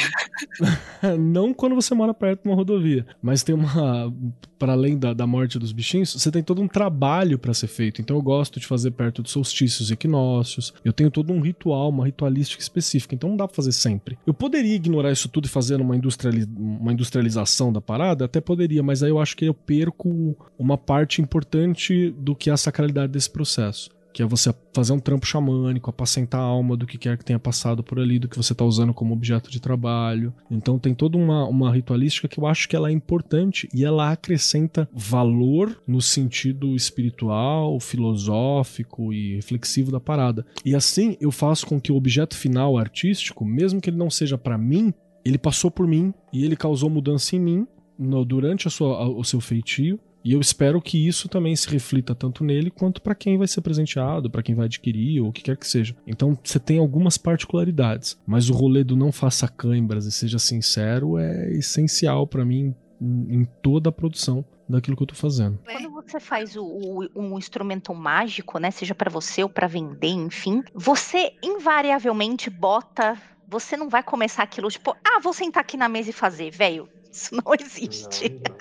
[1.20, 4.14] Não quando você mora perto de uma rodovia, mas tem uma.
[4.58, 8.02] Para além da, da morte dos bichinhos, você tem todo um trabalho para ser feito.
[8.02, 10.74] Então eu gosto de fazer perto de solstícios e equinócios.
[10.84, 13.16] Eu tenho todo um ritual, uma ritualística específica.
[13.16, 14.18] Então não dá pra fazer sempre.
[14.28, 18.26] Eu poderia ignorar isso tudo e fazer uma, industriali uma industrialização da parada?
[18.26, 22.54] Até poderia, mas aí eu acho que eu perco uma parte importante do que é
[22.54, 23.90] a sacralidade desse processo.
[24.12, 27.38] Que é você fazer um trampo xamânico, apacentar a alma do que quer que tenha
[27.38, 30.34] passado por ali, do que você está usando como objeto de trabalho.
[30.50, 34.12] Então tem toda uma, uma ritualística que eu acho que ela é importante e ela
[34.12, 40.46] acrescenta valor no sentido espiritual, filosófico e reflexivo da parada.
[40.66, 44.38] E assim eu faço com que o objeto final artístico, mesmo que ele não seja
[44.38, 47.68] para mim, ele passou por mim e ele causou mudança em mim
[47.98, 50.00] no- durante sua, o seu feitio.
[50.30, 53.62] E eu espero que isso também se reflita tanto nele quanto para quem vai ser
[53.62, 55.96] presenteado, para quem vai adquirir ou o que quer que seja.
[56.06, 61.18] Então você tem algumas particularidades, mas o rolê do não faça cãibras e seja sincero
[61.18, 65.58] é essencial para mim em toda a produção daquilo que eu tô fazendo.
[65.66, 70.10] Quando você faz o, o- um instrumento mágico, né, seja pra você ou pra vender,
[70.10, 73.18] enfim, você invariavelmente bota.
[73.48, 76.88] Você não vai começar aquilo tipo, ah, vou sentar aqui na mesa e fazer, velho.
[77.12, 78.30] Isso não existe.
[78.30, 78.58] Não, não.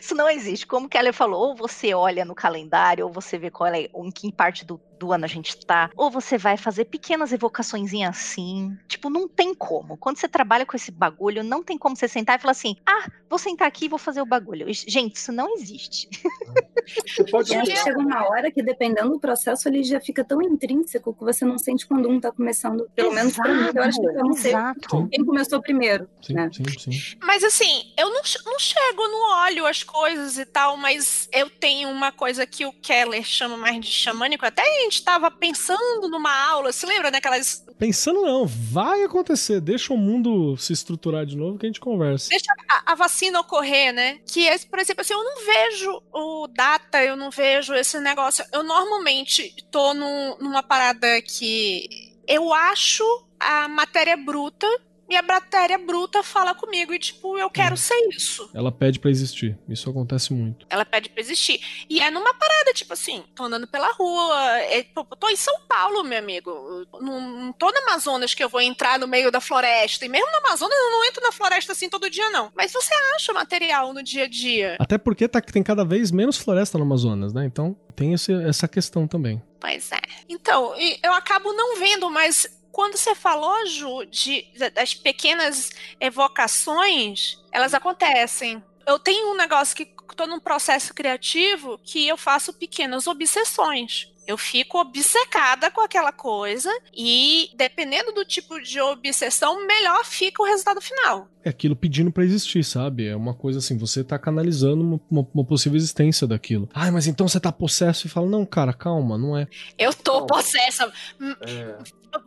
[0.00, 0.66] Isso não existe.
[0.66, 4.10] Como que ela falou, ou você olha no calendário, ou você vê qual é, em
[4.10, 8.76] que parte do, do ano a gente tá, ou você vai fazer pequenas evocações assim.
[8.86, 9.96] Tipo, não tem como.
[9.96, 13.10] Quando você trabalha com esse bagulho, não tem como você sentar e falar assim: ah,
[13.28, 14.66] vou sentar aqui e vou fazer o bagulho.
[14.72, 16.08] Gente, isso não existe.
[17.06, 20.42] Você pode acho que chega uma hora que, dependendo do processo, ele já fica tão
[20.42, 22.90] intrínseco que você não sente quando um tá começando.
[22.94, 25.08] Pelo menos pra mim, eu acho que eu não sei Exato.
[25.08, 26.08] quem começou primeiro.
[26.20, 26.50] Sim, né?
[26.52, 27.16] sim, sim.
[27.22, 31.88] Mas assim, eu não, não chego no óleo as coisas e tal, mas eu tenho
[31.88, 34.44] uma coisa que o Keller chama mais de xamânico.
[34.44, 37.64] Até a gente tava pensando numa aula, se lembra daquelas.
[37.78, 39.60] Pensando não, vai acontecer.
[39.60, 42.28] Deixa o mundo se estruturar de novo que a gente conversa.
[42.28, 44.18] Deixa a, a vacina ocorrer, né?
[44.26, 48.44] Que, é, por exemplo, assim, eu não vejo o data, eu não vejo esse negócio.
[48.52, 53.02] Eu normalmente tô num- numa parada que eu acho
[53.40, 54.66] a matéria bruta.
[55.12, 58.48] E a matéria bruta fala comigo e, tipo, eu quero ser isso.
[58.54, 59.58] Ela pede pra existir.
[59.68, 60.66] Isso acontece muito.
[60.70, 61.60] Ela pede pra existir.
[61.90, 64.82] E é numa parada, tipo assim, tô andando pela rua, é,
[65.20, 66.50] tô em São Paulo, meu amigo.
[66.98, 70.06] Não, não tô no Amazonas que eu vou entrar no meio da floresta.
[70.06, 72.50] E mesmo no Amazonas eu não entro na floresta assim todo dia, não.
[72.56, 74.76] Mas você acha material no dia a dia.
[74.80, 77.44] Até porque tá, tem cada vez menos floresta no Amazonas, né?
[77.44, 79.42] Então tem esse- essa questão também.
[79.60, 80.00] Pois é.
[80.26, 85.70] Então, eu acabo não vendo, mas quando você falou, Ju, de, das pequenas
[86.00, 88.64] evocações, elas acontecem.
[88.86, 94.11] Eu tenho um negócio que tô num processo criativo que eu faço pequenas obsessões.
[94.26, 100.46] Eu fico obcecada com aquela coisa e, dependendo do tipo de obsessão, melhor fica o
[100.46, 101.26] resultado final.
[101.44, 103.06] É aquilo pedindo pra existir, sabe?
[103.08, 106.68] É uma coisa assim, você tá canalizando uma, uma- uma possível existência daquilo.
[106.72, 109.48] Ai, mas então você tá possesso e fala, não, cara, calma, não é.
[109.76, 110.26] Eu tô Calma.
[110.28, 110.92] possessa.
[111.20, 111.78] É,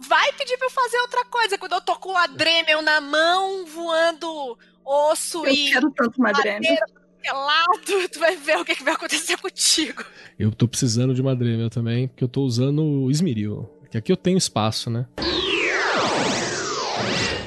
[0.08, 3.66] Vai pedir pra eu fazer outra coisa quando eu tô com a Dremel na mão,
[3.68, 6.32] voando osso Eu e quero tanto uma.
[7.26, 10.06] Pelado, tu vai ver o que, que vai acontecer contigo.
[10.38, 13.70] Eu tô precisando de uma Dremel também, porque eu tô usando o Esmeril.
[13.90, 15.08] Que aqui eu tenho espaço, né?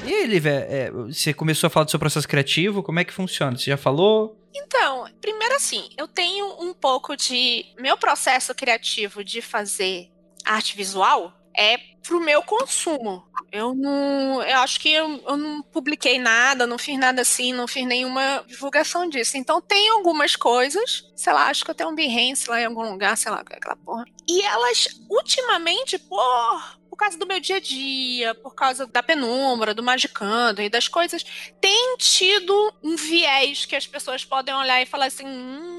[0.05, 3.13] E aí, Lívia, é, você começou a falar do seu processo criativo, como é que
[3.13, 3.57] funciona?
[3.57, 4.35] Você já falou?
[4.53, 7.65] Então, primeiro assim, eu tenho um pouco de.
[7.79, 10.09] Meu processo criativo de fazer
[10.43, 13.21] arte visual é pro meu consumo.
[13.51, 14.41] Eu não.
[14.41, 18.45] Eu acho que eu, eu, não publiquei nada, não fiz nada assim, não fiz nenhuma
[18.47, 19.35] divulgação disso.
[19.37, 22.89] Então tem algumas coisas, sei lá, acho que eu tenho um Behance lá em algum
[22.89, 24.05] lugar, sei lá, aquela porra.
[24.27, 29.73] E elas, ultimamente, por por causa do meu dia a dia, por causa da penumbra,
[29.73, 31.23] do magicando e das coisas,
[31.61, 35.78] tem tido um viés que as pessoas podem olhar e falar assim: hum,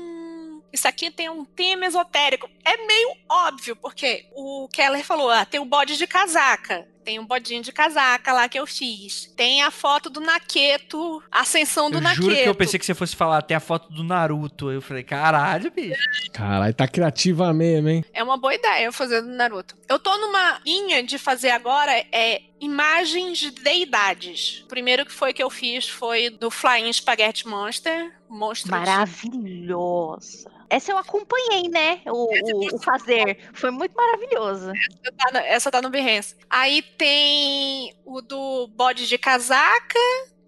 [0.72, 2.48] isso aqui tem um tema esotérico.
[2.64, 6.86] É meio óbvio, porque o Keller falou: ah, tem o bode de casaca.
[7.04, 9.32] Tem um bodinho de casaca lá que eu fiz.
[9.36, 12.22] Tem a foto do Naqueto, a ascensão do eu Naqueto.
[12.22, 14.70] Juro que eu pensei que você fosse falar, tem a foto do Naruto.
[14.70, 15.98] Eu falei, caralho, bicho.
[16.32, 18.04] Caralho, tá criativa mesmo, hein?
[18.12, 19.76] É uma boa ideia eu fazer do Naruto.
[19.88, 24.62] Eu tô numa linha de fazer agora é imagens de deidades.
[24.64, 28.12] O primeiro que foi que eu fiz foi do Flying Spaghetti Monster.
[28.28, 30.59] Monstro Maravilhosa.
[30.70, 32.00] Essa eu acompanhei, né?
[32.06, 33.38] O, o, o fazer.
[33.52, 34.70] Foi muito maravilhoso.
[34.70, 36.36] Essa tá, no, essa tá no Behance.
[36.48, 39.98] Aí tem o do bode de casaca,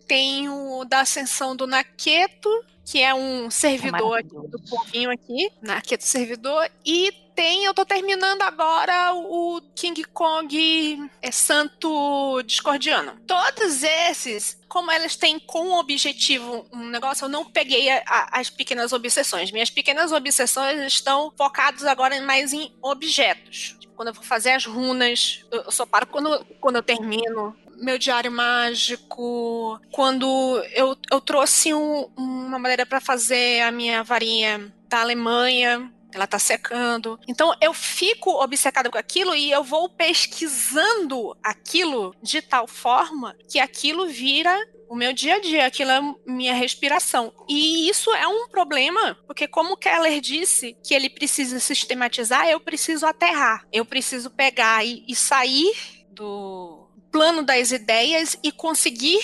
[0.07, 2.49] tem o da ascensão do Naqueto,
[2.85, 8.43] que é um servidor é do povinho aqui, Naqueto servidor, e tem, eu tô terminando
[8.43, 13.19] agora o King Kong é santo discordiano.
[13.27, 18.51] Todos esses, como elas têm como objetivo um negócio, eu não peguei a, a, as
[18.51, 19.51] pequenas obsessões.
[19.51, 23.77] Minhas pequenas obsessões estão focadas agora mais em objetos.
[23.81, 27.99] Tipo, quando eu vou fazer as runas, eu só paro quando, quando eu termino meu
[27.99, 35.01] diário mágico, quando eu, eu trouxe um, uma maneira para fazer a minha varinha da
[35.01, 37.19] Alemanha, ela tá secando.
[37.27, 43.59] Então eu fico obcecada com aquilo e eu vou pesquisando aquilo de tal forma que
[43.59, 44.57] aquilo vira
[44.89, 47.33] o meu dia a dia, aquilo é minha respiração.
[47.49, 53.07] E isso é um problema, porque como Keller disse que ele precisa sistematizar, eu preciso
[53.07, 53.67] aterrar.
[53.73, 55.73] Eu preciso pegar e, e sair
[56.11, 59.21] do plano das ideias e conseguir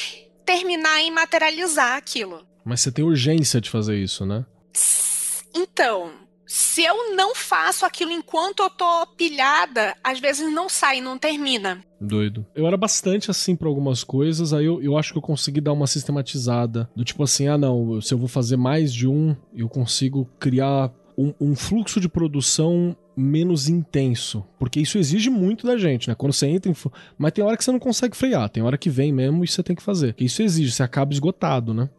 [0.47, 2.47] terminar e materializar aquilo.
[2.65, 4.47] Mas você tem urgência de fazer isso, né?
[5.55, 6.13] Então,
[6.49, 11.85] se eu não faço aquilo enquanto eu tô pilhada, às vezes não sai, não termina.
[12.01, 12.47] Doido.
[12.55, 15.75] Eu era bastante assim para algumas coisas, aí eu, eu acho que eu consegui dar
[15.75, 16.89] uma sistematizada.
[16.97, 20.91] Do tipo assim, ah não, se eu vou fazer mais de um, eu consigo criar
[21.19, 24.45] um, um fluxo de produção menos intenso.
[24.59, 26.15] Porque isso exige muito da gente, né?
[26.15, 26.77] Quando você entra em.
[27.19, 29.63] Mas tem hora que você não consegue frear, tem hora que vem mesmo e você
[29.63, 30.15] tem que fazer.
[30.17, 31.91] Isso exige, você acaba esgotado, né?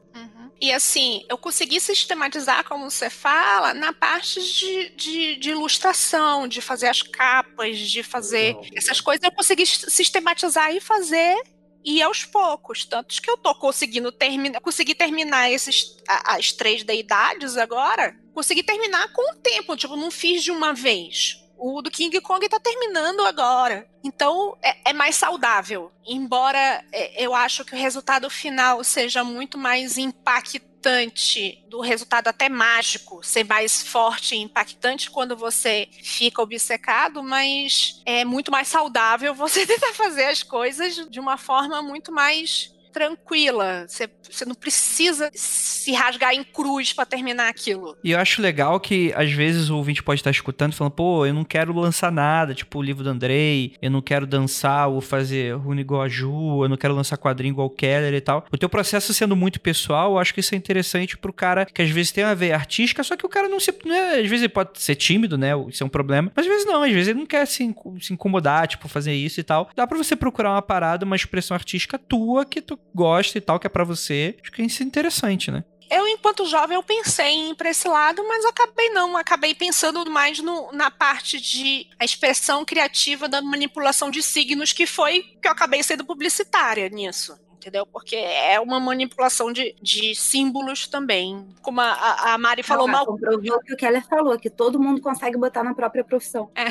[0.61, 6.61] E assim, eu consegui sistematizar, como você fala, na parte de, de, de ilustração, de
[6.61, 8.65] fazer as capas, de fazer Legal.
[8.75, 9.23] essas coisas.
[9.23, 11.41] Eu consegui sistematizar e fazer
[11.83, 12.85] e aos poucos.
[12.85, 19.11] Tanto que eu tô conseguindo terminar, consegui terminar esses, as três deidades agora, consegui terminar
[19.13, 21.37] com o tempo, tipo, não fiz de uma vez.
[21.59, 23.85] O do King Kong tá terminando agora.
[24.03, 25.91] Então é, é mais saudável.
[26.07, 32.47] Embora é, eu acho que o resultado final seja muito mais impactante, do resultado até
[32.47, 39.35] mágico, ser mais forte e impactante quando você fica obcecado, mas é muito mais saudável
[39.35, 43.85] você tentar fazer as coisas de uma forma muito mais tranquila.
[43.87, 47.97] Você, você não precisa se rasgar em cruz para terminar aquilo.
[48.03, 51.33] E eu acho legal que às vezes o ouvinte pode estar escutando falando, pô, eu
[51.33, 55.55] não quero lançar nada, tipo o livro do Andrei, eu não quero dançar ou fazer
[55.55, 58.45] rune igual a Ju, eu não quero lançar quadrinho igual o Keller e tal.
[58.51, 61.81] O teu processo sendo muito pessoal, eu acho que isso é interessante pro cara que
[61.81, 63.73] às vezes tem a ver artística, só que o cara não se.
[63.85, 65.51] Não é, às vezes ele pode ser tímido, né?
[65.67, 66.31] Isso é um problema.
[66.35, 69.39] Mas às vezes não, às vezes ele não quer se, se incomodar, tipo, fazer isso
[69.39, 69.69] e tal.
[69.75, 73.59] Dá pra você procurar uma parada, uma expressão artística tua que tu gosta e tal,
[73.59, 74.37] que é para você.
[74.41, 75.63] Acho que isso é interessante, né?
[75.89, 79.17] Eu, enquanto jovem, eu pensei em ir para esse lado, mas acabei não.
[79.17, 84.85] Acabei pensando mais no, na parte de a expressão criativa da manipulação de signos, que
[84.85, 87.85] foi que eu acabei sendo publicitária nisso entendeu?
[87.85, 91.45] Porque é uma manipulação de, de símbolos também.
[91.61, 93.05] Como a, a Mari falou Não, mal.
[93.05, 96.49] Comprovou o que o Keller falou, que todo mundo consegue botar na própria profissão.
[96.55, 96.65] É.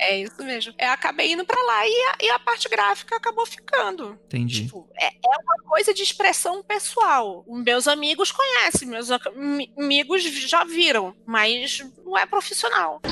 [0.00, 0.74] é isso mesmo.
[0.78, 4.18] Eu acabei indo para lá e a, e a, parte gráfica acabou ficando.
[4.26, 4.64] Entendi.
[4.64, 7.44] Tipo, é, é, uma coisa de expressão pessoal.
[7.46, 13.02] Meus amigos conhecem, meus amigos já viram, mas não é profissional.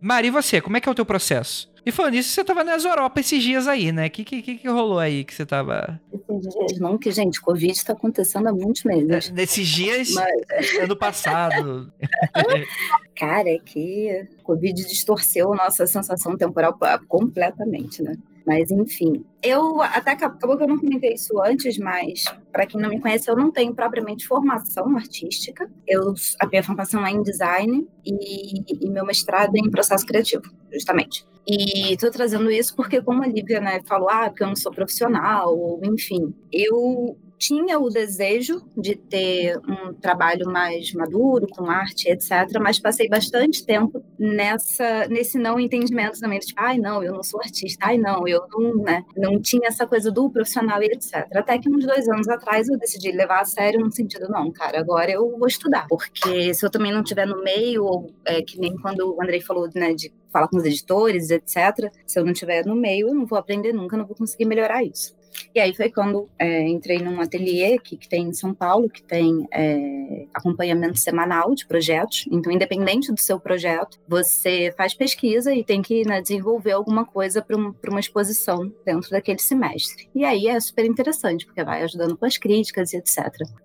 [0.00, 0.60] Mari, e você?
[0.60, 1.68] Como é que é o teu processo?
[1.88, 4.08] E falando nisso, você tava nas Europa esses dias aí, né?
[4.08, 5.98] O que, que, que rolou aí que você tava.
[6.12, 9.30] Esses dias, não, que, gente, Covid tá acontecendo há muitos meses.
[9.30, 10.74] É, nesses dias, Mas...
[10.82, 11.90] ano passado.
[13.16, 16.78] Cara, é que Covid distorceu nossa sensação temporal
[17.08, 18.18] completamente, né?
[18.48, 22.88] Mas enfim, eu até acabou que eu não comentei isso antes, mas para quem não
[22.88, 25.70] me conhece, eu não tenho propriamente formação artística.
[25.86, 30.44] Eu a minha formação é em design e, e meu mestrado é em processo criativo,
[30.72, 31.26] justamente.
[31.46, 34.72] E estou trazendo isso porque, como a Lívia né, falou, ah, porque eu não sou
[34.72, 42.10] profissional, ou enfim, eu tinha o desejo de ter um trabalho mais maduro, com arte,
[42.10, 47.22] etc., mas passei bastante tempo nessa, nesse não entendimento também, tipo, ai, não, eu não
[47.22, 51.26] sou artista, ai, não, eu não, né, não tinha essa coisa do profissional e etc.
[51.34, 54.80] Até que uns dois anos atrás eu decidi levar a sério no sentido, não, cara,
[54.80, 58.58] agora eu vou estudar, porque se eu também não estiver no meio, ou é, que
[58.58, 62.32] nem quando o Andrei falou, né, de falar com os editores, etc., se eu não
[62.32, 65.16] estiver no meio, eu não vou aprender nunca, não vou conseguir melhorar isso.
[65.54, 69.02] E aí foi quando é, entrei num ateliê aqui, que tem em São Paulo, que
[69.02, 72.26] tem é, acompanhamento semanal de projetos.
[72.30, 77.42] Então, independente do seu projeto, você faz pesquisa e tem que né, desenvolver alguma coisa
[77.42, 80.08] para um, uma exposição dentro daquele semestre.
[80.14, 83.18] E aí é super interessante, porque vai ajudando com as críticas e etc.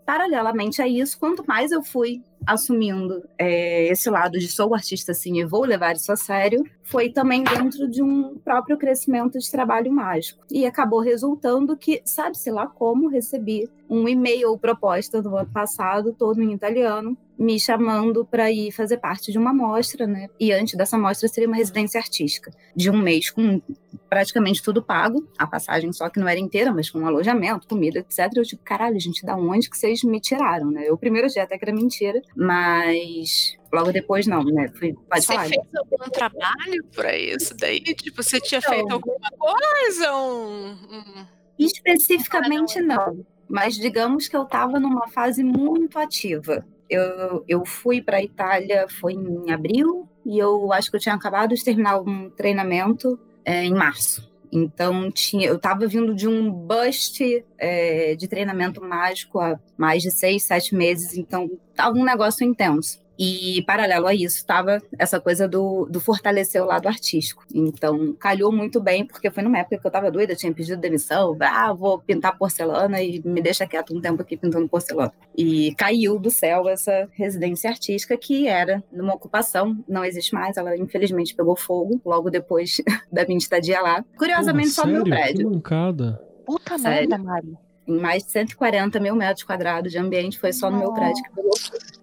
[0.05, 5.39] Paralelamente a isso, quanto mais eu fui assumindo é, esse lado de sou artista sim
[5.39, 9.91] e vou levar isso a sério, foi também dentro de um próprio crescimento de trabalho
[9.91, 10.43] mágico.
[10.51, 16.41] E acabou resultando que, sabe-se lá como, recebi um e-mail proposta no ano passado, todo
[16.41, 20.29] em italiano, me chamando para ir fazer parte de uma mostra, né?
[20.39, 23.61] E antes dessa mostra seria uma residência artística de um mês com
[24.09, 28.31] praticamente tudo pago, a passagem só que não era inteira, mas com alojamento, comida, etc.
[28.35, 30.83] Eu tipo, caralho, gente, da onde que vocês me tiraram, né?
[30.87, 34.69] Eu primeiro achei até que era mentira, mas logo depois não, né?
[34.77, 35.47] Fui, pode você falar.
[35.47, 37.81] fez algum trabalho para isso daí?
[37.81, 40.15] Tipo, você tinha então, feito alguma coisa?
[40.15, 41.25] Um, um...
[41.57, 48.17] Especificamente não, mas digamos que eu estava numa fase muito ativa eu, eu fui para
[48.17, 52.29] a Itália, foi em abril, e eu acho que eu tinha acabado de terminar um
[52.29, 54.31] treinamento é, em março.
[54.51, 60.11] Então, tinha, eu estava vindo de um bust é, de treinamento mágico há mais de
[60.11, 63.02] seis, sete meses, então estava um negócio intenso.
[63.17, 67.43] E, paralelo a isso, estava essa coisa do, do fortalecer o lado artístico.
[67.53, 71.37] Então, calhou muito bem, porque foi numa época que eu estava doida, tinha pedido demissão,
[71.39, 75.13] ah, vou pintar porcelana e me deixa quieto um tempo aqui pintando porcelana.
[75.37, 80.75] E caiu do céu essa residência artística que era numa ocupação, não existe mais, ela
[80.77, 82.77] infelizmente pegou fogo logo depois
[83.11, 84.03] da minha estadia lá.
[84.17, 85.49] Curiosamente, Porra, só no meu prédio.
[85.49, 86.21] Que mancada.
[86.45, 87.57] Puta merda, Mari
[87.87, 91.23] em mais de 140 mil metros quadrados de ambiente, foi só no meu prédio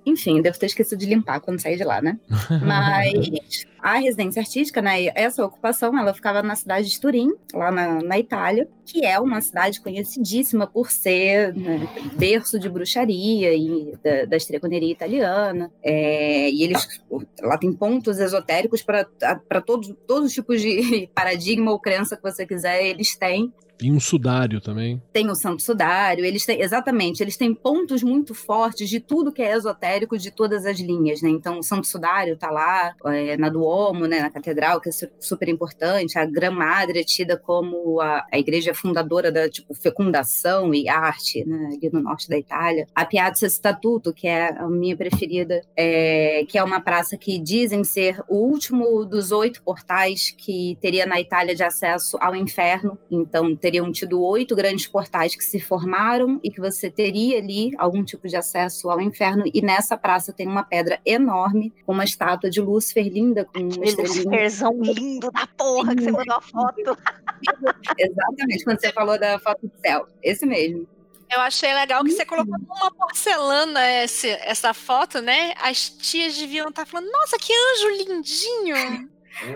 [0.04, 2.18] enfim, devo ter esquecido de limpar quando saí de lá, né?
[2.64, 8.02] Mas a residência artística, né, essa ocupação, ela ficava na cidade de Turim, lá na,
[8.02, 14.26] na Itália, que é uma cidade conhecidíssima por ser né, berço de bruxaria e da,
[14.26, 15.70] da estregoneria italiana.
[15.82, 17.02] É, e eles
[17.42, 22.46] lá tem pontos esotéricos para todos, todos os tipos de paradigma ou crença que você
[22.46, 23.52] quiser, eles têm.
[23.82, 25.02] E um sudário também.
[25.12, 29.42] Tem o santo sudário, eles têm, exatamente, eles têm pontos muito fortes de tudo que
[29.42, 31.30] é esotérico de todas as linhas, né?
[31.30, 35.48] Então, o santo sudário tá lá, é, na Duomo, né, na catedral, que é super
[35.48, 40.88] importante, a Gran Madre é tida como a, a igreja fundadora da, tipo, fecundação e
[40.88, 42.86] arte, né, ali no norte da Itália.
[42.94, 47.84] A Piazza Statuto, que é a minha preferida, é, que é uma praça que dizem
[47.84, 53.54] ser o último dos oito portais que teria na Itália de acesso ao inferno, então
[53.70, 58.26] teriam tido oito grandes portais que se formaram e que você teria ali algum tipo
[58.26, 59.44] de acesso ao inferno.
[59.54, 64.02] E nessa praça tem uma pedra enorme com uma estátua de Lúcifer linda, com uma
[64.02, 66.98] Luciferzão lindo da porra que você mandou a foto.
[67.96, 70.08] Exatamente, quando você falou da foto do céu.
[70.20, 70.88] Esse mesmo.
[71.32, 75.54] Eu achei legal que você colocou numa porcelana esse, essa foto, né?
[75.62, 79.08] As tias deviam estar falando, nossa, que anjo lindinho!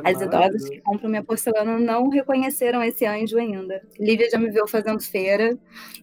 [0.04, 3.82] É As idosas que compram minha porcelana não reconheceram esse anjo ainda.
[3.98, 5.56] Lívia já me viu fazendo feira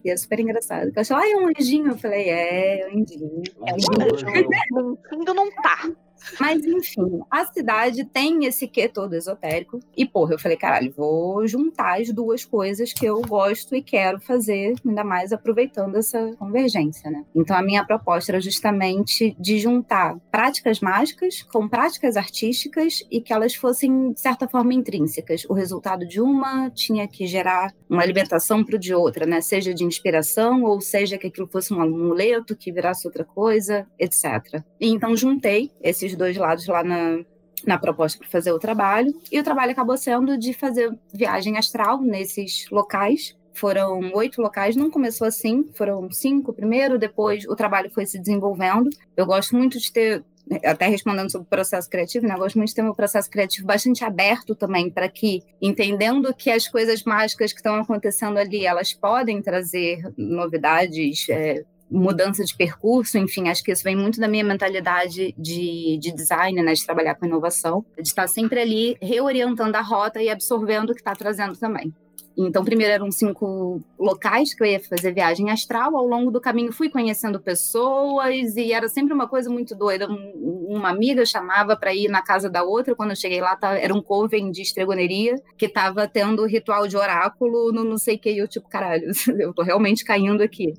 [0.04, 0.92] e é super engraçado.
[0.94, 1.88] Eu achei, ah, é um anjinho.
[1.88, 3.42] Eu falei, é, é um anjinho.
[3.66, 4.98] É um anjinho.
[5.10, 5.90] Ainda não tá.
[6.38, 9.80] Mas, enfim, a cidade tem esse quê todo esotérico.
[9.96, 14.20] E, porra, eu falei, caralho, vou juntar as duas coisas que eu gosto e quero
[14.20, 17.24] fazer, ainda mais aproveitando essa convergência, né?
[17.34, 23.32] Então, a minha proposta era justamente de juntar práticas mágicas com práticas artísticas e que
[23.32, 25.44] elas fossem, de certa forma, intrínsecas.
[25.48, 29.40] O resultado de uma tinha que gerar uma alimentação para o de outra, né?
[29.40, 34.62] Seja de inspiração ou seja que aquilo fosse um amuleto que virasse outra coisa, etc.
[34.80, 37.20] E então, juntei esses os dois lados lá na,
[37.66, 39.12] na proposta para fazer o trabalho.
[39.30, 43.36] E o trabalho acabou sendo de fazer viagem astral nesses locais.
[43.54, 48.88] Foram oito locais, não começou assim, foram cinco primeiro, depois o trabalho foi se desenvolvendo.
[49.14, 50.24] Eu gosto muito de ter
[50.64, 52.34] até respondendo sobre o processo criativo, né?
[52.34, 56.50] Eu gosto muito de ter um processo criativo bastante aberto também, para que, entendendo que
[56.50, 63.18] as coisas mágicas que estão acontecendo ali, elas podem trazer novidades, é, mudança de percurso,
[63.18, 67.14] enfim, acho que isso vem muito da minha mentalidade de, de design, né, de trabalhar
[67.14, 71.56] com inovação, de estar sempre ali reorientando a rota e absorvendo o que está trazendo
[71.56, 71.92] também.
[72.36, 75.94] Então, primeiro eram cinco locais que eu ia fazer viagem astral.
[75.96, 80.08] Ao longo do caminho, fui conhecendo pessoas e era sempre uma coisa muito doida.
[80.08, 82.94] uma amiga chamava para ir na casa da outra.
[82.94, 87.70] Quando eu cheguei lá, era um coven de estregoneria que estava tendo ritual de oráculo
[87.70, 88.30] no não sei o que.
[88.30, 90.72] E eu, tipo, caralho, eu tô realmente caindo aqui.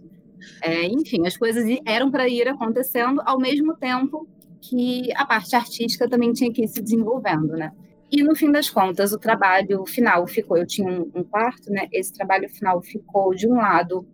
[0.62, 4.28] É, enfim, as coisas eram para ir acontecendo ao mesmo tempo
[4.62, 7.72] que a parte artística também tinha que ir se desenvolvendo, né?
[8.12, 11.88] E no fim das contas, o trabalho final ficou, eu tinha um, um quarto, né?
[11.92, 14.08] Esse trabalho final ficou de um lado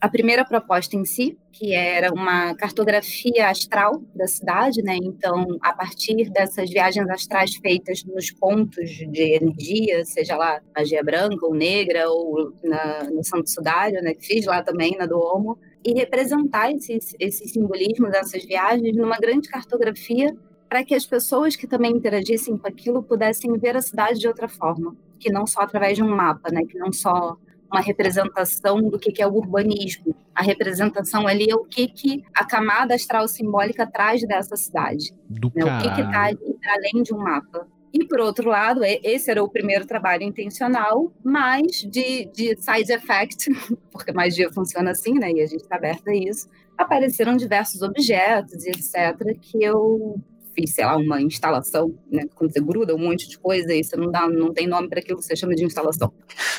[0.00, 4.96] a primeira proposta em si, que era uma cartografia astral da cidade, né?
[5.02, 11.46] Então, a partir dessas viagens astrais feitas nos pontos de energia, seja lá magia branca
[11.46, 14.14] ou negra, ou na, no Santo Sudário, né?
[14.14, 19.48] Que fiz lá também na Duomo, e representar esses, esses simbolismos dessas viagens numa grande
[19.48, 20.36] cartografia
[20.68, 24.48] para que as pessoas que também interagissem com aquilo pudessem ver a cidade de outra
[24.48, 26.62] forma, que não só através de um mapa, né?
[26.68, 27.38] Que não só
[27.76, 30.16] uma representação do que é o urbanismo.
[30.34, 35.14] A representação ali é o que, que a camada astral simbólica traz dessa cidade.
[35.28, 35.64] Do né?
[35.64, 37.68] O que está além de um mapa.
[37.92, 43.46] E, por outro lado, esse era o primeiro trabalho intencional, mas de, de side effect,
[43.92, 45.30] porque magia funciona assim, né?
[45.32, 46.48] E a gente está aberto a isso.
[46.76, 50.20] Apareceram diversos objetos e etc., que eu
[50.56, 52.24] fiz, sei lá, uma instalação, né?
[52.34, 55.00] Quando você gruda um monte de coisa e você não dá, não tem nome para
[55.00, 56.12] aquilo que você chama de instalação.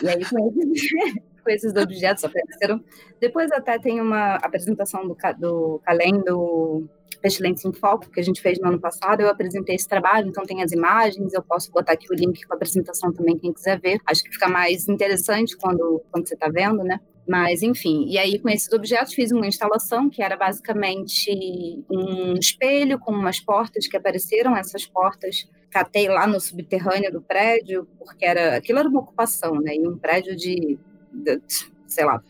[0.04, 2.84] E aí com esses objetos apareceram.
[3.20, 6.86] Depois até tem uma apresentação do, do Calem, do
[7.22, 9.22] Pestilência em Foco, que a gente fez no ano passado.
[9.22, 11.34] Eu apresentei esse trabalho, então tem as imagens.
[11.34, 14.00] Eu posso botar aqui o link com a apresentação também, quem quiser ver.
[14.06, 17.00] Acho que fica mais interessante quando, quando você está vendo, né?
[17.28, 22.98] Mas, enfim, e aí com esses objetos fiz uma instalação que era basicamente um espelho
[22.98, 24.56] com umas portas que apareceram.
[24.56, 29.76] Essas portas catei lá no subterrâneo do prédio, porque era aquilo era uma ocupação, né?
[29.76, 30.80] E um prédio de,
[31.12, 31.42] de
[31.86, 32.24] sei lá,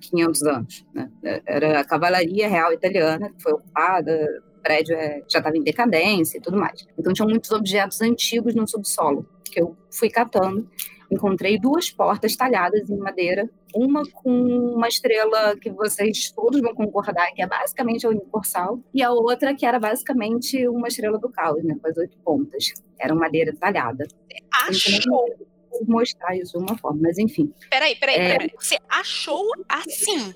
[0.00, 1.10] 500 né, anos, né?
[1.44, 6.38] Era a cavalaria real italiana que foi ocupada, o prédio é, já estava em decadência
[6.38, 6.86] e tudo mais.
[6.96, 10.68] Então tinham muitos objetos antigos no subsolo que eu fui catando
[11.14, 14.30] encontrei duas portas talhadas em madeira, uma com
[14.74, 19.54] uma estrela que vocês todos vão concordar que é basicamente o universal, e a outra
[19.54, 22.72] que era basicamente uma estrela do caos, né, com as oito pontas.
[22.98, 24.06] Era madeira talhada.
[24.66, 25.34] Achou?
[25.70, 27.52] Vou mostrar isso de uma forma, mas enfim.
[27.68, 28.32] Peraí, peraí, é...
[28.32, 28.50] peraí.
[28.56, 30.32] Você achou assim?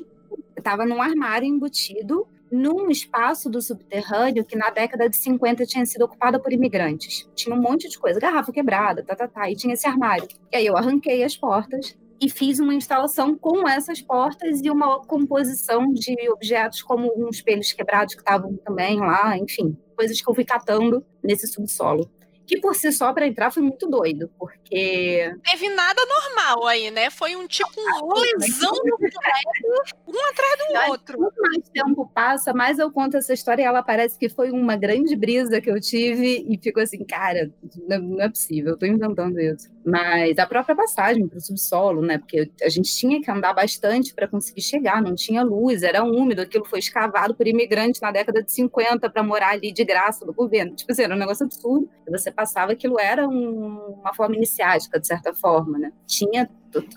[0.57, 6.03] Estava num armário embutido num espaço do subterrâneo que na década de 50 tinha sido
[6.03, 7.29] ocupada por imigrantes.
[7.35, 10.27] Tinha um monte de coisa, garrafa quebrada, tá, tá, tá, e tinha esse armário.
[10.51, 15.01] E aí eu arranquei as portas e fiz uma instalação com essas portas e uma
[15.05, 20.35] composição de objetos como uns espelhos quebrados que estavam também lá, enfim, coisas que eu
[20.35, 22.11] fui catando nesse subsolo
[22.49, 27.11] que por si só para entrar foi muito doido, porque teve nada normal aí, né?
[27.11, 31.19] Foi um tipo um lesão do prédio, um atrás do outro.
[31.19, 34.77] Quanto mais tempo passa, mais eu conto essa história e ela parece que foi uma
[34.77, 37.53] grande brisa que eu tive e ficou assim, cara,
[37.87, 39.69] não é possível, eu tô inventando isso.
[39.89, 42.19] Mas a própria passagem para o subsolo, né?
[42.19, 46.43] Porque a gente tinha que andar bastante para conseguir chegar, não tinha luz, era úmido,
[46.43, 50.35] aquilo foi escavado por imigrantes na década de 50 para morar ali de graça do
[50.35, 50.77] governo.
[50.77, 51.89] Tipo assim, era um negócio absurdo.
[52.11, 55.91] Você passava aquilo era um, uma forma iniciática, de certa forma, né?
[56.07, 56.51] Tinha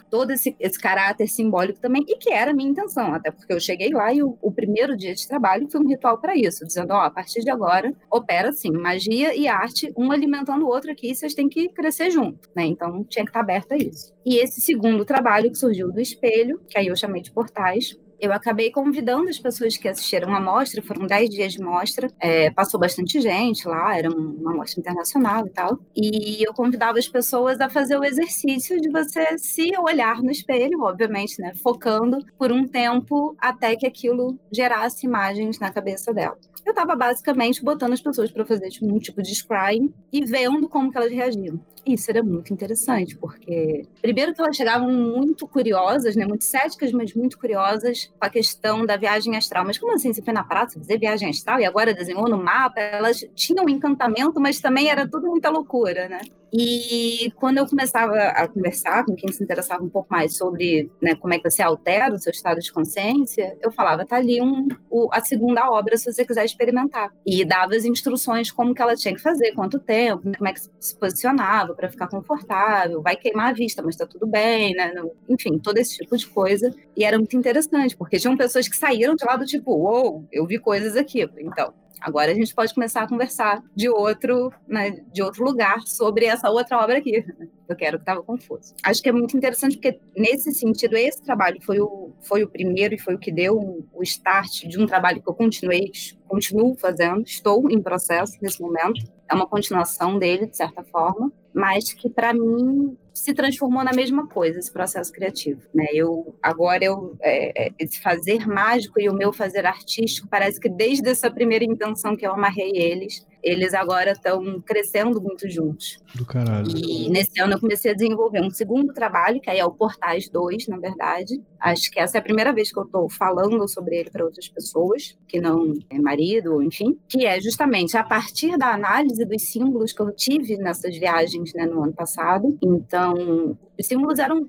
[0.10, 3.60] todo esse, esse caráter simbólico também, e que era a minha intenção, até porque eu
[3.60, 6.92] cheguei lá e o, o primeiro dia de trabalho foi um ritual para isso, dizendo:
[6.92, 11.14] ó, a partir de agora, opera assim, magia e arte, um alimentando o outro aqui,
[11.14, 12.66] vocês têm que crescer junto, né?
[12.66, 14.14] Então tinha que estar aberto a isso.
[14.26, 18.32] E esse segundo trabalho que surgiu do espelho, que aí eu chamei de portais, eu
[18.32, 22.80] acabei convidando as pessoas que assistiram a mostra, foram 10 dias de mostra, é, passou
[22.80, 27.70] bastante gente lá, era uma mostra internacional e tal, e eu convidava as pessoas a
[27.70, 33.36] fazer o exercício de você se olhar no espelho, obviamente, né, focando por um tempo
[33.40, 38.46] até que aquilo gerasse imagens na cabeça dela eu estava basicamente botando as pessoas para
[38.46, 41.60] fazer tipo, um tipo de scrying e vendo como que elas reagiam.
[41.86, 47.14] Isso era muito interessante, porque primeiro que elas chegavam muito curiosas, né, muito céticas, mas
[47.16, 49.66] muito curiosas com a questão da viagem astral.
[49.66, 50.14] Mas como assim?
[50.14, 52.80] Você foi na praça fazer viagem astral e agora desenhou no mapa?
[52.80, 56.20] Elas tinham um encantamento, mas também era tudo muita loucura, né?
[56.54, 61.16] E quando eu começava a conversar com quem se interessava um pouco mais sobre né,
[61.16, 64.68] como é que você altera o seu estado de consciência, eu falava, tá ali um,
[64.90, 67.14] o, a segunda obra se você quiser experimentar.
[67.26, 70.62] E dava as instruções como que ela tinha que fazer, quanto tempo, como é que
[70.80, 74.94] se posicionava para ficar confortável, vai queimar a vista, mas tá tudo bem, né?
[75.30, 76.74] Enfim, todo esse tipo de coisa.
[76.98, 80.28] E era muito interessante, porque tinham pessoas que saíram de lá do tipo, uou, wow,
[80.32, 81.30] eu vi coisas aqui.
[81.40, 86.26] Então, Agora a gente pode começar a conversar de outro, né, de outro lugar sobre
[86.26, 87.24] essa outra obra aqui.
[87.70, 88.74] Eu quero que estava confuso.
[88.84, 92.96] Acho que é muito interessante porque nesse sentido esse trabalho foi o, foi o primeiro
[92.96, 95.92] e foi o que deu o start de um trabalho que eu continuei,
[96.28, 99.02] continuo fazendo, estou em processo nesse momento.
[99.30, 104.26] É uma continuação dele de certa forma, mas que para mim se transformou na mesma
[104.26, 105.86] coisa esse processo criativo, né?
[105.94, 110.68] Eu agora eu é, é, esse fazer mágico e o meu fazer artístico parece que
[110.68, 116.00] desde essa primeira intenção que eu amarrei eles, eles agora estão crescendo muito juntos.
[116.16, 116.70] Do caralho.
[116.76, 120.30] E nesse ano eu comecei a desenvolver um segundo trabalho, que aí é o Portais
[120.30, 121.42] 2, na verdade.
[121.60, 124.48] Acho que essa é a primeira vez que eu estou falando sobre ele para outras
[124.48, 129.94] pessoas, que não é marido, enfim, que é justamente a partir da análise dos símbolos
[129.94, 132.58] que eu tive nessas viagens né, no ano passado.
[132.62, 134.48] Então, os símbolos eram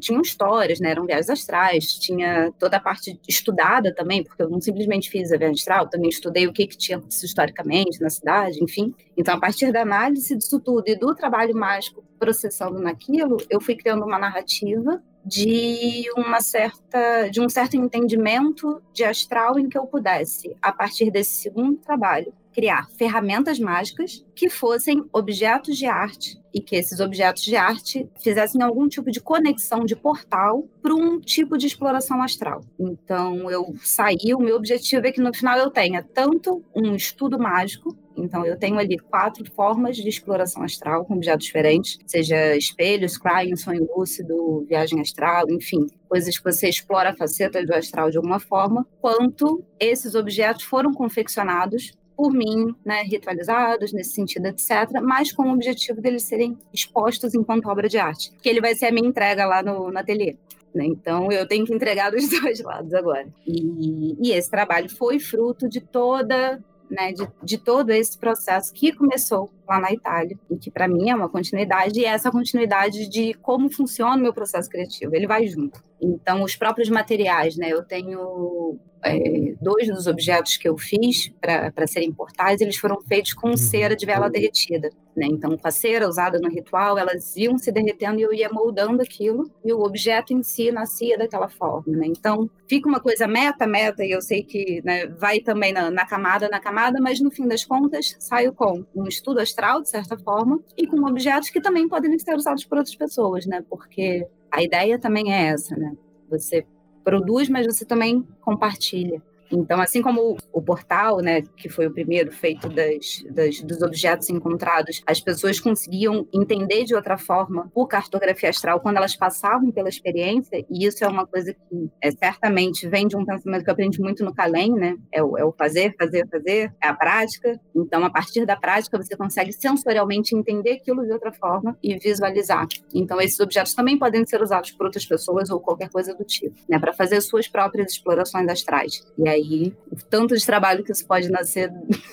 [0.00, 0.90] tinham histórias, né?
[0.90, 5.36] Eram viagens astrais, tinha toda a parte estudada também, porque eu não simplesmente fiz a
[5.36, 8.94] viagem astral, também estudei o que, que tinha acontecido historicamente na cidade, enfim.
[9.16, 13.74] Então, a partir da análise disso tudo e do trabalho mágico processando naquilo, eu fui
[13.74, 19.86] criando uma narrativa de uma certa de um certo entendimento de astral em que eu
[19.86, 26.60] pudesse a partir desse segundo trabalho criar ferramentas mágicas que fossem objetos de arte e
[26.60, 31.56] que esses objetos de arte fizessem algum tipo de conexão de portal para um tipo
[31.56, 32.62] de exploração astral.
[32.78, 37.38] Então eu saí, o meu objetivo é que no final eu tenha tanto um estudo
[37.38, 43.16] mágico então, eu tenho ali quatro formas de exploração astral com objetos diferentes, seja espelhos,
[43.16, 48.16] crying, sonho lúcido, viagem astral, enfim, coisas que você explora a faceta do astral de
[48.16, 55.32] alguma forma, quanto esses objetos foram confeccionados por mim, né, ritualizados nesse sentido, etc., mas
[55.32, 58.92] com o objetivo deles serem expostos enquanto obra de arte, que ele vai ser a
[58.92, 60.36] minha entrega lá no, no ateliê.
[60.74, 60.86] Né?
[60.86, 63.26] Então, eu tenho que entregar dos dois lados agora.
[63.46, 68.92] E, e esse trabalho foi fruto de toda né, de, de todo esse processo que
[68.92, 73.32] começou lá na Itália e que para mim é uma continuidade e essa continuidade de
[73.34, 75.82] como funciona o meu processo criativo, ele vai junto.
[76.00, 77.72] Então, os próprios materiais, né?
[77.72, 83.32] Eu tenho é, dois dos objetos que eu fiz para serem portais, eles foram feitos
[83.32, 83.56] com uhum.
[83.56, 84.90] cera de vela derretida.
[85.14, 85.26] Né?
[85.26, 89.02] Então, com a cera usada no ritual, elas iam se derretendo e eu ia moldando
[89.02, 91.96] aquilo, e o objeto em si nascia daquela forma.
[91.96, 92.06] Né?
[92.06, 96.06] Então, fica uma coisa meta, meta, e eu sei que né, vai também na, na,
[96.06, 100.16] camada, na camada, mas no fim das contas, saio com um estudo astral, de certa
[100.16, 103.62] forma, e com objetos que também podem ser usados por outras pessoas, né?
[103.68, 105.92] porque a ideia também é essa, né?
[106.28, 106.66] Você
[107.02, 109.22] produz, mas você também compartilha.
[109.52, 114.30] Então, assim como o portal, né, que foi o primeiro feito das, das, dos objetos
[114.30, 119.88] encontrados, as pessoas conseguiam entender de outra forma por cartografia astral quando elas passavam pela
[119.88, 123.72] experiência, e isso é uma coisa que é, certamente vem de um pensamento que eu
[123.72, 124.96] aprendi muito no Calem, né?
[125.12, 127.60] É o, é o fazer, fazer, fazer, é a prática.
[127.74, 132.66] Então, a partir da prática, você consegue sensorialmente entender aquilo de outra forma e visualizar.
[132.94, 136.56] Então, esses objetos também podem ser usados por outras pessoas ou qualquer coisa do tipo,
[136.68, 139.02] né, para fazer suas próprias explorações astrais.
[139.18, 141.70] E aí aí o tanto de trabalho que isso pode nascer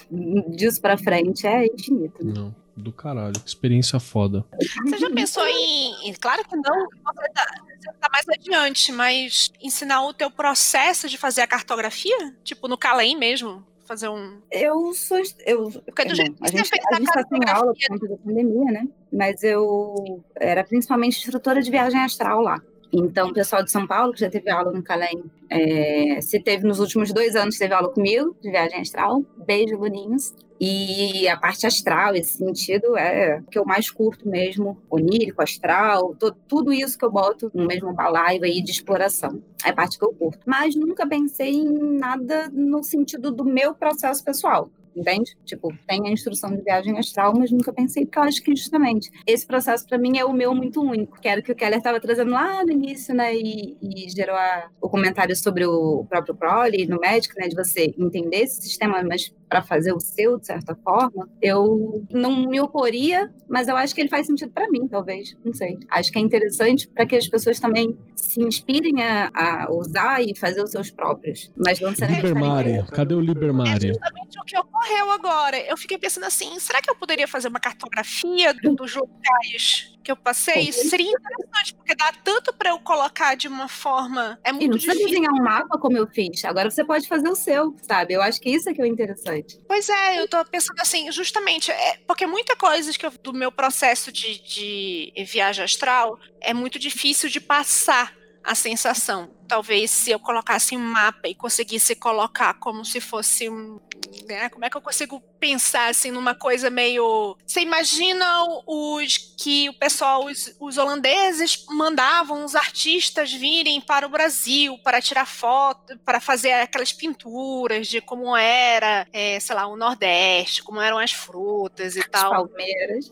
[0.49, 2.25] disso para frente é infinito.
[2.25, 2.33] Né?
[2.35, 4.45] Não, do caralho, que experiência foda.
[4.85, 7.45] Você já pensou em, claro que não, você tá,
[7.79, 12.77] você tá mais adiante, mas ensinar o teu processo de fazer a cartografia, tipo no
[12.77, 14.39] Calem mesmo, fazer um.
[14.51, 15.17] Eu sou.
[15.45, 18.17] Eu, Porque do é, jeito a gente, a gente tá sem aula por conta da
[18.17, 18.87] pandemia, né?
[19.11, 22.61] Mas eu era principalmente instrutora de viagem astral lá.
[22.91, 26.65] Então, o pessoal de São Paulo, que já teve aula no Calem, é, se teve
[26.65, 29.23] nos últimos dois anos, teve aula comigo, de viagem astral.
[29.45, 30.33] Beijo, Luninhos.
[30.59, 36.13] E a parte astral, esse sentido, é que eu mais curto mesmo, onírico, astral,
[36.49, 39.41] tudo isso que eu boto no mesmo balaio aí de exploração.
[39.63, 40.39] É a parte que eu curto.
[40.45, 44.69] Mas nunca pensei em nada no sentido do meu processo pessoal
[44.99, 45.35] entende?
[45.45, 49.11] Tipo, tem a instrução de viagem astral, mas nunca pensei, porque eu acho que justamente
[49.25, 51.77] esse processo para mim é o meu muito único, que era o que o Keller
[51.77, 56.35] estava trazendo lá no início, né, e, e gerou a, o comentário sobre o próprio
[56.35, 60.45] Crowley no médico, né, de você entender esse sistema, mas para fazer o seu, de
[60.45, 64.87] certa forma, eu não me oporia, mas eu acho que ele faz sentido para mim,
[64.87, 65.35] talvez.
[65.43, 65.77] Não sei.
[65.89, 70.37] Acho que é interessante para que as pessoas também se inspirem a, a, usar e
[70.37, 71.51] fazer os seus próprios.
[71.57, 72.27] Mas não necessariamente.
[72.27, 72.85] Libermari.
[72.91, 73.89] Cadê o Libermari?
[73.89, 75.59] É justamente o que ocorreu agora.
[75.59, 80.17] Eu fiquei pensando assim: será que eu poderia fazer uma cartografia dos locais que eu
[80.17, 80.63] passei?
[80.63, 84.39] Isso seria interessante, porque dá tanto para eu colocar de uma forma.
[84.43, 84.95] É muito e não difícil.
[84.95, 86.43] precisa desenhar um mapa como eu fiz.
[86.45, 88.15] Agora você pode fazer o seu, sabe?
[88.15, 89.59] Eu acho que isso é que é o interessante.
[89.67, 93.51] Pois é, eu tô pensando assim, justamente, é, porque muita coisa que eu, do meu
[93.51, 98.18] processo de, de viagem astral é muito difícil de passar
[98.49, 99.29] a sensação.
[99.47, 103.79] Talvez se eu colocasse um mapa e conseguisse colocar como se fosse um.
[104.27, 107.37] Né, como é que eu consigo pensar assim numa coisa meio.
[107.45, 108.25] Você imagina
[108.65, 114.99] os que o pessoal, os, os holandeses mandavam os artistas virem para o Brasil para
[114.99, 120.81] tirar foto, para fazer aquelas pinturas de como era, é, sei lá, o Nordeste, como
[120.81, 122.31] eram as frutas e As tal.
[122.31, 123.11] palmeiras.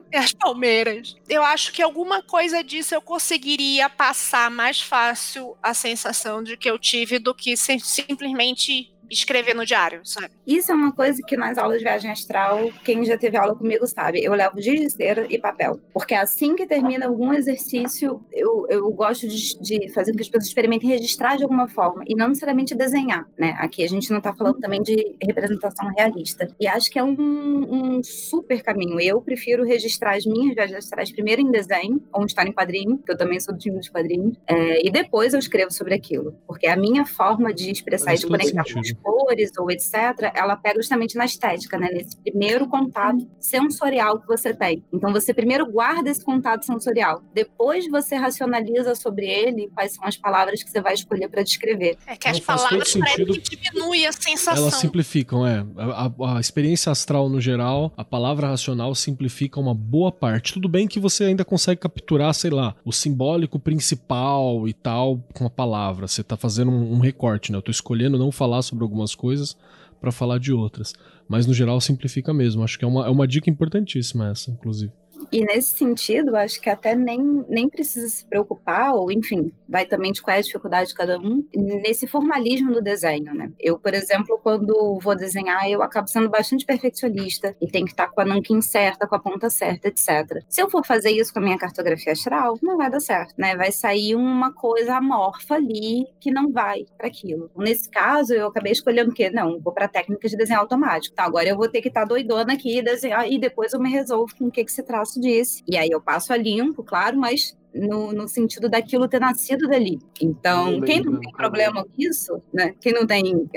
[0.14, 1.16] As palmeiras.
[1.28, 6.70] Eu acho que alguma coisa disso eu conseguiria passar mais fácil a sensação de que
[6.70, 10.30] eu tive do que sim- simplesmente escrever no diário, sabe?
[10.46, 13.86] Isso é uma coisa que nas aulas de viagem astral, quem já teve aula comigo
[13.86, 14.22] sabe.
[14.22, 15.80] Eu levo giz de e papel.
[15.92, 20.28] Porque assim que termina algum exercício, eu, eu gosto de, de fazer com que as
[20.28, 22.02] pessoas experimentem registrar de alguma forma.
[22.06, 23.56] E não necessariamente desenhar, né?
[23.58, 26.48] Aqui a gente não tá falando também de representação realista.
[26.58, 29.00] E acho que é um, um super caminho.
[29.00, 33.12] Eu prefiro registrar as minhas viagens astrais primeiro em desenho, ou estar em quadrinho, que
[33.12, 34.36] eu também sou do time dos quadrinhos.
[34.46, 36.36] é, e depois eu escrevo sobre aquilo.
[36.46, 38.95] Porque a minha forma de expressar e de conectar com as sentido.
[39.02, 39.94] Cores ou etc.,
[40.34, 41.88] ela pega justamente na estética, né?
[41.92, 44.84] Nesse primeiro contato sensorial que você tem.
[44.92, 50.16] Então você primeiro guarda esse contato sensorial, depois você racionaliza sobre ele quais são as
[50.16, 51.96] palavras que você vai escolher para descrever.
[52.06, 53.40] É que as Não, palavras parecem sentido.
[53.40, 54.62] que diminui a sensação.
[54.64, 55.64] Elas simplificam, é.
[55.76, 60.52] A, a- a experiência astral no geral, a palavra racional simplifica uma boa parte.
[60.54, 65.46] Tudo bem que você ainda consegue capturar, sei lá, o simbólico principal e tal com
[65.46, 66.06] a palavra.
[66.08, 67.58] Você tá fazendo um, um recorte, né?
[67.58, 69.56] Eu tô escolhendo não falar sobre algumas coisas
[70.00, 70.92] pra falar de outras.
[71.28, 72.62] Mas no geral simplifica mesmo.
[72.62, 74.92] Acho que é uma, é uma dica importantíssima essa, inclusive.
[75.32, 80.12] E nesse sentido, acho que até nem, nem precisa se preocupar, ou enfim, vai também
[80.12, 83.50] de qual é a dificuldade de cada um, nesse formalismo do desenho, né?
[83.58, 88.08] Eu, por exemplo, quando vou desenhar, eu acabo sendo bastante perfeccionista e tem que estar
[88.08, 90.42] com a nanquim certa, com a ponta certa, etc.
[90.48, 93.56] Se eu for fazer isso com a minha cartografia astral, não vai dar certo, né?
[93.56, 97.50] Vai sair uma coisa amorfa ali que não vai para aquilo.
[97.56, 99.30] Nesse caso, eu acabei escolhendo o quê?
[99.30, 101.14] Não, vou para técnica de desenho automático.
[101.14, 103.90] Tá, agora eu vou ter que estar doidona aqui e desenhar, e depois eu me
[103.90, 104.82] resolvo com o que, que esse
[105.16, 105.62] traço disse.
[105.66, 109.98] E aí eu passo a limpo, claro, mas no, no sentido daquilo ter nascido dali.
[110.20, 112.74] Então, quem não tem problema com isso, né?
[112.80, 113.48] Quem não tem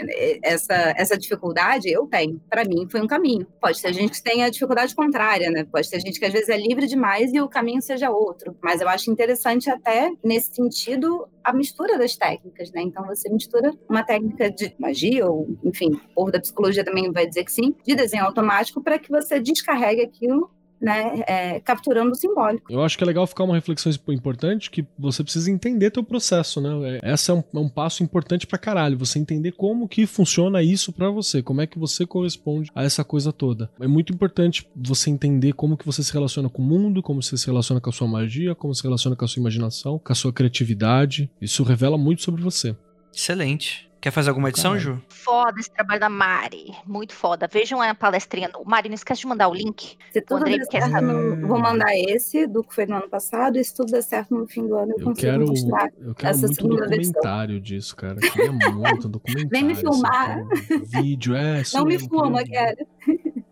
[0.44, 2.42] essa, essa dificuldade, eu tenho.
[2.50, 3.48] Para mim, foi um caminho.
[3.62, 5.64] Pode ter gente que tenha a dificuldade contrária, né?
[5.64, 8.56] Pode ter gente que às vezes é livre demais e o caminho seja outro.
[8.62, 12.82] Mas eu acho interessante até, nesse sentido, a mistura das técnicas, né?
[12.82, 17.26] Então, você mistura uma técnica de magia, ou, enfim, o povo da psicologia também vai
[17.26, 20.52] dizer que sim, de desenho automático, para que você descarregue aquilo
[20.82, 22.72] né, é, capturando o simbólico.
[22.72, 26.62] Eu acho que é legal ficar uma reflexão importante que você precisa entender teu processo,
[26.62, 27.00] né?
[27.04, 30.62] É- Essa é um, é um passo importante pra caralho, você entender como que funciona
[30.64, 33.70] isso pra você, como é que você corresponde a essa coisa toda.
[33.80, 37.38] É muito importante você entender como que você se relaciona com o mundo, como você
[37.38, 40.16] se relaciona com a sua magia, como se relaciona com a sua imaginação, com a
[40.16, 41.30] sua criatividade.
[41.42, 42.76] Isso revela muito sobre você.
[43.14, 43.89] Excelente.
[44.02, 44.80] Quer fazer alguma edição.
[44.80, 45.02] Ju?
[45.10, 46.74] Foda esse trabalho da Mari.
[46.88, 47.50] Muito foda.
[47.52, 48.48] Vejam a palestrinha.
[48.48, 49.98] do- Mari, não esquece de mandar o link.
[50.14, 51.06] Se tudo der quer certo, saber.
[51.14, 54.34] no- vou mandar esse do que foi no ano passado, e se tudo der certo
[54.34, 55.90] no fim do ano, eu, Eu consigo quero, mostrar.
[56.00, 57.12] eu quero essa muito segunda versão.
[57.12, 58.18] documentário disso, cara.
[58.22, 59.50] Eu queria muito um documentário.
[59.50, 60.28] Vem me assim, filmar.
[60.28, 60.48] cara.
[60.86, 61.62] Vídeo, é.
[61.74, 62.88] Não me queria quero.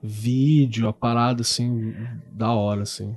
[0.02, 1.94] Vídeo, a parada assim,
[2.32, 3.14] da hora, assim.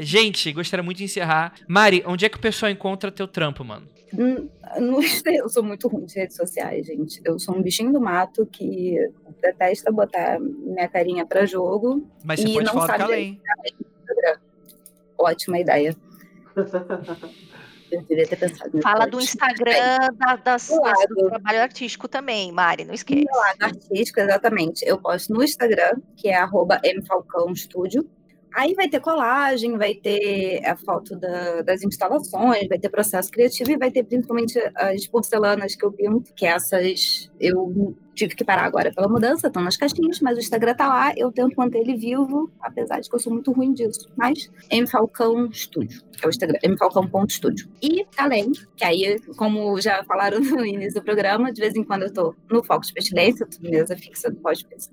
[0.00, 1.52] Gente, gostaria muito de encerrar.
[1.68, 3.86] Mari, onde é que o pessoal encontra teu trampo, mano?
[4.12, 7.20] No- eu sou muito ruim de redes sociais, gente.
[7.24, 8.96] Eu sou um bichinho do mato que
[9.42, 12.06] detesta botar minha carinha pra jogo.
[12.24, 13.40] Mas você E pode não falar do sabe Calém.
[15.18, 15.96] Ótima ideia.
[17.88, 19.28] Eu devia ter pensado Fala do antes.
[19.28, 21.28] Instagram da- das, Do das- do lado.
[21.30, 23.24] trabalho artístico também, Mari, não esquece.
[23.24, 24.84] Meu lado artístico, exatamente.
[24.84, 28.04] Eu posto no Instagram, que é arroba mfalcãostudio.
[28.56, 33.70] Aí vai ter colagem, vai ter a foto da- das instalações, vai ter processo criativo
[33.70, 38.64] e vai ter principalmente as porcelanas que eu pinto, que essas eu tive que parar
[38.64, 41.96] agora pela mudança, estão nas caixinhas, mas o Instagram tá lá, eu tento manter ele
[41.96, 44.10] vivo, apesar de que eu sou muito ruim disso.
[44.16, 47.68] Mas M Falcão Studio, é o Instagram, mfalcão.studio.
[47.82, 52.04] E além, que aí, como já falaram no início do programa, de vez em quando
[52.04, 54.40] eu tô no Foco de Pestilência, tô mesa fixa do,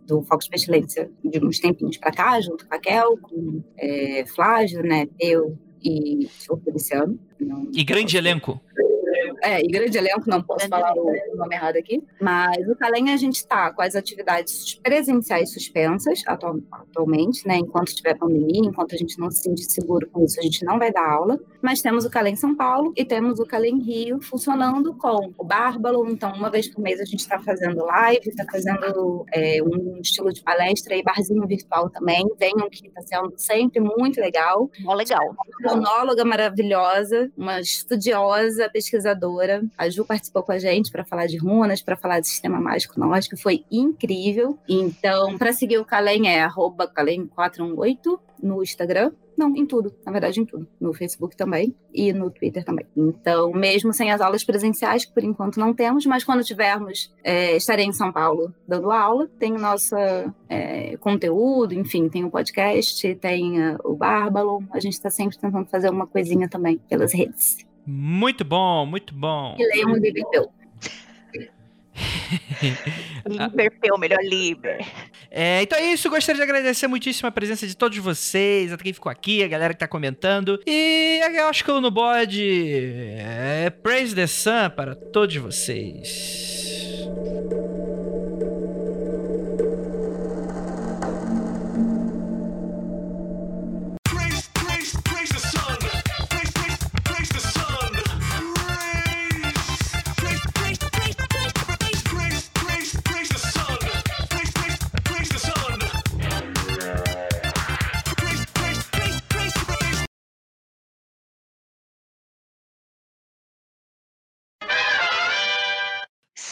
[0.06, 4.26] do Foco de Pestilência de uns tempinhos pra cá, junto com a Kel, com é,
[4.28, 7.18] Flávio, né, eu e o Feliciano.
[7.74, 8.62] E grande elenco.
[8.78, 8.93] É,
[9.62, 12.04] e grande elenco, não posso falar o nome errado aqui.
[12.20, 17.58] Mas o Calem a gente está com as atividades presenciais suspensas atual, atualmente, né?
[17.58, 20.78] Enquanto tiver pandemia, enquanto a gente não se sentir seguro com isso, a gente não
[20.78, 21.40] vai dar aula.
[21.62, 26.06] Mas temos o Calem São Paulo e temos o Calem Rio funcionando com o Bárbaro.
[26.10, 30.34] Então, uma vez por mês a gente está fazendo live, está fazendo é, um estilo
[30.34, 32.28] de palestra e barzinho virtual também.
[32.38, 34.70] Venham que está sendo sempre muito legal.
[34.82, 35.24] Mó legal.
[35.62, 39.12] Uma monóloga maravilhosa, uma estudiosa, pesquisadora
[39.77, 42.99] a Ju participou com a gente para falar de runas, para falar de sistema mágico
[42.99, 44.57] nórdico, foi incrível.
[44.68, 49.11] Então, para seguir o Kalem é Kalem418 no Instagram.
[49.38, 50.68] Não, em tudo, na verdade, em tudo.
[50.80, 52.85] No Facebook também e no Twitter também.
[52.95, 57.56] Então, mesmo sem as aulas presenciais, que por enquanto não temos, mas quando tivermos, é,
[57.56, 59.27] estarei em São Paulo dando aula.
[59.40, 59.95] Tem nosso
[60.48, 64.64] é, conteúdo, enfim, tem o podcast, tem uh, o Bárbaro.
[64.72, 67.57] A gente está sempre tentando fazer uma coisinha também pelas redes.
[67.85, 69.55] Muito bom, muito bom.
[69.60, 70.51] E leiam o Liberpeu.
[73.27, 74.85] Liberpeu, melhor Liber.
[75.30, 78.93] É, então é isso, gostaria de agradecer muitíssimo a presença de todos vocês, até quem
[78.93, 80.60] ficou aqui, a galera que tá comentando.
[80.65, 82.72] E eu acho que eu no bode
[83.18, 87.03] é Praise the Sun para todos vocês.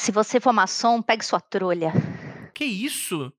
[0.02, 1.94] Se você for maçom, pegue sua trolha.
[2.56, 3.32] Que isso?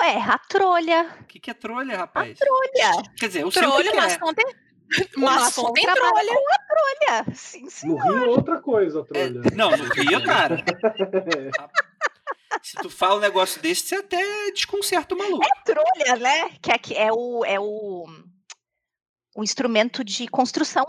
[0.00, 1.18] Ué, a trolha.
[1.20, 2.38] O que, que é trolha, rapaz?
[2.38, 3.02] Trolha.
[3.18, 3.94] Quer dizer, o Trolha, é.
[3.94, 4.46] maçom tem.
[5.18, 6.32] Maçom tem trolha.
[6.32, 7.34] com a trolha.
[7.34, 7.88] Sim, sim.
[7.88, 9.42] No Rio é outra coisa, É, trolha.
[9.54, 10.64] não, no Rio, cara.
[12.62, 15.46] Se tu fala um negócio desse, você até desconcerta o maluco.
[15.66, 16.48] Trolha, né?
[16.62, 18.06] Que é, que é o é o,
[19.36, 20.86] o instrumento de construção.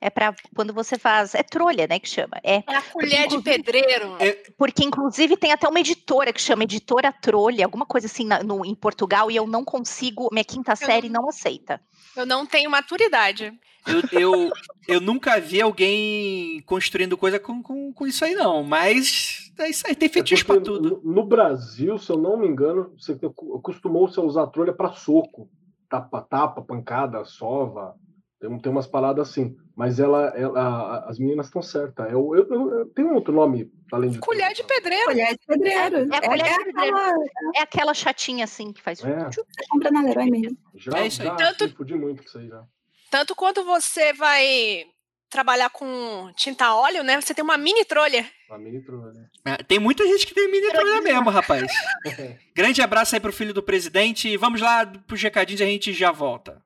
[0.00, 1.34] É para quando você faz.
[1.34, 1.98] É trolha, né?
[1.98, 2.38] Que chama.
[2.42, 2.62] É.
[2.66, 4.16] É a colher de pedreiro.
[4.56, 8.64] Porque, inclusive, tem até uma editora que chama Editora Trolha, alguma coisa assim na- no,
[8.64, 10.28] em Portugal, e eu não consigo.
[10.32, 11.80] Minha quinta série não aceita.
[12.16, 13.52] Eu não tenho maturidade.
[13.86, 14.50] Eu, eu,
[14.88, 18.62] eu nunca vi alguém construindo coisa com, com, com isso aí, não.
[18.62, 21.00] Mas é isso aí, tem É fetiche porque pra tudo.
[21.04, 23.18] No, no Brasil, se eu não me engano, você
[23.58, 25.48] acostumou-se a usar a trolha para soco.
[25.88, 27.94] Tapa, tapa, pancada, sova.
[28.38, 29.56] Tem, tem umas paradas assim.
[29.80, 32.12] Mas ela, ela as meninas estão certas.
[32.12, 35.06] Eu, eu, eu- eu- tem um outro nome além de Colher de pedreiro.
[35.06, 35.96] Colher de pedreiro.
[36.12, 37.14] É a colher de aquela-
[37.56, 39.02] É aquela chatinha assim que faz.
[39.02, 40.58] É, Você compra na Leroy mesmo.
[40.74, 41.28] já, É isso aí.
[41.28, 42.62] já Tanto- fudi muito com isso aí já.
[43.10, 44.84] Tanto quando você vai
[45.30, 47.18] trabalhar com tinta a óleo, né?
[47.20, 48.26] Você tem uma mini trolha.
[48.50, 49.30] A mini trolha.
[49.46, 51.72] É, Tem muita gente que tem mini trolha mesmo, rapaz.
[52.54, 54.28] Grande abraço aí pro filho do presidente.
[54.28, 56.60] e Vamos lá pros recadinhos e a gente já volta.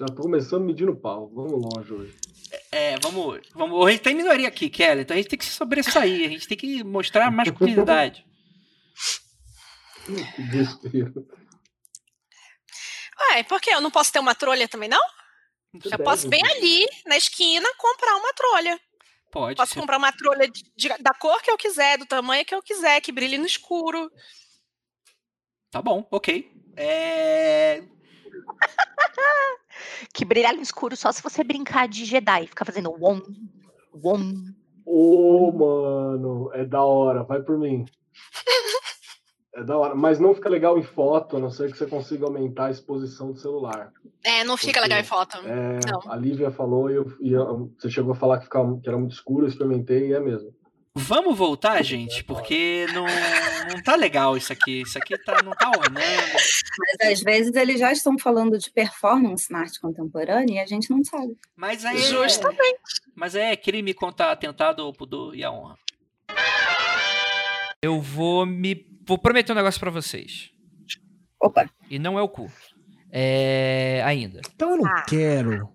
[0.00, 1.28] Já tô começando medindo pau.
[1.28, 2.16] Vamos longe hoje.
[2.72, 3.40] É, vamos.
[3.54, 6.30] vamos a gente tem minoria aqui, Kelly, então a gente tem que se sobressair, a
[6.30, 8.24] gente tem que mostrar masculinidade.
[10.06, 11.04] Que.
[13.34, 13.70] Ué, por quê?
[13.74, 14.98] Eu não posso ter uma trolha também, não?
[15.74, 18.80] Você Eu posso deve, bem ali, na esquina, comprar uma trolha.
[19.30, 19.56] Pode.
[19.56, 19.80] Posso ser.
[19.80, 23.00] comprar uma trolha de- de- da cor que eu quiser, do tamanho que eu quiser,
[23.02, 24.10] que brilhe no escuro.
[25.70, 26.50] Tá bom, ok.
[26.74, 27.82] É.
[30.12, 33.20] Que brilhar no escuro só se você brincar de Jedi, ficar fazendo wom,
[33.94, 34.32] wom.
[34.84, 37.84] Ô, mano, é da hora, vai por mim.
[39.52, 42.24] É da hora, mas não fica legal em foto, a não ser que você consiga
[42.24, 43.92] aumentar a exposição do celular.
[44.22, 44.82] É, não fica Ok.
[44.82, 45.38] legal em foto.
[45.38, 46.00] É, Não.
[46.12, 48.96] a Lívia falou e, eu, e eu- você chegou a falar que, ficava, que era
[48.96, 50.54] muito escuro, eu experimentei e é mesmo.
[50.96, 53.04] Vamos voltar, gente, porque não,
[53.72, 54.82] não tá legal isso aqui.
[54.82, 56.00] Isso aqui tá, não tá ornando.
[56.32, 60.90] Mas às vezes eles já estão falando de performance na arte contemporânea e a gente
[60.90, 61.36] não sabe.
[61.56, 61.96] Mas aí.
[61.98, 62.80] Justamente.
[63.14, 65.76] Mas é crime contra atentado ao pudor e a honra.
[67.80, 68.84] Eu vou me.
[69.06, 70.50] Vou prometer um negócio pra vocês.
[71.40, 72.50] Opa, E não é o cu.
[73.12, 74.02] É.
[74.04, 74.40] Ainda.
[74.54, 75.02] Então eu não Ah.
[75.08, 75.68] quero.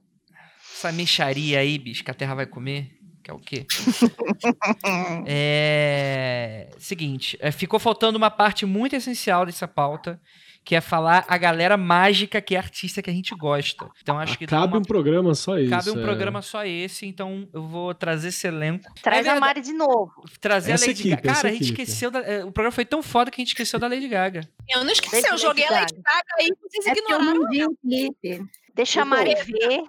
[0.74, 2.95] Essa mexaria aí, bicho, que a terra vai comer.
[3.26, 3.66] Que é o quê?
[5.26, 6.70] é.
[6.78, 10.22] Seguinte, é, ficou faltando uma parte muito essencial dessa pauta,
[10.64, 13.90] que é falar a galera mágica que é artista que a gente gosta.
[14.02, 15.72] Então acho que dá Cabe uma- um programa só isso.
[15.72, 16.04] cabe um é.
[16.04, 18.86] programa só esse, então eu vou trazer esse elenco.
[19.02, 19.40] Traz É a.
[19.40, 20.12] Mari de novo.
[20.40, 21.32] Trazer Essa a Lady equipe, Gaga.
[21.32, 21.82] essa Cara, a gente equipe.
[21.82, 22.20] esqueceu da.
[22.20, 24.42] é, O programa foi tão foda que a gente esqueceu da Lady Gaga.
[24.70, 26.04] Eu não esqueci, Lady eu joguei a Lady Gaga.
[26.04, 27.42] Gaga aí, vocês É porque eu ignoraram.
[27.42, 28.46] não vi o clipe.
[28.76, 29.82] Deixa a Mari ver.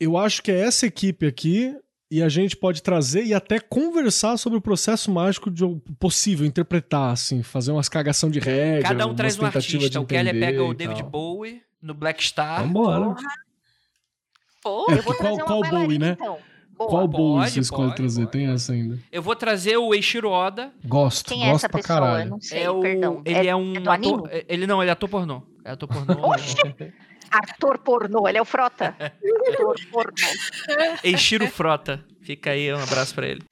[0.00, 1.74] Eu acho que é essa equipe aqui
[2.14, 5.64] e a gente pode trazer e até conversar sobre o processo mágico de
[5.98, 9.88] possível interpretar, assim, fazer umas cagação de rédea, Cada um traz um artista.
[9.88, 11.10] de O entender pega o David tal.
[11.10, 12.62] Bowie no Black Star.
[12.62, 13.14] Vambora.
[14.62, 16.12] Pô, É, Eu vou qual- qual Bowie, né?
[16.20, 16.38] então.
[16.76, 16.90] Boa.
[16.90, 18.20] Qual Bowie Pode, você escolhe pode, trazer?
[18.26, 18.98] pode, Tem essa ainda.
[19.12, 20.72] Eu vou trazer o Eiichiro Oda.
[20.84, 21.98] Gosto, Quem é gosto essa pra pessoa?
[22.00, 22.30] Caralho.
[22.30, 23.22] não sei, é o, perdão.
[23.24, 24.12] Ele é, um é do ator.
[24.14, 24.28] anime?
[24.30, 25.42] é- Ele não, ele é ator pornô.
[25.64, 26.14] É ator pornô.
[26.28, 26.56] Oxi!
[27.32, 28.94] Ator pornô, ele é o Frota.
[29.00, 30.28] Ator pornô.
[31.02, 32.04] Eiichiro Frota.
[32.22, 33.42] Fica aí, um abraço pra ele.